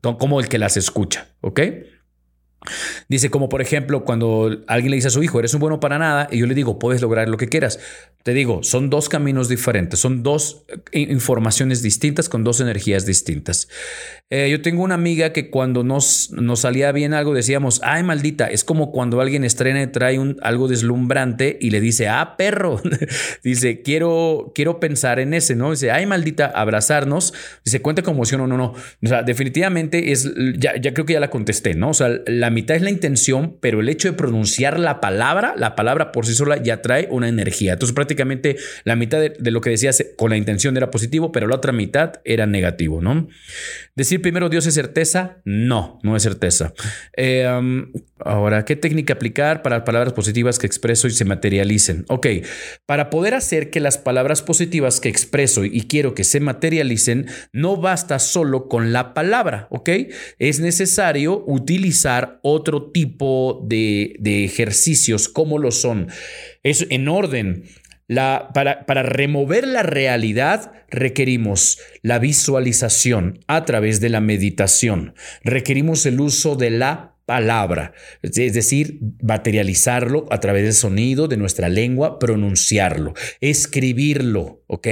como 0.00 0.40
el 0.40 0.48
que 0.48 0.59
las 0.59 0.76
escucha, 0.76 1.28
¿ok? 1.42 1.61
Dice 3.08 3.30
como 3.30 3.48
por 3.48 3.60
ejemplo 3.60 4.04
cuando 4.04 4.62
alguien 4.66 4.90
le 4.90 4.96
dice 4.96 5.08
a 5.08 5.10
su 5.10 5.22
hijo, 5.22 5.38
eres 5.38 5.54
un 5.54 5.60
bueno 5.60 5.80
para 5.80 5.98
nada, 5.98 6.28
y 6.30 6.38
yo 6.38 6.46
le 6.46 6.54
digo, 6.54 6.78
puedes 6.78 7.02
lograr 7.02 7.28
lo 7.28 7.36
que 7.36 7.48
quieras. 7.48 7.78
Te 8.22 8.34
digo, 8.34 8.62
son 8.62 8.88
dos 8.88 9.08
caminos 9.08 9.48
diferentes, 9.48 9.98
son 9.98 10.22
dos 10.22 10.64
eh, 10.92 11.00
informaciones 11.00 11.82
distintas 11.82 12.28
con 12.28 12.44
dos 12.44 12.60
energías 12.60 13.04
distintas. 13.04 13.68
Eh, 14.30 14.48
yo 14.48 14.62
tengo 14.62 14.82
una 14.84 14.94
amiga 14.94 15.32
que 15.32 15.50
cuando 15.50 15.82
nos, 15.82 16.30
nos 16.30 16.60
salía 16.60 16.92
bien 16.92 17.14
algo 17.14 17.34
decíamos, 17.34 17.80
ay 17.82 18.04
maldita, 18.04 18.46
es 18.46 18.62
como 18.62 18.92
cuando 18.92 19.20
alguien 19.20 19.44
estrena 19.44 19.82
y 19.82 19.88
trae 19.88 20.18
un, 20.20 20.38
algo 20.42 20.68
deslumbrante 20.68 21.58
y 21.60 21.70
le 21.70 21.80
dice, 21.80 22.08
ah 22.08 22.36
perro, 22.38 22.80
dice, 23.42 23.82
quiero, 23.82 24.52
quiero 24.54 24.78
pensar 24.78 25.18
en 25.18 25.34
ese, 25.34 25.56
¿no? 25.56 25.72
Dice, 25.72 25.90
ay 25.90 26.06
maldita, 26.06 26.46
abrazarnos, 26.46 27.34
dice, 27.64 27.82
cuenta 27.82 28.02
con 28.02 28.14
emoción 28.14 28.40
o 28.42 28.46
no, 28.46 28.56
no. 28.56 28.72
O 28.72 29.06
sea, 29.06 29.24
definitivamente 29.24 30.12
es, 30.12 30.32
ya, 30.56 30.76
ya 30.80 30.94
creo 30.94 31.04
que 31.04 31.14
ya 31.14 31.20
la 31.20 31.30
contesté, 31.30 31.74
¿no? 31.74 31.90
O 31.90 31.94
sea, 31.94 32.08
la 32.26 32.51
mitad 32.53 32.76
es 32.76 32.82
la 32.82 32.90
intención, 32.90 33.59
pero 33.61 33.80
el 33.80 33.88
hecho 33.88 34.09
de 34.09 34.16
pronunciar 34.16 34.78
la 34.78 35.00
palabra, 35.00 35.55
la 35.57 35.74
palabra 35.74 36.12
por 36.12 36.26
sí 36.26 36.34
sola 36.34 36.62
ya 36.62 36.82
trae 36.82 37.09
una 37.11 37.28
energía. 37.28 37.72
Entonces 37.72 37.94
prácticamente 37.94 38.57
la 38.84 38.94
mitad 38.94 39.20
de, 39.20 39.50
lo 39.50 39.61
que 39.61 39.70
decías 39.70 40.05
con 40.16 40.30
la 40.30 40.36
intención 40.36 40.76
era 40.76 40.90
positivo, 40.90 41.32
pero 41.32 41.46
la 41.46 41.57
otra 41.57 41.72
mitad 41.72 42.20
era 42.24 42.46
negativo, 42.46 43.00
¿no? 43.00 43.28
Decir 43.94 44.22
primero 44.22 44.48
Dios 44.48 44.66
es 44.66 44.74
certeza, 44.74 45.38
no, 45.44 45.98
no 46.03 46.16
es 46.16 46.22
certeza. 46.22 46.72
Eh, 47.16 47.46
ahora, 48.18 48.64
¿qué 48.64 48.76
técnica 48.76 49.14
aplicar 49.14 49.62
para 49.62 49.84
palabras 49.84 50.12
positivas 50.12 50.59
que 50.59 50.66
expreso 50.66 51.07
y 51.07 51.11
se 51.11 51.24
materialicen? 51.24 52.05
Ok, 52.09 52.26
para 52.86 53.11
poder 53.11 53.34
hacer 53.34 53.70
que 53.70 53.80
las 53.80 53.98
palabras 53.98 54.42
positivas 54.42 55.00
que 55.00 55.09
expreso 55.09 55.64
y 55.64 55.82
quiero 55.88 56.14
que 56.14 56.24
se 56.24 56.40
materialicen, 56.40 57.26
no 57.53 57.76
basta 57.76 58.18
solo 58.18 58.68
con 58.68 58.92
la 58.92 59.14
palabra, 59.14 59.66
¿ok? 59.70 59.90
Es 60.38 60.61
necesario 60.61 61.44
utilizar 61.46 62.40
otro 62.43 62.90
tipo 62.90 63.64
de, 63.66 64.16
de 64.18 64.45
ejercicios 64.45 65.28
como 65.28 65.59
lo 65.59 65.70
son. 65.70 66.09
Es 66.62 66.86
en 66.90 67.09
orden 67.09 67.64
para, 68.53 68.84
para 68.86 69.03
remover 69.03 69.66
la 69.66 69.82
realidad 69.82 70.72
requerimos 70.88 71.78
la 72.03 72.18
visualización 72.18 73.40
a 73.47 73.64
través 73.64 74.01
de 74.01 74.11
la 74.11 74.20
meditación, 74.20 75.14
requerimos 75.43 76.05
el 76.05 76.20
uso 76.20 76.57
de 76.57 76.70
la 76.70 77.16
palabra, 77.24 77.95
es 78.22 78.53
decir, 78.53 78.99
materializarlo 79.22 80.26
a 80.30 80.40
través 80.40 80.64
del 80.64 80.74
sonido 80.74 81.28
de 81.28 81.36
nuestra 81.36 81.68
lengua, 81.68 82.18
pronunciarlo, 82.18 83.14
escribirlo, 83.40 84.62
¿ok? 84.66 84.88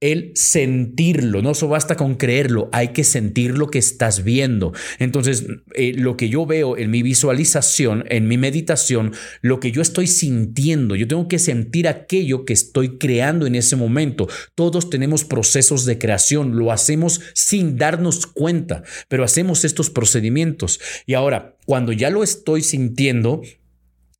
El 0.00 0.30
sentirlo, 0.34 1.42
no 1.42 1.54
solo 1.54 1.70
basta 1.70 1.96
con 1.96 2.14
creerlo, 2.14 2.68
hay 2.72 2.88
que 2.88 3.02
sentir 3.02 3.58
lo 3.58 3.68
que 3.68 3.80
estás 3.80 4.22
viendo. 4.22 4.72
Entonces, 5.00 5.46
eh, 5.74 5.92
lo 5.96 6.16
que 6.16 6.28
yo 6.28 6.46
veo 6.46 6.76
en 6.76 6.90
mi 6.90 7.02
visualización, 7.02 8.04
en 8.08 8.28
mi 8.28 8.38
meditación, 8.38 9.12
lo 9.42 9.58
que 9.58 9.72
yo 9.72 9.82
estoy 9.82 10.06
sintiendo, 10.06 10.94
yo 10.94 11.08
tengo 11.08 11.26
que 11.26 11.40
sentir 11.40 11.88
aquello 11.88 12.44
que 12.44 12.52
estoy 12.52 12.98
creando 12.98 13.46
en 13.46 13.56
ese 13.56 13.74
momento. 13.74 14.28
Todos 14.54 14.88
tenemos 14.88 15.24
procesos 15.24 15.84
de 15.84 15.98
creación, 15.98 16.56
lo 16.56 16.70
hacemos 16.70 17.20
sin 17.34 17.76
darnos 17.76 18.26
cuenta, 18.26 18.84
pero 19.08 19.24
hacemos 19.24 19.64
estos 19.64 19.90
procedimientos. 19.90 20.80
Y 21.06 21.14
ahora, 21.14 21.56
cuando 21.66 21.92
ya 21.92 22.10
lo 22.10 22.22
estoy 22.22 22.62
sintiendo, 22.62 23.42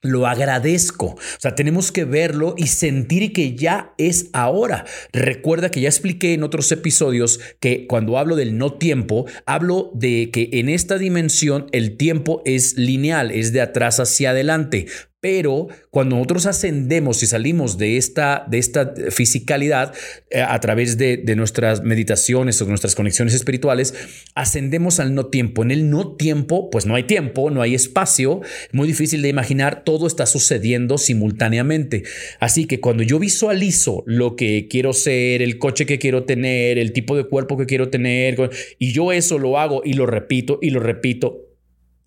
lo 0.02 0.26
agradezco. 0.26 1.06
O 1.06 1.40
sea, 1.40 1.54
tenemos 1.54 1.90
que 1.90 2.04
verlo 2.04 2.54
y 2.56 2.68
sentir 2.68 3.32
que 3.32 3.56
ya 3.56 3.94
es 3.98 4.30
ahora. 4.32 4.84
Recuerda 5.12 5.70
que 5.70 5.80
ya 5.80 5.88
expliqué 5.88 6.34
en 6.34 6.44
otros 6.44 6.70
episodios 6.70 7.40
que 7.60 7.86
cuando 7.86 8.18
hablo 8.18 8.36
del 8.36 8.58
no 8.58 8.74
tiempo, 8.74 9.26
hablo 9.44 9.90
de 9.94 10.30
que 10.32 10.50
en 10.52 10.68
esta 10.68 10.98
dimensión 10.98 11.66
el 11.72 11.96
tiempo 11.96 12.42
es 12.44 12.76
lineal, 12.76 13.30
es 13.30 13.52
de 13.52 13.60
atrás 13.60 13.98
hacia 13.98 14.30
adelante. 14.30 14.86
Pero 15.20 15.66
cuando 15.90 16.14
nosotros 16.14 16.46
ascendemos 16.46 17.24
y 17.24 17.26
salimos 17.26 17.76
de 17.76 17.96
esta, 17.96 18.46
de 18.48 18.58
esta 18.58 18.94
fisicalidad 19.10 19.92
eh, 20.30 20.40
a 20.40 20.60
través 20.60 20.96
de, 20.96 21.16
de, 21.16 21.34
nuestras 21.34 21.82
meditaciones 21.82 22.62
o 22.62 22.66
nuestras 22.66 22.94
conexiones 22.94 23.34
espirituales, 23.34 23.94
ascendemos 24.36 25.00
al 25.00 25.16
no 25.16 25.26
tiempo. 25.26 25.64
En 25.64 25.72
el 25.72 25.90
no 25.90 26.14
tiempo, 26.14 26.70
pues 26.70 26.86
no 26.86 26.94
hay 26.94 27.02
tiempo, 27.02 27.50
no 27.50 27.62
hay 27.62 27.74
espacio, 27.74 28.42
muy 28.70 28.86
difícil 28.86 29.20
de 29.22 29.28
imaginar, 29.28 29.82
todo 29.82 30.06
está 30.06 30.24
sucediendo 30.24 30.98
simultáneamente. 30.98 32.04
Así 32.38 32.66
que 32.66 32.78
cuando 32.78 33.02
yo 33.02 33.18
visualizo 33.18 34.04
lo 34.06 34.36
que 34.36 34.68
quiero 34.70 34.92
ser, 34.92 35.42
el 35.42 35.58
coche 35.58 35.84
que 35.84 35.98
quiero 35.98 36.24
tener, 36.24 36.78
el 36.78 36.92
tipo 36.92 37.16
de 37.16 37.24
cuerpo 37.24 37.56
que 37.56 37.66
quiero 37.66 37.88
tener, 37.88 38.36
y 38.78 38.92
yo 38.92 39.10
eso 39.10 39.38
lo 39.38 39.58
hago 39.58 39.82
y 39.84 39.94
lo 39.94 40.06
repito 40.06 40.60
y 40.62 40.70
lo 40.70 40.78
repito 40.78 41.47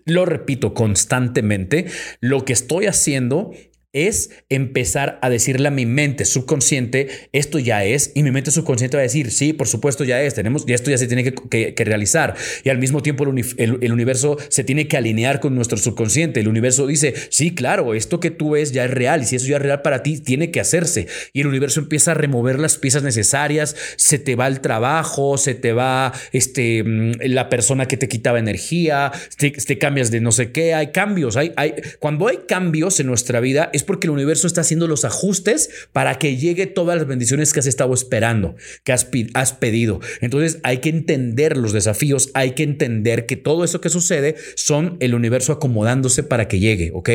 lo 0.05 0.25
repito 0.25 0.73
constantemente, 0.73 1.85
lo 2.19 2.45
que 2.45 2.53
estoy 2.53 2.85
haciendo 2.85 3.51
es 3.93 4.29
empezar 4.49 5.19
a 5.21 5.29
decirle 5.29 5.67
a 5.67 5.71
mi 5.71 5.85
mente 5.85 6.23
subconsciente, 6.23 7.09
esto 7.33 7.59
ya 7.59 7.83
es, 7.83 8.11
y 8.15 8.23
mi 8.23 8.31
mente 8.31 8.51
subconsciente 8.51 8.95
va 8.95 9.01
a 9.01 9.03
decir, 9.03 9.31
sí, 9.31 9.51
por 9.51 9.67
supuesto 9.67 10.05
ya 10.05 10.21
es, 10.21 10.33
tenemos, 10.33 10.63
y 10.65 10.73
esto 10.73 10.89
ya 10.89 10.97
se 10.97 11.07
tiene 11.07 11.23
que, 11.23 11.75
realizar. 11.77 12.35
Y 12.63 12.69
al 12.69 12.77
mismo 12.77 13.01
tiempo 13.01 13.23
el, 13.23 13.91
universo 13.91 14.37
se 14.49 14.63
tiene 14.63 14.87
que 14.87 14.97
alinear 14.97 15.39
con 15.39 15.55
nuestro 15.55 15.77
subconsciente. 15.77 16.39
El 16.39 16.47
universo 16.47 16.87
dice, 16.87 17.13
sí, 17.29 17.53
claro, 17.53 17.93
esto 17.93 18.19
que 18.19 18.31
tú 18.31 18.51
ves 18.51 18.71
ya 18.71 18.85
es 18.85 18.91
real, 18.91 19.23
y 19.23 19.25
si 19.25 19.35
eso 19.35 19.47
ya 19.47 19.57
es 19.57 19.61
real 19.61 19.81
para 19.81 20.03
ti, 20.03 20.19
tiene 20.19 20.51
que 20.51 20.59
hacerse. 20.61 21.07
Y 21.33 21.41
el 21.41 21.47
universo 21.47 21.81
empieza 21.81 22.11
a 22.11 22.13
remover 22.13 22.59
las 22.59 22.77
piezas 22.77 23.03
necesarias, 23.03 23.75
se 23.97 24.19
te 24.19 24.35
va 24.35 24.47
el 24.47 24.61
trabajo, 24.61 25.37
se 25.37 25.53
te 25.53 25.73
va 25.73 26.13
este, 26.31 26.83
mm, 26.83 27.13
la 27.25 27.49
persona 27.49 27.87
que 27.87 27.97
te 27.97 28.07
quitaba 28.07 28.39
energía, 28.39 29.11
te, 29.37 29.51
cambias 29.77 30.11
de 30.11 30.21
no 30.21 30.31
sé 30.31 30.51
qué, 30.51 30.73
hay 30.73 30.91
cambios, 30.91 31.35
hay, 31.35 31.51
hay, 31.57 31.73
cuando 31.99 32.27
hay 32.27 32.39
cambios 32.47 32.99
en 32.99 33.07
nuestra 33.07 33.39
vida, 33.39 33.69
porque 33.83 34.07
el 34.07 34.11
universo 34.11 34.47
está 34.47 34.61
haciendo 34.61 34.87
los 34.87 35.05
ajustes 35.05 35.69
para 35.93 36.17
que 36.17 36.37
llegue 36.37 36.67
todas 36.67 36.97
las 36.97 37.07
bendiciones 37.07 37.53
que 37.53 37.59
has 37.59 37.67
estado 37.67 37.93
esperando, 37.93 38.55
que 38.83 38.93
has, 38.93 39.07
has 39.33 39.53
pedido. 39.53 39.99
Entonces 40.21 40.59
hay 40.63 40.79
que 40.79 40.89
entender 40.89 41.57
los 41.57 41.73
desafíos, 41.73 42.29
hay 42.33 42.51
que 42.51 42.63
entender 42.63 43.25
que 43.25 43.37
todo 43.37 43.63
eso 43.63 43.81
que 43.81 43.89
sucede 43.89 44.35
son 44.55 44.97
el 44.99 45.15
universo 45.15 45.53
acomodándose 45.53 46.23
para 46.23 46.47
que 46.47 46.59
llegue, 46.59 46.91
¿ok? 46.93 47.09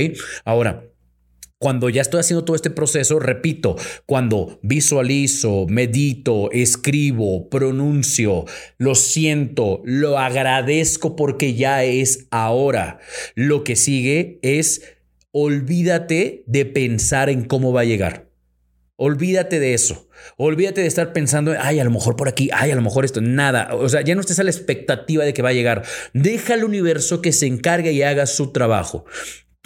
Ahora, 0.45 0.85
Cuando 1.59 1.89
ya 1.89 2.03
estoy 2.03 2.21
haciendo 2.21 2.45
todo 2.45 2.55
este 2.55 2.69
proceso, 2.69 3.19
repito, 3.19 3.77
cuando 4.05 4.61
visualizo, 4.63 5.67
medito, 5.71 6.51
escribo, 6.53 7.49
pronuncio, 7.49 8.45
lo 8.77 8.95
siento, 8.95 9.81
lo 9.87 10.19
agradezco 10.19 11.17
porque 11.17 11.55
ya 11.55 11.83
es 11.83 12.27
ahora. 12.31 12.99
Lo 13.35 13.65
que 13.65 13.75
sigue 13.75 14.39
es 14.43 14.83
olvídate 15.39 16.45
de 16.47 16.65
pensar 16.65 17.29
en 17.29 17.45
cómo 17.45 17.71
va 17.71 17.83
a 17.83 17.85
llegar. 17.85 18.31
Olvídate 18.97 19.61
de 19.61 19.75
eso. 19.75 20.09
Olvídate 20.39 20.81
de 20.81 20.87
estar 20.87 21.13
pensando, 21.13 21.55
ay, 21.61 21.79
a 21.79 21.85
lo 21.85 21.91
mejor 21.91 22.17
por 22.17 22.27
aquí, 22.27 22.49
ay, 22.55 22.71
a 22.71 22.75
lo 22.75 22.81
mejor 22.81 23.05
esto, 23.05 23.21
nada. 23.21 23.75
O 23.75 23.87
sea, 23.91 24.01
ya 24.01 24.15
no 24.15 24.23
estés 24.23 24.39
a 24.39 24.45
la 24.45 24.51
expectativa 24.51 25.25
de 25.27 25.35
que 25.35 25.43
va 25.43 25.51
a 25.51 25.53
llegar. 25.53 25.83
Deja 26.15 26.55
al 26.55 26.65
universo 26.65 27.21
que 27.21 27.33
se 27.33 27.47
encargue 27.47 27.93
y 27.93 28.03
haga 28.03 28.25
su 28.25 28.51
trabajo 28.51 29.05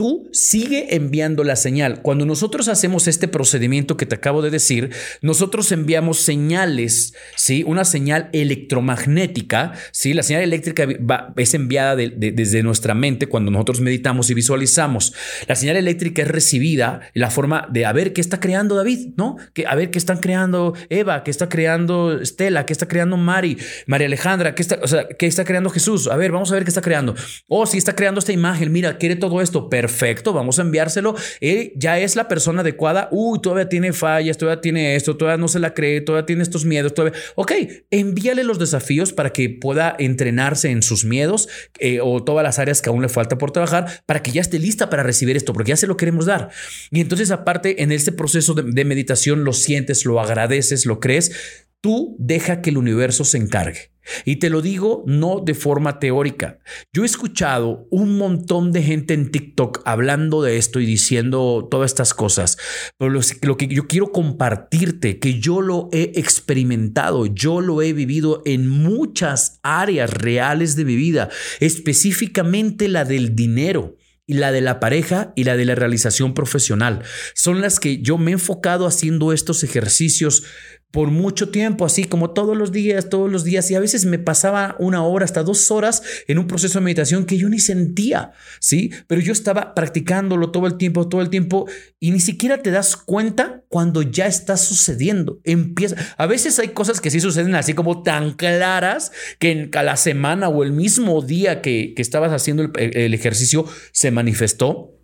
tú 0.00 0.30
sigue 0.32 0.96
enviando 0.96 1.44
la 1.44 1.56
señal. 1.56 2.00
Cuando 2.00 2.24
nosotros 2.24 2.68
hacemos 2.68 3.06
este 3.06 3.28
procedimiento 3.28 3.98
que 3.98 4.06
te 4.06 4.14
acabo 4.14 4.40
de 4.40 4.48
decir, 4.48 4.88
nosotros 5.20 5.72
enviamos 5.72 6.20
señales, 6.20 7.12
¿sí? 7.36 7.64
Una 7.66 7.84
señal 7.84 8.30
electromagnética, 8.32 9.74
¿sí? 9.92 10.14
La 10.14 10.22
señal 10.22 10.42
eléctrica 10.42 10.88
es 11.36 11.52
enviada 11.52 11.96
desde 11.96 12.62
nuestra 12.62 12.94
mente 12.94 13.26
cuando 13.26 13.50
nosotros 13.50 13.82
meditamos 13.82 14.30
y 14.30 14.32
visualizamos. 14.32 15.12
La 15.46 15.54
señal 15.54 15.76
eléctrica 15.76 16.22
es 16.22 16.28
recibida 16.28 17.02
en 17.12 17.20
la 17.20 17.30
forma 17.30 17.68
de 17.70 17.84
a 17.84 17.92
ver 17.92 18.14
qué 18.14 18.22
está 18.22 18.40
creando 18.40 18.76
David, 18.76 19.08
¿no? 19.18 19.36
Que, 19.52 19.66
a 19.66 19.74
ver 19.74 19.90
qué 19.90 19.98
están 19.98 20.20
creando 20.20 20.72
Eva, 20.88 21.24
qué 21.24 21.30
está 21.30 21.50
creando 21.50 22.18
Estela, 22.18 22.64
qué 22.64 22.72
está 22.72 22.88
creando 22.88 23.18
Mari, 23.18 23.58
María 23.86 24.06
Alejandra, 24.06 24.54
qué 24.54 24.62
está, 24.62 24.78
o 24.82 24.88
sea, 24.88 25.06
qué 25.08 25.26
está 25.26 25.44
creando 25.44 25.68
Jesús. 25.68 26.06
A 26.06 26.16
ver, 26.16 26.32
vamos 26.32 26.50
a 26.52 26.54
ver 26.54 26.64
qué 26.64 26.70
está 26.70 26.80
creando. 26.80 27.14
Oh, 27.48 27.66
sí 27.66 27.76
está 27.76 27.94
creando 27.94 28.20
esta 28.20 28.32
imagen, 28.32 28.72
mira, 28.72 28.96
quiere 28.96 29.16
todo 29.16 29.42
esto. 29.42 29.68
Perfecto 29.68 29.89
perfecto, 29.90 30.32
vamos 30.32 30.58
a 30.58 30.62
enviárselo. 30.62 31.16
Él 31.40 31.72
ya 31.74 31.98
es 31.98 32.16
la 32.16 32.28
persona 32.28 32.60
adecuada. 32.60 33.08
Uy, 33.10 33.40
todavía 33.40 33.68
tiene 33.68 33.92
fallas, 33.92 34.38
todavía 34.38 34.60
tiene 34.60 34.94
esto, 34.94 35.16
todavía 35.16 35.40
no 35.40 35.48
se 35.48 35.58
la 35.58 35.74
cree, 35.74 36.00
todavía 36.00 36.26
tiene 36.26 36.42
estos 36.42 36.64
miedos, 36.64 36.94
todavía. 36.94 37.18
Ok, 37.34 37.52
envíale 37.90 38.44
los 38.44 38.58
desafíos 38.58 39.12
para 39.12 39.30
que 39.30 39.50
pueda 39.50 39.94
entrenarse 39.98 40.70
en 40.70 40.82
sus 40.82 41.04
miedos 41.04 41.48
eh, 41.78 42.00
o 42.02 42.22
todas 42.22 42.44
las 42.44 42.58
áreas 42.58 42.80
que 42.80 42.88
aún 42.88 43.02
le 43.02 43.08
falta 43.08 43.36
por 43.36 43.50
trabajar 43.50 44.02
para 44.06 44.22
que 44.22 44.30
ya 44.30 44.40
esté 44.40 44.58
lista 44.58 44.88
para 44.90 45.02
recibir 45.02 45.36
esto, 45.36 45.52
porque 45.52 45.70
ya 45.70 45.76
se 45.76 45.86
lo 45.86 45.96
queremos 45.96 46.26
dar. 46.26 46.50
Y 46.90 47.00
entonces, 47.00 47.30
aparte, 47.30 47.82
en 47.82 47.92
este 47.92 48.12
proceso 48.12 48.54
de 48.54 48.84
meditación, 48.84 49.44
lo 49.44 49.52
sientes, 49.52 50.04
lo 50.04 50.20
agradeces, 50.20 50.86
lo 50.86 51.00
crees 51.00 51.66
Tú 51.80 52.16
deja 52.18 52.60
que 52.60 52.70
el 52.70 52.78
universo 52.78 53.24
se 53.24 53.38
encargue. 53.38 53.90
Y 54.24 54.36
te 54.36 54.50
lo 54.50 54.62
digo 54.62 55.04
no 55.06 55.40
de 55.44 55.54
forma 55.54 55.98
teórica. 55.98 56.58
Yo 56.92 57.02
he 57.02 57.06
escuchado 57.06 57.86
un 57.90 58.16
montón 58.16 58.72
de 58.72 58.82
gente 58.82 59.14
en 59.14 59.30
TikTok 59.30 59.82
hablando 59.84 60.42
de 60.42 60.56
esto 60.58 60.80
y 60.80 60.86
diciendo 60.86 61.68
todas 61.70 61.90
estas 61.90 62.14
cosas, 62.14 62.56
pero 62.98 63.10
lo, 63.10 63.56
que 63.56 63.68
yo 63.68 63.86
quiero 63.86 64.10
compartirte, 64.10 65.18
que 65.18 65.38
yo 65.38 65.60
lo 65.60 65.88
he 65.92 66.12
experimentado, 66.16 67.26
yo 67.26 67.60
lo 67.60 67.82
he 67.82 67.92
vivido 67.92 68.42
en 68.46 68.68
muchas 68.68 69.60
áreas 69.62 70.10
reales 70.10 70.76
de 70.76 70.84
mi 70.84 70.96
vida, 70.96 71.28
específicamente 71.60 72.88
la 72.88 73.04
del 73.04 73.34
dinero 73.36 73.96
y 74.26 74.34
la 74.34 74.52
de 74.52 74.60
la 74.60 74.78
pareja 74.78 75.32
y 75.34 75.44
la 75.44 75.56
de 75.56 75.64
la 75.64 75.74
realización 75.74 76.34
profesional. 76.34 77.02
Son 77.34 77.60
las 77.60 77.80
que 77.80 78.00
yo 78.00 78.16
me 78.16 78.30
he 78.30 78.34
enfocado 78.34 78.86
haciendo 78.86 79.32
estos 79.32 79.64
ejercicios 79.64 80.44
por 80.90 81.10
mucho 81.10 81.50
tiempo, 81.50 81.84
así 81.84 82.04
como 82.04 82.30
todos 82.30 82.56
los 82.56 82.72
días, 82.72 83.08
todos 83.08 83.30
los 83.30 83.44
días, 83.44 83.70
y 83.70 83.76
a 83.76 83.80
veces 83.80 84.06
me 84.06 84.18
pasaba 84.18 84.74
una 84.78 85.04
hora, 85.04 85.24
hasta 85.24 85.44
dos 85.44 85.70
horas 85.70 86.02
en 86.26 86.38
un 86.38 86.48
proceso 86.48 86.78
de 86.78 86.84
meditación 86.84 87.26
que 87.26 87.38
yo 87.38 87.48
ni 87.48 87.60
sentía, 87.60 88.32
¿sí? 88.58 88.90
Pero 89.06 89.20
yo 89.20 89.32
estaba 89.32 89.74
practicándolo 89.74 90.50
todo 90.50 90.66
el 90.66 90.76
tiempo, 90.76 91.08
todo 91.08 91.20
el 91.20 91.30
tiempo, 91.30 91.68
y 92.00 92.10
ni 92.10 92.18
siquiera 92.18 92.62
te 92.62 92.72
das 92.72 92.96
cuenta 92.96 93.62
cuando 93.68 94.02
ya 94.02 94.26
está 94.26 94.56
sucediendo. 94.56 95.40
Empieza, 95.44 95.96
a 96.16 96.26
veces 96.26 96.58
hay 96.58 96.68
cosas 96.68 97.00
que 97.00 97.10
sí 97.10 97.20
suceden 97.20 97.54
así 97.54 97.74
como 97.74 98.02
tan 98.02 98.32
claras 98.32 99.12
que 99.38 99.52
en 99.52 99.70
cada 99.70 99.96
semana 99.96 100.48
o 100.48 100.64
el 100.64 100.72
mismo 100.72 101.22
día 101.22 101.62
que, 101.62 101.92
que 101.94 102.02
estabas 102.02 102.32
haciendo 102.32 102.70
el 102.76 103.14
ejercicio 103.14 103.64
se 103.92 104.10
manifestó. 104.10 104.96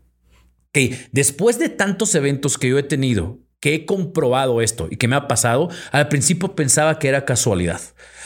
Que 0.72 0.98
después 1.12 1.58
de 1.58 1.70
tantos 1.70 2.14
eventos 2.14 2.58
que 2.58 2.68
yo 2.68 2.78
he 2.78 2.82
tenido, 2.82 3.45
que 3.66 3.74
he 3.74 3.84
comprobado 3.84 4.60
esto 4.60 4.86
y 4.92 4.96
que 4.96 5.08
me 5.08 5.16
ha 5.16 5.26
pasado, 5.26 5.68
al 5.90 6.06
principio 6.06 6.54
pensaba 6.54 7.00
que 7.00 7.08
era 7.08 7.24
casualidad. 7.24 7.80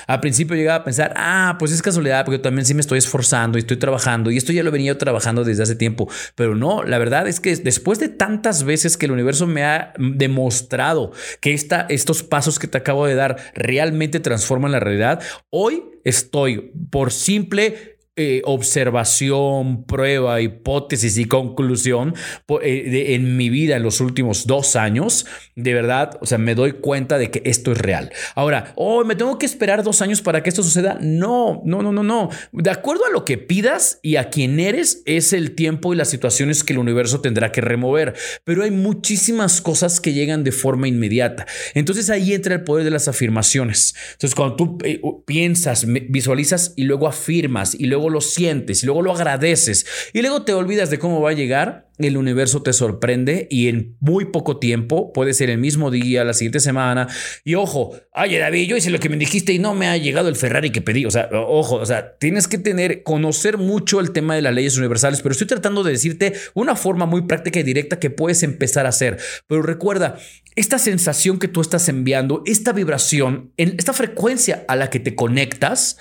Al 0.06 0.20
principio 0.20 0.54
llegaba 0.54 0.80
a 0.80 0.84
pensar, 0.84 1.14
ah, 1.16 1.56
pues 1.58 1.72
es 1.72 1.80
casualidad, 1.80 2.26
porque 2.26 2.36
yo 2.36 2.42
también 2.42 2.66
sí 2.66 2.74
me 2.74 2.82
estoy 2.82 2.98
esforzando 2.98 3.56
y 3.56 3.62
estoy 3.62 3.78
trabajando 3.78 4.30
y 4.30 4.36
esto 4.36 4.52
ya 4.52 4.62
lo 4.62 4.68
he 4.68 4.72
venido 4.72 4.98
trabajando 4.98 5.42
desde 5.42 5.62
hace 5.62 5.76
tiempo. 5.76 6.10
Pero 6.34 6.56
no, 6.56 6.82
la 6.82 6.98
verdad 6.98 7.26
es 7.26 7.40
que 7.40 7.56
después 7.56 7.98
de 7.98 8.10
tantas 8.10 8.64
veces 8.64 8.98
que 8.98 9.06
el 9.06 9.12
universo 9.12 9.46
me 9.46 9.64
ha 9.64 9.94
demostrado 9.96 11.12
que 11.40 11.54
esta, 11.54 11.86
estos 11.88 12.22
pasos 12.22 12.58
que 12.58 12.66
te 12.66 12.76
acabo 12.76 13.06
de 13.06 13.14
dar 13.14 13.38
realmente 13.54 14.20
transforman 14.20 14.72
la 14.72 14.80
realidad, 14.80 15.22
hoy 15.48 15.84
estoy 16.04 16.70
por 16.90 17.12
simple 17.12 17.96
eh, 18.16 18.42
observación, 18.44 19.84
prueba, 19.84 20.40
hipótesis 20.40 21.16
y 21.16 21.26
conclusión 21.26 22.14
eh, 22.60 23.14
en 23.14 23.36
mi 23.36 23.50
vida 23.50 23.76
en 23.76 23.84
los 23.84 24.00
últimos 24.00 24.48
dos 24.48 24.74
años, 24.74 25.26
de 25.54 25.74
verdad, 25.74 26.18
o 26.20 26.26
sea, 26.26 26.36
me 26.36 26.54
doy 26.54 26.72
cuenta 26.72 27.18
de 27.18 27.30
que 27.30 27.40
esto 27.44 27.70
es 27.70 27.78
real. 27.78 28.10
Ahora, 28.34 28.72
oh, 28.74 29.04
me 29.04 29.14
tengo 29.14 29.38
que 29.38 29.46
esperar 29.46 29.84
dos 29.84 30.02
años 30.02 30.22
para 30.22 30.42
que 30.42 30.50
esto 30.50 30.62
suceda. 30.64 30.98
No, 31.00 31.62
no, 31.64 31.82
no, 31.82 31.92
no, 31.92 32.02
no. 32.02 32.30
De 32.52 32.70
acuerdo 32.70 33.06
a 33.06 33.10
lo 33.10 33.24
que 33.24 33.38
pidas 33.38 34.00
y 34.02 34.16
a 34.16 34.28
quién 34.28 34.58
eres, 34.58 35.02
es 35.06 35.32
el 35.32 35.54
tiempo 35.54 35.94
y 35.94 35.96
las 35.96 36.10
situaciones 36.10 36.64
que 36.64 36.72
el 36.72 36.80
universo 36.80 37.20
tendrá 37.20 37.52
que 37.52 37.60
remover. 37.60 38.14
Pero 38.44 38.64
hay 38.64 38.72
muchísimas 38.72 39.60
cosas 39.60 40.00
que 40.00 40.12
llegan 40.12 40.42
de 40.42 40.52
forma 40.52 40.88
inmediata. 40.88 41.46
Entonces 41.74 42.10
ahí 42.10 42.34
entra 42.34 42.56
el 42.56 42.64
poder 42.64 42.84
de 42.84 42.90
las 42.90 43.06
afirmaciones. 43.06 43.94
Entonces, 44.12 44.34
cuando 44.34 44.56
tú 44.56 44.78
eh, 44.84 45.00
piensas, 45.26 45.86
visualizas 45.86 46.74
y 46.76 46.84
luego 46.84 47.06
afirmas 47.06 47.74
y 47.74 47.86
luego 47.86 47.99
lo 48.08 48.20
sientes 48.20 48.82
y 48.82 48.86
luego 48.86 49.02
lo 49.02 49.12
agradeces 49.12 49.84
y 50.14 50.22
luego 50.22 50.42
te 50.42 50.54
olvidas 50.54 50.90
de 50.90 50.98
cómo 50.98 51.20
va 51.20 51.30
a 51.30 51.34
llegar, 51.34 51.90
el 51.98 52.16
universo 52.16 52.62
te 52.62 52.72
sorprende 52.72 53.46
y 53.50 53.68
en 53.68 53.96
muy 54.00 54.26
poco 54.26 54.58
tiempo, 54.58 55.12
puede 55.12 55.34
ser 55.34 55.50
el 55.50 55.58
mismo 55.58 55.90
día, 55.90 56.24
la 56.24 56.32
siguiente 56.32 56.60
semana, 56.60 57.08
y 57.44 57.54
ojo, 57.56 57.94
ay 58.12 58.38
David, 58.38 58.68
yo 58.68 58.76
hice 58.76 58.90
lo 58.90 58.98
que 58.98 59.08
me 59.08 59.16
dijiste 59.16 59.52
y 59.52 59.58
no 59.58 59.74
me 59.74 59.88
ha 59.88 59.96
llegado 59.96 60.28
el 60.28 60.36
Ferrari 60.36 60.70
que 60.70 60.80
pedí, 60.80 61.04
o 61.04 61.10
sea, 61.10 61.28
ojo, 61.32 61.76
o 61.76 61.86
sea, 61.86 62.16
tienes 62.18 62.48
que 62.48 62.58
tener, 62.58 63.02
conocer 63.02 63.58
mucho 63.58 64.00
el 64.00 64.12
tema 64.12 64.34
de 64.34 64.42
las 64.42 64.54
leyes 64.54 64.78
universales, 64.78 65.20
pero 65.20 65.32
estoy 65.32 65.46
tratando 65.46 65.82
de 65.82 65.92
decirte 65.92 66.32
una 66.54 66.76
forma 66.76 67.06
muy 67.06 67.22
práctica 67.22 67.60
y 67.60 67.64
directa 67.64 67.98
que 67.98 68.10
puedes 68.10 68.42
empezar 68.42 68.86
a 68.86 68.90
hacer, 68.90 69.18
pero 69.46 69.62
recuerda, 69.62 70.18
esta 70.56 70.78
sensación 70.78 71.38
que 71.38 71.48
tú 71.48 71.60
estás 71.60 71.88
enviando, 71.88 72.42
esta 72.46 72.72
vibración, 72.72 73.52
en 73.56 73.74
esta 73.78 73.92
frecuencia 73.92 74.64
a 74.68 74.76
la 74.76 74.90
que 74.90 75.00
te 75.00 75.14
conectas, 75.14 75.96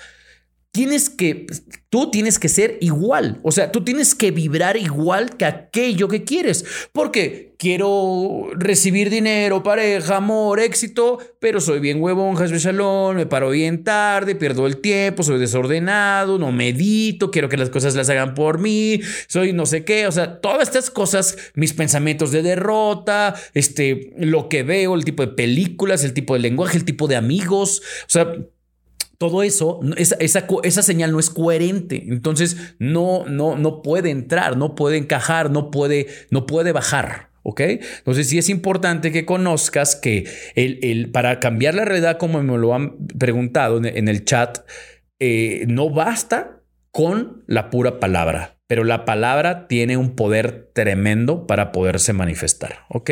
tienes 0.72 1.10
que, 1.10 1.46
tú 1.88 2.10
tienes 2.12 2.38
que 2.38 2.48
ser 2.48 2.78
igual, 2.80 3.40
o 3.42 3.50
sea, 3.50 3.72
tú 3.72 3.82
tienes 3.82 4.14
que 4.14 4.30
vibrar 4.30 4.76
igual 4.76 5.36
que 5.36 5.44
aquello 5.44 6.06
que 6.06 6.22
quieres, 6.22 6.64
porque 6.92 7.54
quiero 7.58 8.50
recibir 8.54 9.10
dinero, 9.10 9.64
pareja, 9.64 10.18
amor, 10.18 10.60
éxito, 10.60 11.18
pero 11.40 11.60
soy 11.60 11.80
bien 11.80 12.00
huevón, 12.00 12.36
Salón, 12.60 13.16
me 13.16 13.26
paro 13.26 13.50
bien 13.50 13.82
tarde, 13.82 14.36
pierdo 14.36 14.68
el 14.68 14.76
tiempo, 14.76 15.24
soy 15.24 15.40
desordenado, 15.40 16.38
no 16.38 16.52
medito, 16.52 17.32
quiero 17.32 17.48
que 17.48 17.56
las 17.56 17.70
cosas 17.70 17.96
las 17.96 18.08
hagan 18.08 18.34
por 18.34 18.60
mí, 18.60 19.00
soy 19.26 19.52
no 19.52 19.66
sé 19.66 19.84
qué, 19.84 20.06
o 20.06 20.12
sea, 20.12 20.40
todas 20.40 20.68
estas 20.68 20.88
cosas, 20.88 21.36
mis 21.54 21.72
pensamientos 21.72 22.30
de 22.30 22.42
derrota, 22.42 23.34
este, 23.54 24.14
lo 24.18 24.48
que 24.48 24.62
veo, 24.62 24.94
el 24.94 25.04
tipo 25.04 25.26
de 25.26 25.32
películas, 25.32 26.04
el 26.04 26.14
tipo 26.14 26.34
de 26.34 26.40
lenguaje, 26.40 26.76
el 26.76 26.84
tipo 26.84 27.08
de 27.08 27.16
amigos, 27.16 27.82
o 28.06 28.10
sea, 28.10 28.36
todo 29.20 29.42
eso, 29.42 29.80
esa, 29.98 30.16
esa, 30.62 30.82
señal 30.82 31.12
no 31.12 31.20
es 31.20 31.28
coherente. 31.28 32.04
Entonces, 32.08 32.74
no, 32.78 33.26
no, 33.26 33.54
no 33.54 33.82
puede 33.82 34.08
entrar, 34.08 34.56
no 34.56 34.74
puede 34.74 34.96
encajar, 34.96 35.50
no 35.50 35.70
puede, 35.70 36.06
no 36.30 36.46
puede 36.46 36.72
bajar. 36.72 37.28
¿Ok? 37.42 37.60
Entonces 37.60 38.28
sí 38.28 38.38
es 38.38 38.48
importante 38.48 39.12
que 39.12 39.26
conozcas 39.26 39.94
que 39.94 40.26
el, 40.54 40.78
el, 40.82 41.10
para 41.10 41.38
cambiar 41.38 41.74
la 41.74 41.84
realidad, 41.84 42.16
como 42.16 42.42
me 42.42 42.56
lo 42.56 42.74
han 42.74 42.96
preguntado 43.18 43.84
en, 43.84 44.08
el 44.08 44.24
chat, 44.24 44.60
eh, 45.18 45.66
no 45.68 45.90
basta 45.90 46.62
con 46.90 47.44
la 47.46 47.68
pura 47.68 48.00
palabra 48.00 48.59
pero 48.70 48.84
la 48.84 49.04
palabra 49.04 49.66
tiene 49.66 49.96
un 49.96 50.14
poder 50.14 50.70
tremendo 50.72 51.48
para 51.48 51.72
poderse 51.72 52.12
manifestar, 52.12 52.84
¿ok? 52.88 53.10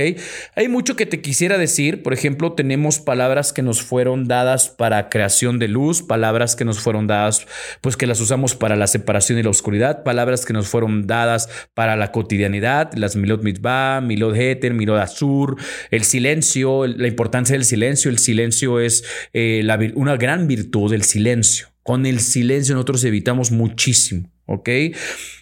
Hay 0.55 0.69
mucho 0.69 0.95
que 0.95 1.05
te 1.05 1.21
quisiera 1.21 1.59
decir, 1.59 2.05
por 2.05 2.15
ejemplo, 2.15 2.53
tenemos 2.53 3.01
palabras 3.01 3.53
que 3.53 3.63
nos 3.63 3.83
fueron 3.83 4.29
dadas 4.29 4.69
para 4.69 5.09
creación 5.09 5.59
de 5.59 5.67
luz, 5.67 6.01
palabras 6.03 6.55
que 6.55 6.65
nos 6.65 6.79
fueron 6.79 7.09
dadas, 7.09 7.49
pues 7.81 7.97
que 7.97 8.07
las 8.07 8.21
usamos 8.21 8.55
para 8.55 8.77
la 8.77 8.87
separación 8.87 9.37
y 9.41 9.43
la 9.43 9.51
oscuridad, 9.51 10.05
palabras 10.05 10.47
que 10.47 10.53
nos 10.53 10.69
fueron 10.69 11.09
dadas 11.09 11.49
para 11.75 11.97
la 11.97 12.13
cotidianidad, 12.13 12.93
las 12.95 13.17
Milot 13.17 13.43
Mitzvah, 13.43 14.01
Milot 14.01 14.37
Heter, 14.37 14.75
Milot 14.75 15.01
Azur, 15.01 15.57
el 15.91 16.05
silencio, 16.05 16.87
la 16.87 17.09
importancia 17.09 17.55
del 17.55 17.65
silencio, 17.65 18.13
el 18.13 18.21
silencio 18.21 18.79
es 18.79 19.03
eh, 19.33 19.67
una 19.97 20.17
gran 20.17 20.47
virtud, 20.47 20.93
del 20.93 21.03
silencio. 21.03 21.67
Con 21.83 22.07
el 22.07 22.21
silencio 22.21 22.77
nosotros 22.77 23.03
evitamos 23.03 23.51
muchísimo. 23.51 24.31
¿Ok? 24.49 24.69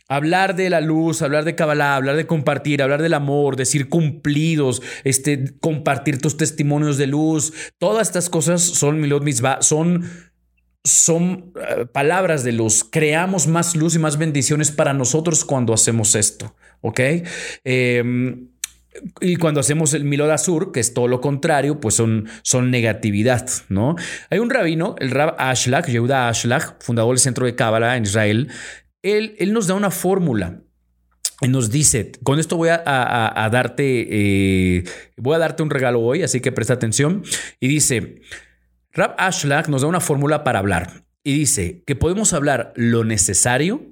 Hablar 0.09 0.55
de 0.55 0.69
la 0.69 0.81
luz, 0.81 1.23
hablar 1.23 1.45
de 1.45 1.55
Kabbalah, 1.55 1.97
hablar 1.97 2.17
de 2.17 2.27
compartir, 2.27 2.83
hablar 2.83 3.03
del 3.03 3.15
amor, 3.15 3.57
decir 3.57 3.89
cumplidos, 3.89 4.83
este, 5.05 5.57
compartir 5.59 6.21
tus 6.21 6.37
testimonios 6.37 6.99
de 6.99 7.07
luz, 7.07 7.53
todas 7.79 8.09
estas 8.09 8.29
cosas 8.29 8.63
son 8.63 9.01
Milot 9.01 9.23
Mitzvah, 9.23 9.63
son, 9.63 10.05
son 10.85 11.53
eh, 11.57 11.87
palabras 11.87 12.45
de 12.45 12.53
luz. 12.53 12.85
Creamos 12.85 13.47
más 13.47 13.75
luz 13.75 13.95
y 13.95 13.99
más 13.99 14.19
bendiciones 14.19 14.71
para 14.71 14.93
nosotros 14.93 15.45
cuando 15.45 15.73
hacemos 15.73 16.15
esto, 16.15 16.55
¿ok? 16.83 17.01
Em, 17.65 18.49
y 19.21 19.37
cuando 19.37 19.61
hacemos 19.61 19.95
el 19.95 20.05
Milod 20.05 20.31
Azur, 20.31 20.73
que 20.73 20.81
es 20.81 20.95
todo 20.95 21.09
lo 21.09 21.21
contrario, 21.21 21.81
pues 21.81 21.95
son, 21.95 22.29
son 22.43 22.71
negatividad, 22.71 23.49
¿no? 23.69 23.97
Hay 24.31 24.39
un 24.39 24.51
rabino, 24.51 24.95
el 24.99 25.11
Rab 25.11 25.35
Ashlag, 25.39 25.87
Yehuda 25.87 26.29
Ashlag, 26.29 26.77
fundador 26.81 27.11
del 27.11 27.19
Centro 27.19 27.47
de 27.47 27.55
Kabbalah 27.55 27.97
en 27.97 28.05
Israel, 28.05 28.49
él, 29.15 29.53
nos 29.53 29.67
da 29.67 29.75
una 29.75 29.91
fórmula. 29.91 30.63
Nos 31.47 31.71
dice, 31.71 32.13
con 32.23 32.39
esto 32.39 32.57
voy 32.57 32.71
a, 32.71 33.49
darte, 33.53 34.07
eh, 34.09 34.85
voy 35.17 35.35
a 35.35 35.39
darte 35.39 35.63
un 35.63 35.71
regalo 35.71 36.01
hoy, 36.01 36.23
así 36.23 36.41
que 36.41 36.53
presta 36.53 36.75
atención. 36.75 37.23
Y 37.61 37.69
dice, 37.69 38.23
Rab 38.93 39.15
Ashlag 39.19 39.69
nos 39.69 39.83
da 39.83 39.89
una 39.89 40.01
fórmula 40.01 40.45
para 40.45 40.59
hablar. 40.59 41.05
Y 41.23 41.35
dice 41.35 41.83
que 41.87 41.97
podemos 41.97 42.33
hablar 42.33 42.73
lo 42.77 43.05
necesario, 43.05 43.83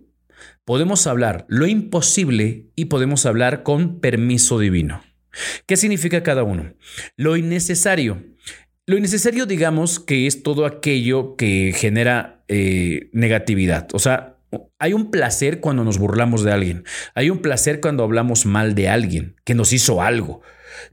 podemos 0.64 1.06
hablar 1.06 1.44
lo 1.48 1.66
imposible 1.66 2.70
y 2.74 2.86
podemos 2.86 3.26
hablar 3.26 3.62
con 3.62 4.00
permiso 4.00 4.58
divino. 4.58 5.02
¿Qué 5.66 5.76
significa 5.76 6.22
cada 6.22 6.44
uno? 6.44 6.74
Lo 7.16 7.36
innecesario. 7.36 8.22
Lo 8.86 8.96
innecesario, 8.96 9.46
digamos, 9.46 9.98
que 9.98 10.26
es 10.26 10.42
todo 10.42 10.66
aquello 10.66 11.36
que 11.36 11.74
genera 11.74 12.44
eh, 12.48 13.08
negatividad. 13.12 13.88
O 13.92 13.98
sea, 13.98 14.34
hay 14.78 14.92
un 14.92 15.11
placer 15.11 15.61
cuando 15.61 15.84
nos 15.84 15.98
burlamos 15.98 16.42
de 16.42 16.52
alguien. 16.52 16.84
Hay 17.14 17.30
un 17.30 17.38
placer 17.38 17.80
cuando 17.80 18.05
hablamos 18.05 18.46
mal 18.46 18.74
de 18.74 18.88
alguien 18.88 19.36
que 19.44 19.55
nos 19.55 19.72
hizo 19.72 20.02
algo. 20.02 20.42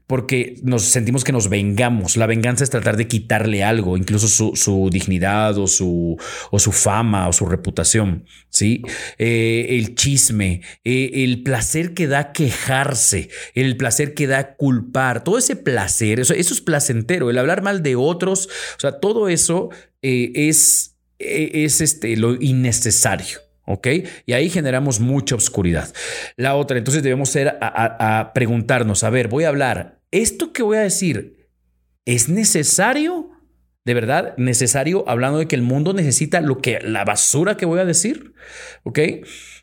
Porque 0.06 0.56
nos 0.62 0.82
sentimos 0.82 1.24
que 1.24 1.32
nos 1.32 1.48
vengamos. 1.48 2.16
La 2.16 2.26
venganza 2.26 2.64
es 2.64 2.70
tratar 2.70 2.96
de 2.96 3.08
quitarle 3.08 3.64
algo, 3.64 3.96
incluso 3.96 4.28
su, 4.28 4.88
dignidad 4.90 5.58
o 5.58 5.66
su, 5.66 6.16
o 6.50 6.58
su, 6.58 6.72
fama 6.72 7.28
o 7.28 7.32
su 7.32 7.46
reputación. 7.46 8.26
¿sí? 8.48 8.82
Eh, 9.18 9.66
el 9.70 9.94
chisme, 9.94 10.62
eh, 10.84 11.10
el 11.14 11.42
placer 11.42 11.94
que 11.94 12.06
da 12.06 12.32
quejarse, 12.32 13.28
el 13.54 13.76
placer 13.76 14.14
que 14.14 14.26
da 14.26 14.54
culpar, 14.54 15.24
todo 15.24 15.38
ese 15.38 15.56
placer, 15.56 16.20
eso, 16.20 16.34
es 16.34 16.60
placentero. 16.60 17.30
El 17.30 17.38
hablar 17.38 17.62
mal 17.62 17.82
de 17.82 17.96
otros, 17.96 18.48
o 18.76 18.80
sea, 18.80 19.00
todo 19.00 19.28
eso 19.28 19.70
eh, 20.02 20.32
es, 20.34 20.96
es 21.18 21.80
este, 21.80 22.16
lo 22.16 22.34
innecesario. 22.34 23.41
¿Ok? 23.64 23.88
Y 24.26 24.32
ahí 24.32 24.50
generamos 24.50 25.00
mucha 25.00 25.36
oscuridad. 25.36 25.92
La 26.36 26.56
otra, 26.56 26.78
entonces 26.78 27.02
debemos 27.02 27.30
ser 27.30 27.58
a, 27.60 28.32
preguntarnos, 28.34 29.04
a 29.04 29.10
ver, 29.10 29.28
voy 29.28 29.44
a 29.44 29.48
hablar, 29.48 30.00
¿esto 30.10 30.52
que 30.52 30.62
voy 30.62 30.78
a 30.78 30.80
decir 30.80 31.48
es 32.04 32.28
necesario? 32.28 33.30
¿De 33.84 33.94
verdad 33.94 34.34
necesario 34.36 35.08
hablando 35.08 35.38
de 35.38 35.48
que 35.48 35.56
el 35.56 35.62
mundo 35.62 35.92
necesita 35.92 36.40
lo 36.40 36.58
que 36.58 36.80
la 36.80 37.04
basura 37.04 37.56
que 37.56 37.66
voy 37.66 37.80
a 37.80 37.84
decir? 37.84 38.32
¿Ok? 38.84 38.98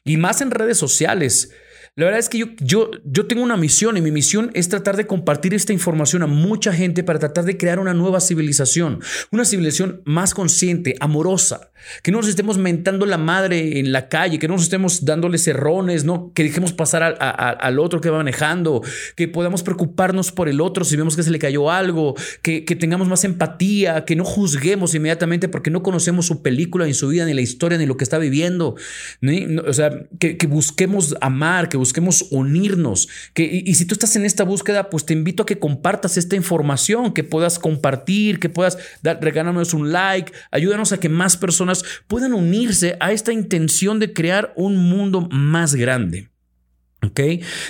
Y 0.04 0.18
más 0.18 0.42
en 0.42 0.52
redes 0.52 0.78
sociales. 0.78 1.52
La 1.96 2.06
verdad 2.06 2.20
es 2.20 2.30
que 2.30 2.38
yo, 2.38 2.46
yo, 2.60 2.92
yo 3.04 3.28
tengo 3.28 3.44
una 3.44 3.58
misión 3.58 3.98
y 3.98 4.02
mi 4.02 4.12
misión 4.12 4.52
es 4.54 4.70
tratar 4.70 4.96
de 4.96 5.08
compartir 5.08 5.54
esta 5.54 5.74
información 5.74 6.24
a 6.24 6.28
mucha 6.28 6.72
gente 6.72 7.04
para 7.04 7.20
tratar 7.20 7.44
de 7.44 7.58
crear 7.58 7.80
una 7.80 7.94
nueva 7.94 8.22
civilización, 8.22 9.02
una 9.32 9.44
civilización 9.44 10.02
más 10.06 10.34
consciente, 10.34 10.96
amorosa, 11.02 11.69
que 12.04 12.12
no 12.12 12.20
nos 12.20 12.28
estemos 12.28 12.58
mentando 12.58 13.06
la 13.06 13.18
madre 13.18 13.80
en 13.80 13.92
la 13.92 14.10
calle, 14.10 14.40
que 14.40 14.48
no 14.48 14.56
nos 14.56 14.64
estemos 14.64 15.06
dándole 15.06 15.38
cerrones, 15.38 16.04
¿no? 16.04 16.32
que 16.34 16.44
dejemos 16.44 16.74
pasar 16.74 17.18
al 17.20 17.80
otro 17.80 18.02
que 18.02 18.10
va 18.10 18.18
manejando, 18.18 18.82
que 19.16 19.28
podamos 19.28 19.64
preocuparnos 19.64 20.32
por 20.32 20.50
el 20.50 20.62
otro 20.62 20.86
si 20.86 20.96
vemos 20.96 21.16
que 21.16 21.24
se 21.24 21.32
le 21.32 21.40
cayó 21.40 21.72
algo, 21.72 22.16
que, 22.42 22.62
tengamos 22.80 23.08
más 23.08 23.24
empatía, 23.24 24.06
que 24.06 24.16
no 24.16 24.24
juzguemos 24.24 24.96
inmediatamente 24.96 25.50
porque 25.50 25.70
no 25.70 25.84
conocemos 25.84 26.26
su 26.26 26.42
película, 26.42 26.86
ni 26.86 26.94
su 26.94 27.08
vida, 27.10 27.26
ni 27.26 27.34
la 27.34 27.42
historia, 27.42 27.78
ni 27.78 27.86
lo 27.86 27.98
que 27.98 28.04
está 28.04 28.18
viviendo. 28.18 28.76
o 29.68 29.74
sea, 29.74 29.92
que, 30.20 30.38
que 30.38 30.48
busquemos 30.48 31.16
amar, 31.22 31.70
que 31.70 31.78
busquemos 31.78 32.28
unirnos. 32.32 33.10
Que, 33.34 33.64
y, 33.66 33.76
si 33.76 33.86
tú 33.86 33.94
estás 33.94 34.16
en 34.16 34.26
esta 34.26 34.44
búsqueda, 34.44 34.90
pues 34.90 35.06
te 35.06 35.14
invito 35.14 35.44
a 35.44 35.46
que 35.46 35.60
compartas 35.60 36.18
esta 36.18 36.36
información, 36.36 37.14
que 37.14 37.24
puedas 37.24 37.60
compartir, 37.60 38.40
que 38.40 38.50
puedas 38.50 38.78
dar, 39.02 39.20
un 39.74 39.92
like, 39.92 40.32
ayúdanos 40.52 40.92
a 40.92 41.00
que 41.00 41.10
más 41.10 41.38
personas 41.38 41.69
puedan 42.08 42.34
unirse 42.34 42.98
a 43.00 43.12
esta 43.12 43.32
intención 43.32 44.00
de 44.00 44.14
crear 44.14 44.54
un 44.56 44.78
mundo 44.78 45.28
más 45.32 45.76
grande. 45.76 46.30
¿Ok? 47.02 47.20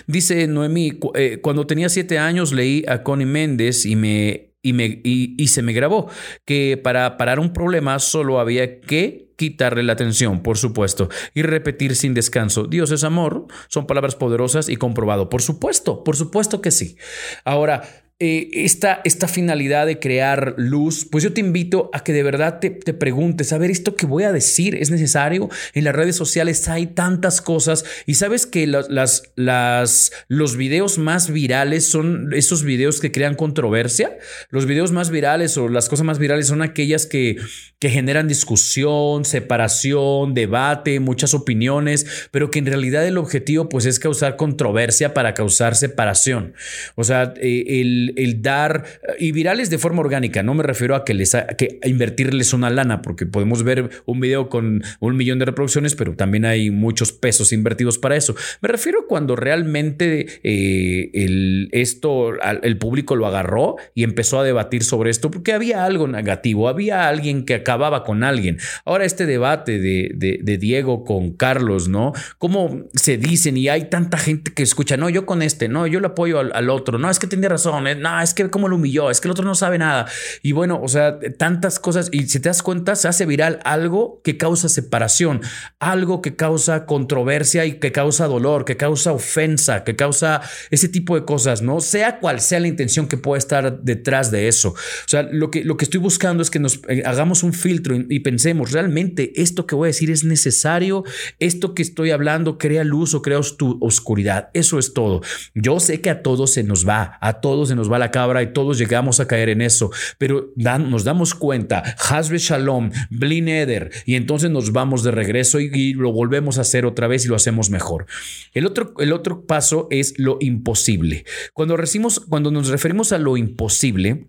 Dice 0.08 0.47
Noemí, 0.47 1.00
eh, 1.14 1.39
cuando 1.41 1.68
tenía 1.68 1.89
siete 1.89 2.18
años 2.18 2.52
leí 2.52 2.84
a 2.88 3.04
Connie 3.04 3.28
Méndez 3.28 3.86
y 3.86 3.95
me 3.95 4.50
y, 4.62 4.74
me, 4.74 5.02
y, 5.04 5.47
se 5.47 5.62
me 5.62 5.72
grabó 5.72 6.10
que 6.45 6.80
para 6.82 7.18
parar 7.18 7.39
un 7.39 7.54
problema 7.54 7.97
solo 8.00 8.39
había 8.39 8.82
que 8.82 9.32
quitarle 9.38 9.84
la 9.84 9.93
atención, 9.93 10.43
por 10.43 10.58
supuesto, 10.58 11.08
y 11.34 11.43
repetir 11.43 11.95
sin 11.95 12.14
descanso, 12.14 12.66
Dios 12.66 12.91
es 12.91 13.06
amor, 13.06 13.47
son 13.70 13.88
palabras 13.88 14.16
poderosas 14.16 14.68
y 14.68 14.76
comprobado, 14.76 15.30
por 15.30 15.41
supuesto, 15.41 16.04
por 16.04 16.18
supuesto 16.18 16.62
que 16.62 16.72
sí. 16.72 16.97
Ahora, 17.45 18.09
eh, 18.22 18.49
esta, 18.51 18.99
esta, 19.05 19.30
finalidad 19.30 19.86
de 19.86 19.97
crear 19.97 20.55
luz, 20.57 21.07
pues 21.09 21.24
yo 21.24 21.32
te 21.32 21.39
invito 21.39 21.89
a 21.93 22.03
que 22.03 22.11
de 22.11 22.22
verdad 22.22 22.59
te, 22.59 22.70
te, 22.70 22.93
preguntes, 22.93 23.53
a 23.53 23.57
ver, 23.57 23.72
esto 23.72 23.95
que 23.95 24.05
voy 24.05 24.24
a 24.24 24.34
decir 24.34 24.76
es 24.76 24.91
necesario. 24.91 25.47
En 25.74 25.86
las 25.86 25.95
redes 25.95 26.17
sociales 26.17 26.67
hay 26.67 26.88
tantas 26.88 27.41
cosas 27.41 27.86
y 28.05 28.15
sabes 28.15 28.45
que 28.45 28.67
las, 28.67 28.89
las, 29.36 30.11
los 30.28 30.57
videos 30.57 30.97
más 30.97 31.32
virales 31.32 31.86
son 31.86 32.34
esos 32.34 32.63
videos 32.63 32.99
que 32.99 33.13
crean 33.13 33.36
controversia. 33.36 34.17
Los 34.49 34.65
videos 34.65 34.91
más 34.91 35.11
virales 35.11 35.55
o 35.55 35.70
las 35.70 35.88
cosas 35.88 36.05
más 36.05 36.20
virales 36.20 36.47
son 36.47 36.61
aquellas 36.61 37.05
que, 37.05 37.38
que 37.80 37.89
generan 37.89 38.28
discusión, 38.28 39.24
separación, 39.24 40.34
debate, 40.34 40.99
muchas 40.99 41.34
opiniones, 41.34 42.28
pero 42.32 42.51
que 42.51 42.59
en 42.59 42.65
realidad 42.65 43.07
el 43.07 43.17
objetivo 43.17 43.70
pues 43.70 43.86
es 43.86 43.97
causar 43.97 44.36
controversia 44.36 45.13
para 45.13 45.34
causar 45.34 45.76
separación. 45.76 46.53
O 46.95 47.05
sea, 47.05 47.34
eh, 47.38 47.63
el 47.80 48.09
el, 48.16 48.41
dar, 48.41 48.86
y 49.20 49.32
virales 49.32 49.70
de 49.70 49.78
forma 49.78 50.01
orgánica, 50.01 50.43
no 50.43 50.53
me 50.53 50.64
refiero 50.64 50.95
a 50.95 51.05
que 51.05 51.14
les 51.14 51.36
que 51.57 51.80
invertirles 51.84 52.53
una 52.53 52.70
lana, 52.70 53.01
porque 53.01 53.26
podemos 53.26 53.64
ver 53.64 53.89
un 54.05 54.20
video 54.20 54.49
con 54.49 54.84
un 54.99 55.16
millón 55.16 55.39
de 55.39 55.45
reproducciones, 55.45 55.95
pero 55.95 56.16
también 56.16 56.45
hay 56.45 56.72
muchos 56.72 57.12
pesos 57.12 57.51
invertidos 57.53 57.97
para 57.97 58.16
eso. 58.16 58.36
Me 58.62 58.70
refiero 58.70 59.05
cuando 59.07 59.36
realmente 59.36 60.28
eh, 60.43 61.12
el, 61.14 61.70
esto, 61.72 62.34
el 62.62 62.78
público 62.78 63.16
lo 63.16 63.28
agarró 63.28 63.76
y 63.93 64.03
empezó 64.03 64.39
a 64.39 64.43
debatir 64.43 64.84
sobre 64.84 65.12
esto, 65.12 65.32
porque 65.32 65.53
había 65.53 65.86
algo 65.86 66.07
negativo, 66.07 66.70
había 66.70 67.07
alguien 67.07 67.45
que 67.45 67.55
acababa 67.55 68.03
con 68.03 68.24
alguien. 68.24 68.57
Ahora 68.86 69.05
este 69.05 69.26
debate 69.26 69.80
de, 69.80 70.12
de, 70.16 70.57
Diego 70.60 71.05
con 71.05 71.32
Carlos, 71.32 71.88
¿no? 71.88 72.12
¿Cómo 72.38 72.88
se 72.93 73.18
dicen 73.18 73.55
y 73.55 73.70
hay 73.70 73.89
tanta 73.89 74.18
gente 74.18 74.51
que 74.53 74.64
escucha, 74.64 74.97
no, 74.97 75.10
yo 75.10 75.26
con 75.26 75.41
este, 75.41 75.70
no, 75.70 75.88
yo 75.88 75.99
le 75.99 76.07
apoyo 76.07 76.39
al, 76.39 76.51
al 76.53 76.70
otro, 76.70 76.97
no, 76.97 77.10
es 77.10 77.18
que 77.20 77.28
tenía 77.28 77.49
razón, 77.49 77.88
no, 78.00 78.22
es 78.22 78.34
que 78.34 78.50
cómo 78.50 78.68
lo 78.68 78.76
humilló, 78.76 79.10
es 79.10 79.22
que 79.22 79.28
el 79.28 79.32
otro 79.32 79.45
no 79.45 79.56
sabe 79.56 79.78
nada. 79.78 80.08
Y 80.41 80.52
bueno, 80.52 80.80
o 80.82 80.88
sea, 80.88 81.20
tantas 81.38 81.80
cosas. 81.80 82.10
Y 82.12 82.28
si 82.28 82.39
te 82.39 82.50
das 82.50 82.64
cuenta, 82.64 82.95
se 82.95 83.08
hace 83.08 83.26
viral 83.26 83.60
algo 83.64 84.22
que 84.24 84.38
causa 84.38 84.70
separación, 84.70 85.41
algo 85.80 86.22
que 86.22 86.36
causa 86.36 86.86
controversia 86.86 87.66
y 87.66 87.80
que 87.80 87.91
causa 87.91 88.28
dolor, 88.28 88.66
que 88.66 88.78
causa 88.78 89.12
ofensa, 89.12 89.84
que 89.84 89.95
causa 89.95 90.41
ese 90.72 90.89
tipo 90.89 91.16
de 91.16 91.26
cosas, 91.26 91.62
¿no? 91.62 91.82
Sea 91.82 92.20
cual 92.20 92.39
sea 92.39 92.60
la 92.60 92.68
intención 92.68 93.08
que 93.08 93.18
pueda 93.18 93.38
estar 93.38 93.82
detrás 93.82 94.32
de 94.32 94.47
eso. 94.47 94.70
O 94.70 95.08
sea, 95.08 95.24
lo 95.24 95.52
que, 95.52 95.64
lo 95.64 95.78
que 95.78 95.86
estoy 95.86 96.00
buscando 96.00 96.43
es 96.43 96.50
que 96.50 96.60
nos 96.60 96.82
eh, 96.88 97.04
hagamos 97.06 97.43
un 97.43 97.54
filtro 97.54 97.95
y, 97.95 98.20
pensemos, 98.20 98.72
¿realmente 98.72 99.41
esto 99.41 99.66
que 99.66 99.76
voy 99.76 99.88
a 99.88 99.91
decir 99.91 100.12
es 100.12 100.24
necesario? 100.24 101.04
¿Esto 101.39 101.74
que 101.74 101.82
estoy 101.82 102.12
hablando 102.12 102.58
crea 102.58 102.84
luz 102.84 103.14
o 103.14 103.22
crea 103.22 103.39
oscuridad? 103.39 104.50
Eso 104.54 104.80
es 104.80 104.93
todo. 104.93 105.22
Yo 105.56 105.80
sé 105.80 106.02
que 106.02 106.10
a 106.10 106.22
todos 106.22 106.54
se 106.54 106.64
nos 106.64 106.88
va, 106.88 107.18
a 107.22 107.41
todos 107.41 107.70
se 107.70 107.76
nos 107.76 107.88
va 107.89 107.99
la 107.99 108.11
cabra 108.11 108.41
y 108.41 108.53
todos 108.53 108.77
llegamos 108.77 109.19
a 109.19 109.27
caer 109.27 109.49
en 109.49 109.61
eso, 109.61 109.91
pero 110.17 110.53
nos 110.55 111.03
damos 111.03 111.35
cuenta, 111.35 111.83
Hasbe 112.09 112.37
Shalom, 112.37 112.91
Blineder, 113.09 113.91
y 114.05 114.15
entonces 114.15 114.49
nos 114.51 114.71
vamos 114.71 115.03
de 115.03 115.11
regreso 115.11 115.59
y, 115.59 115.93
lo 115.93 116.11
volvemos 116.11 116.57
a 116.57 116.61
hacer 116.61 116.85
otra 116.85 117.07
vez 117.07 117.25
y 117.25 117.27
lo 117.27 117.35
hacemos 117.35 117.69
mejor. 117.69 118.05
El 118.53 118.65
otro, 118.65 118.93
el 118.99 119.11
otro 119.11 119.45
paso 119.45 119.87
es 119.89 120.17
lo 120.17 120.37
imposible. 120.39 121.25
Cuando, 121.53 121.77
recimos, 121.77 122.19
cuando 122.19 122.51
nos 122.51 122.67
referimos 122.67 123.11
a 123.11 123.17
lo 123.17 123.37
imposible, 123.37 124.27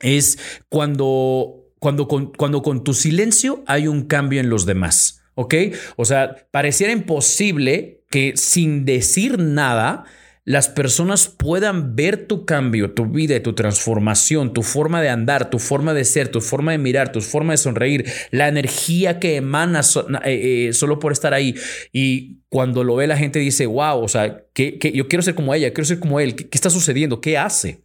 es 0.00 0.38
cuando, 0.68 1.66
cuando, 1.78 2.08
cuando 2.08 2.62
con 2.62 2.82
tu 2.82 2.94
silencio 2.94 3.62
hay 3.66 3.86
un 3.86 4.06
cambio 4.06 4.40
en 4.40 4.48
los 4.48 4.66
demás. 4.66 5.22
¿Ok? 5.34 5.54
O 5.96 6.04
sea, 6.04 6.48
pareciera 6.50 6.92
imposible 6.92 8.04
que 8.10 8.34
sin 8.36 8.84
decir 8.84 9.38
nada 9.38 10.04
las 10.44 10.68
personas 10.68 11.28
puedan 11.28 11.94
ver 11.94 12.26
tu 12.26 12.46
cambio, 12.46 12.92
tu 12.92 13.06
vida 13.06 13.40
tu 13.42 13.54
transformación, 13.54 14.52
tu 14.52 14.62
forma 14.62 15.02
de 15.02 15.08
andar, 15.08 15.50
tu 15.50 15.58
forma 15.58 15.94
de 15.94 16.04
ser, 16.04 16.28
tu 16.28 16.40
forma 16.40 16.72
de 16.72 16.78
mirar, 16.78 17.12
tu 17.12 17.20
forma 17.20 17.52
de 17.52 17.58
sonreír, 17.58 18.04
la 18.30 18.48
energía 18.48 19.20
que 19.20 19.36
emana 19.36 19.80
eh, 20.24 20.68
eh, 20.68 20.72
solo 20.72 20.98
por 20.98 21.12
estar 21.12 21.34
ahí. 21.34 21.54
Y 21.92 22.38
cuando 22.48 22.84
lo 22.84 22.96
ve 22.96 23.06
la 23.06 23.16
gente 23.16 23.38
dice, 23.38 23.66
wow, 23.66 24.02
o 24.02 24.08
sea, 24.08 24.44
que, 24.54 24.78
yo 24.94 25.08
quiero 25.08 25.22
ser 25.22 25.34
como 25.34 25.54
ella, 25.54 25.72
quiero 25.72 25.84
ser 25.84 26.00
como 26.00 26.20
él, 26.20 26.34
¿qué, 26.34 26.48
qué 26.48 26.56
está 26.56 26.70
sucediendo? 26.70 27.20
¿Qué 27.20 27.38
hace? 27.38 27.82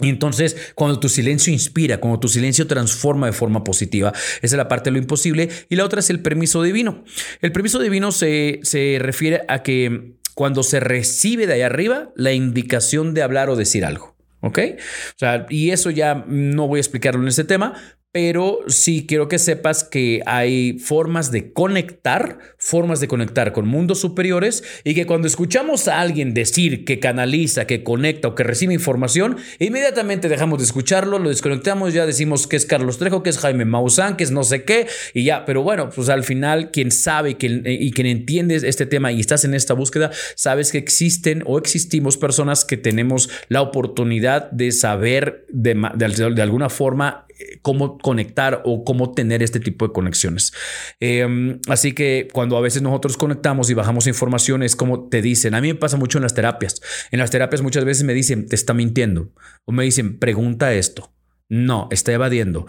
Y 0.00 0.08
entonces, 0.08 0.72
cuando 0.74 0.98
tu 0.98 1.08
silencio 1.08 1.52
inspira, 1.52 1.98
cuando 1.98 2.18
tu 2.18 2.28
silencio 2.28 2.66
transforma 2.66 3.26
de 3.26 3.32
forma 3.32 3.62
positiva, 3.62 4.12
esa 4.14 4.40
es 4.42 4.52
la 4.54 4.66
parte 4.66 4.90
de 4.90 4.92
lo 4.92 4.98
imposible. 4.98 5.48
Y 5.68 5.76
la 5.76 5.84
otra 5.84 6.00
es 6.00 6.10
el 6.10 6.20
permiso 6.20 6.62
divino. 6.62 7.04
El 7.40 7.52
permiso 7.52 7.78
divino 7.78 8.10
se, 8.10 8.60
se 8.62 8.96
refiere 9.00 9.42
a 9.48 9.62
que 9.62 10.14
cuando 10.34 10.62
se 10.62 10.80
recibe 10.80 11.46
de 11.46 11.54
ahí 11.54 11.62
arriba 11.62 12.10
la 12.16 12.32
indicación 12.32 13.14
de 13.14 13.22
hablar 13.22 13.50
o 13.50 13.56
decir 13.56 13.84
algo. 13.84 14.16
¿Ok? 14.40 14.58
O 14.78 15.18
sea, 15.18 15.46
y 15.50 15.70
eso 15.70 15.90
ya 15.90 16.24
no 16.26 16.66
voy 16.66 16.78
a 16.78 16.80
explicarlo 16.80 17.22
en 17.22 17.28
este 17.28 17.44
tema, 17.44 17.74
pero 18.12 18.58
sí 18.68 19.06
quiero 19.08 19.26
que 19.26 19.38
sepas 19.38 19.84
que 19.84 20.20
hay 20.26 20.78
formas 20.78 21.32
de 21.32 21.50
conectar, 21.52 22.38
formas 22.58 23.00
de 23.00 23.08
conectar 23.08 23.52
con 23.52 23.66
mundos 23.66 24.00
superiores 24.00 24.62
y 24.84 24.94
que 24.94 25.06
cuando 25.06 25.26
escuchamos 25.26 25.88
a 25.88 25.98
alguien 25.98 26.34
decir 26.34 26.84
que 26.84 27.00
canaliza, 27.00 27.66
que 27.66 27.82
conecta 27.82 28.28
o 28.28 28.34
que 28.34 28.44
recibe 28.44 28.74
información, 28.74 29.38
inmediatamente 29.58 30.28
dejamos 30.28 30.58
de 30.58 30.66
escucharlo, 30.66 31.18
lo 31.18 31.30
desconectamos, 31.30 31.94
ya 31.94 32.04
decimos 32.04 32.46
que 32.46 32.56
es 32.56 32.66
Carlos 32.66 32.98
Trejo, 32.98 33.22
que 33.22 33.30
es 33.30 33.38
Jaime 33.38 33.64
Maussan, 33.64 34.18
que 34.18 34.24
es 34.24 34.30
no 34.30 34.44
sé 34.44 34.64
qué 34.64 34.86
y 35.14 35.24
ya, 35.24 35.46
pero 35.46 35.62
bueno, 35.62 35.88
pues 35.88 36.10
al 36.10 36.22
final 36.22 36.70
quien 36.70 36.90
sabe 36.90 37.30
y 37.30 37.34
quien, 37.36 37.62
y 37.64 37.92
quien 37.92 38.06
entiende 38.06 38.56
este 38.56 38.84
tema 38.84 39.10
y 39.10 39.20
estás 39.20 39.46
en 39.46 39.54
esta 39.54 39.72
búsqueda, 39.72 40.10
sabes 40.36 40.70
que 40.70 40.76
existen 40.76 41.42
o 41.46 41.56
existimos 41.56 42.18
personas 42.18 42.66
que 42.66 42.76
tenemos 42.76 43.30
la 43.48 43.62
oportunidad 43.62 44.50
de 44.50 44.70
saber 44.70 45.46
de, 45.48 45.74
de 45.94 46.42
alguna 46.42 46.68
forma 46.68 47.26
cómo 47.62 47.98
conectar 47.98 48.62
o 48.64 48.84
cómo 48.84 49.12
tener 49.12 49.42
este 49.42 49.60
tipo 49.60 49.86
de 49.86 49.92
conexiones. 49.92 50.52
Em, 51.00 51.60
así 51.68 51.92
que 51.92 52.28
cuando 52.32 52.56
a 52.56 52.60
veces 52.60 52.82
nosotros 52.82 53.16
conectamos 53.16 53.70
y 53.70 53.74
bajamos 53.74 54.06
información 54.06 54.62
es 54.62 54.76
como 54.76 55.08
te 55.08 55.22
dicen, 55.22 55.54
a 55.54 55.60
mí 55.60 55.68
me 55.68 55.74
pasa 55.74 55.96
mucho 55.96 56.18
en 56.18 56.22
las 56.22 56.34
terapias. 56.34 56.80
En 57.10 57.18
las 57.18 57.30
terapias 57.30 57.62
muchas 57.62 57.84
veces 57.84 58.04
me 58.04 58.14
dicen, 58.14 58.46
te 58.46 58.56
está 58.56 58.74
mintiendo 58.74 59.32
o 59.64 59.72
me 59.72 59.84
dicen, 59.84 60.18
pregunta 60.18 60.72
esto. 60.74 61.12
No, 61.52 61.88
está 61.90 62.12
evadiendo. 62.12 62.66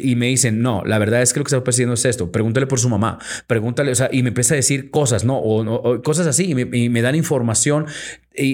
y 0.00 0.14
me 0.14 0.26
dicen, 0.26 0.62
no, 0.62 0.84
la 0.84 0.98
verdad 0.98 1.20
es 1.20 1.32
que 1.32 1.40
lo 1.40 1.44
que 1.44 1.48
está 1.48 1.64
persiguiendo 1.64 1.94
es 1.94 2.04
esto. 2.04 2.30
Pregúntale 2.30 2.68
por 2.68 2.78
su 2.78 2.88
mamá. 2.88 3.18
Pregúntale, 3.48 3.90
o 3.90 3.94
sea, 3.96 4.08
y 4.12 4.22
me 4.22 4.28
empieza 4.28 4.54
a 4.54 4.56
decir 4.56 4.92
cosas, 4.92 5.24
¿no? 5.24 5.36
O, 5.36 6.00
cosas 6.02 6.28
así. 6.28 6.48
Y 6.48 6.54
me, 6.54 6.78
y 6.78 6.88
me, 6.90 7.02
dan 7.02 7.16
información 7.16 7.86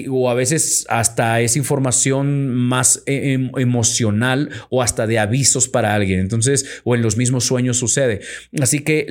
o 0.09 0.29
a 0.29 0.33
veces 0.33 0.85
hasta 0.89 1.41
es 1.41 1.57
información 1.57 2.53
más 2.53 3.03
e, 3.05 3.33
em, 3.33 3.51
emocional 3.57 4.49
o 4.69 4.81
hasta 4.81 5.07
de 5.07 5.19
avisos 5.19 5.67
para 5.67 5.93
alguien. 5.93 6.19
Entonces, 6.19 6.81
o 6.83 6.95
en 6.95 7.01
los 7.01 7.17
mismos 7.17 7.45
sueños 7.45 7.77
sucede. 7.77 8.21
Así 8.61 8.79
que 8.79 9.07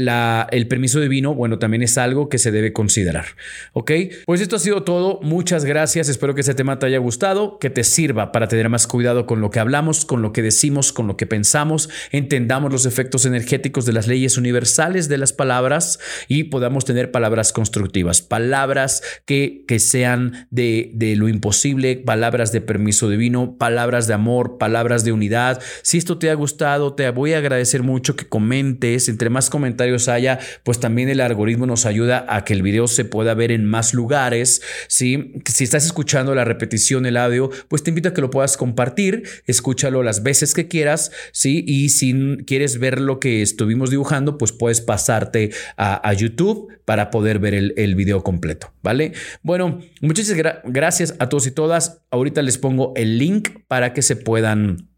el 0.51 0.68
permiso 0.68 1.01
divino, 1.01 1.35
bueno, 1.35 1.59
también 1.59 1.83
es 1.83 1.99
algo 1.99 2.29
que 2.29 2.39
se 2.39 2.51
debe 2.51 2.72
considerar. 2.72 3.27
¿Ok? 3.72 3.93
Pues 4.27 4.41
esto 4.41 4.57
ha 4.57 4.61
sido 4.61 4.83
todo. 4.83 5.20
Muchas 5.22 5.64
gracias. 5.64 6.09
Espero 6.09 6.35
que 6.35 6.41
este 6.41 6.55
tema 6.55 6.79
te 6.79 6.87
haya 6.87 6.99
gustado, 6.99 7.59
que 7.59 7.70
te 7.70 7.85
sirva 7.85 8.33
para 8.33 8.49
tener 8.49 8.68
más 8.68 8.87
cuidado 8.87 9.27
con 9.27 9.41
lo 9.41 9.51
que 9.51 9.61
hablamos, 9.61 10.05
con 10.05 10.22
lo 10.22 10.33
que 10.33 10.43
decimos, 10.43 10.93
con 10.93 11.07
lo 11.07 11.16
que 11.16 11.27
pensamos, 11.27 11.89
entendamos 12.11 12.72
los 12.72 12.87
efectos 12.87 13.27
energéticos 13.27 13.87
de 13.87 13.93
las 13.93 14.07
leyes 14.07 14.37
universales 14.37 15.09
de 15.09 15.18
las 15.18 15.33
palabras 15.33 15.99
y 16.29 16.45
podamos 16.45 16.85
tener 16.85 17.11
palabras 17.11 17.53
constructivas, 17.53 18.22
palabras 18.22 19.03
que, 19.24 19.64
que 19.66 19.79
sean 19.79 20.47
de 20.51 20.66
de, 20.93 21.17
lo 21.17 21.29
imposible, 21.29 21.97
palabras 21.97 22.53
de 22.53 22.61
permiso 22.61 23.09
divino, 23.09 23.57
palabras 23.59 24.07
de 24.07 24.14
amor, 24.14 24.59
palabras 24.59 25.05
de 25.05 25.12
unidad. 25.12 25.61
Si 25.83 25.99
esto 25.99 26.19
te 26.19 26.31
ha 26.31 26.35
gustado, 26.35 26.95
te 26.95 27.09
voy 27.11 27.33
a 27.33 27.39
agradecer 27.39 27.83
mucho 27.83 28.17
que 28.17 28.27
comentes. 28.27 29.09
Entre 29.09 29.31
más 29.31 29.51
comentarios 29.51 30.09
haya, 30.09 30.39
pues 30.64 30.81
también 30.81 31.09
el 31.09 31.21
algoritmo 31.21 31.67
nos 31.67 31.87
ayuda 31.87 32.27
a 32.29 32.45
que 32.45 32.53
el 32.53 32.62
video 32.62 32.89
se 32.89 33.05
pueda 33.05 33.35
ver 33.35 33.53
en 33.53 33.67
más 33.67 33.95
lugares. 33.95 34.62
Si 34.89 35.33
estás 35.45 35.85
escuchando 35.85 36.35
la 36.35 36.45
repetición, 36.45 37.07
el 37.07 37.17
audio, 37.17 37.51
pues 37.69 37.83
te 37.83 37.91
invito 37.91 38.09
a 38.09 38.14
que 38.14 38.21
lo 38.21 38.31
puedas 38.31 38.57
compartir. 38.57 39.25
Escúchalo 39.47 40.03
las 40.03 40.23
veces 40.23 40.55
que 40.55 40.69
quieras. 40.69 41.12
¿sí? 41.33 41.64
Y 41.67 41.91
si 41.91 42.39
quieres 42.47 42.79
ver 42.79 43.01
lo 43.01 43.21
que 43.21 43.43
estuvimos 43.43 43.91
dibujando, 43.91 44.39
pues 44.39 44.53
puedes 44.53 44.81
pasarte 44.81 45.51
a, 45.77 46.12
YouTube 46.17 46.73
para 46.87 47.11
poder 47.11 47.41
ver 47.41 47.53
el, 47.53 47.75
el 47.77 47.95
video 47.95 48.23
completo. 48.23 48.73
¿Vale? 48.83 49.12
Bueno, 49.43 49.81
muchas 50.01 50.31
gracias 50.31 50.45
gracias 50.64 51.14
a 51.18 51.28
todos 51.28 51.47
y 51.47 51.51
todas. 51.51 52.03
Ahorita 52.11 52.42
les 52.42 52.59
pongo 52.59 52.92
el 52.97 53.18
link 53.18 53.51
para 53.68 53.92
que 53.92 54.03
se 54.03 54.16
puedan 54.16 54.88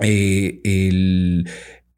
eh, 0.00 0.60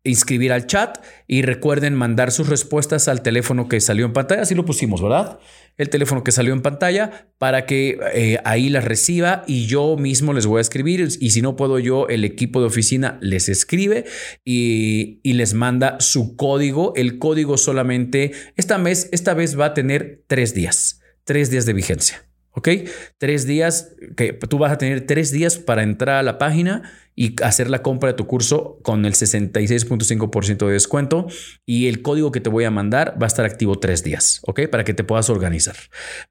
inscribir 0.07 0.53
al 0.53 0.67
chat 0.67 0.99
y 1.27 1.43
recuerden 1.43 1.95
mandar 1.95 2.31
sus 2.31 2.49
respuestas 2.49 3.09
al 3.09 3.23
teléfono 3.23 3.69
que 3.69 3.81
salió 3.81 4.07
en 4.07 4.13
pantalla. 4.13 4.43
Así 4.43 4.55
lo 4.55 4.65
pusimos, 4.65 5.03
¿verdad? 5.03 5.39
El 5.77 5.91
teléfono 5.91 6.25
que 6.25 6.33
salió 6.33 6.53
en 6.53 6.63
pantalla 6.63 7.29
para 7.39 7.67
que 7.67 7.99
eh, 8.15 8.39
ahí 8.45 8.69
las 8.69 8.85
reciba 8.85 9.45
y 9.47 9.67
yo 9.67 9.97
mismo 9.97 10.33
les 10.33 10.47
voy 10.47 10.59
a 10.59 10.63
escribir. 10.63 11.07
Y 11.21 11.31
si 11.31 11.43
no 11.43 11.57
puedo 11.57 11.79
yo, 11.79 12.09
el 12.09 12.25
equipo 12.25 12.61
de 12.61 12.67
oficina 12.67 13.19
les 13.21 13.49
escribe 13.49 14.05
y, 14.45 15.21
les 15.25 15.53
manda 15.53 16.01
su 16.01 16.37
código. 16.37 16.95
El 16.97 17.19
código 17.19 17.59
solamente 17.59 18.33
esta 18.57 18.79
vez, 18.79 19.11
esta 19.13 19.35
vez 19.35 19.59
va 19.59 19.67
a 19.67 19.75
tener 19.75 20.23
tres 20.27 20.55
días, 20.55 21.01
tres 21.25 21.51
días 21.51 21.67
de 21.67 21.75
vigencia. 21.75 22.27
¿Ok? 22.57 22.69
Tres 23.19 23.47
días, 23.47 23.95
que 24.17 24.33
tú 24.33 24.57
vas 24.57 24.73
a 24.73 24.79
tener 24.79 25.07
tres 25.07 25.31
días 25.31 25.59
para 25.59 25.83
entrar 25.83 26.17
a 26.17 26.23
la 26.23 26.39
página 26.39 26.91
y 27.15 27.35
hacer 27.43 27.69
la 27.69 27.83
compra 27.83 28.11
de 28.11 28.15
tu 28.15 28.27
curso 28.27 28.79
con 28.83 29.05
el 29.05 29.13
66.5% 29.13 30.67
de 30.67 30.73
descuento 30.73 31.27
y 31.67 31.89
el 31.89 32.01
código 32.01 32.33
que 32.33 32.41
te 32.41 32.49
voy 32.49 32.65
a 32.65 32.71
mandar 32.71 33.17
va 33.21 33.27
a 33.27 33.29
estar 33.29 33.45
activo 33.45 33.79
tres 33.79 34.03
días, 34.03 34.41
¿ok? 34.47 34.69
Para 34.71 34.85
que 34.85 34.95
te 34.95 35.05
puedas 35.05 35.29
organizar. 35.29 35.77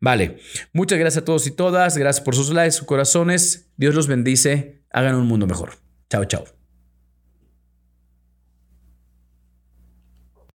Vale, 0.02 0.38
muchas 0.74 0.98
gracias 0.98 1.22
a 1.22 1.26
todos 1.26 1.46
y 1.46 1.52
todas, 1.52 1.96
gracias 1.96 2.26
por 2.26 2.36
sus 2.36 2.50
likes, 2.50 2.72
sus 2.72 2.88
corazones, 2.88 3.70
Dios 3.78 3.94
los 3.94 4.08
bendice, 4.08 4.82
hagan 4.90 5.16
un 5.16 5.28
mundo 5.28 5.46
mejor. 5.46 5.74
Chao, 6.10 6.26
chao. 6.26 6.55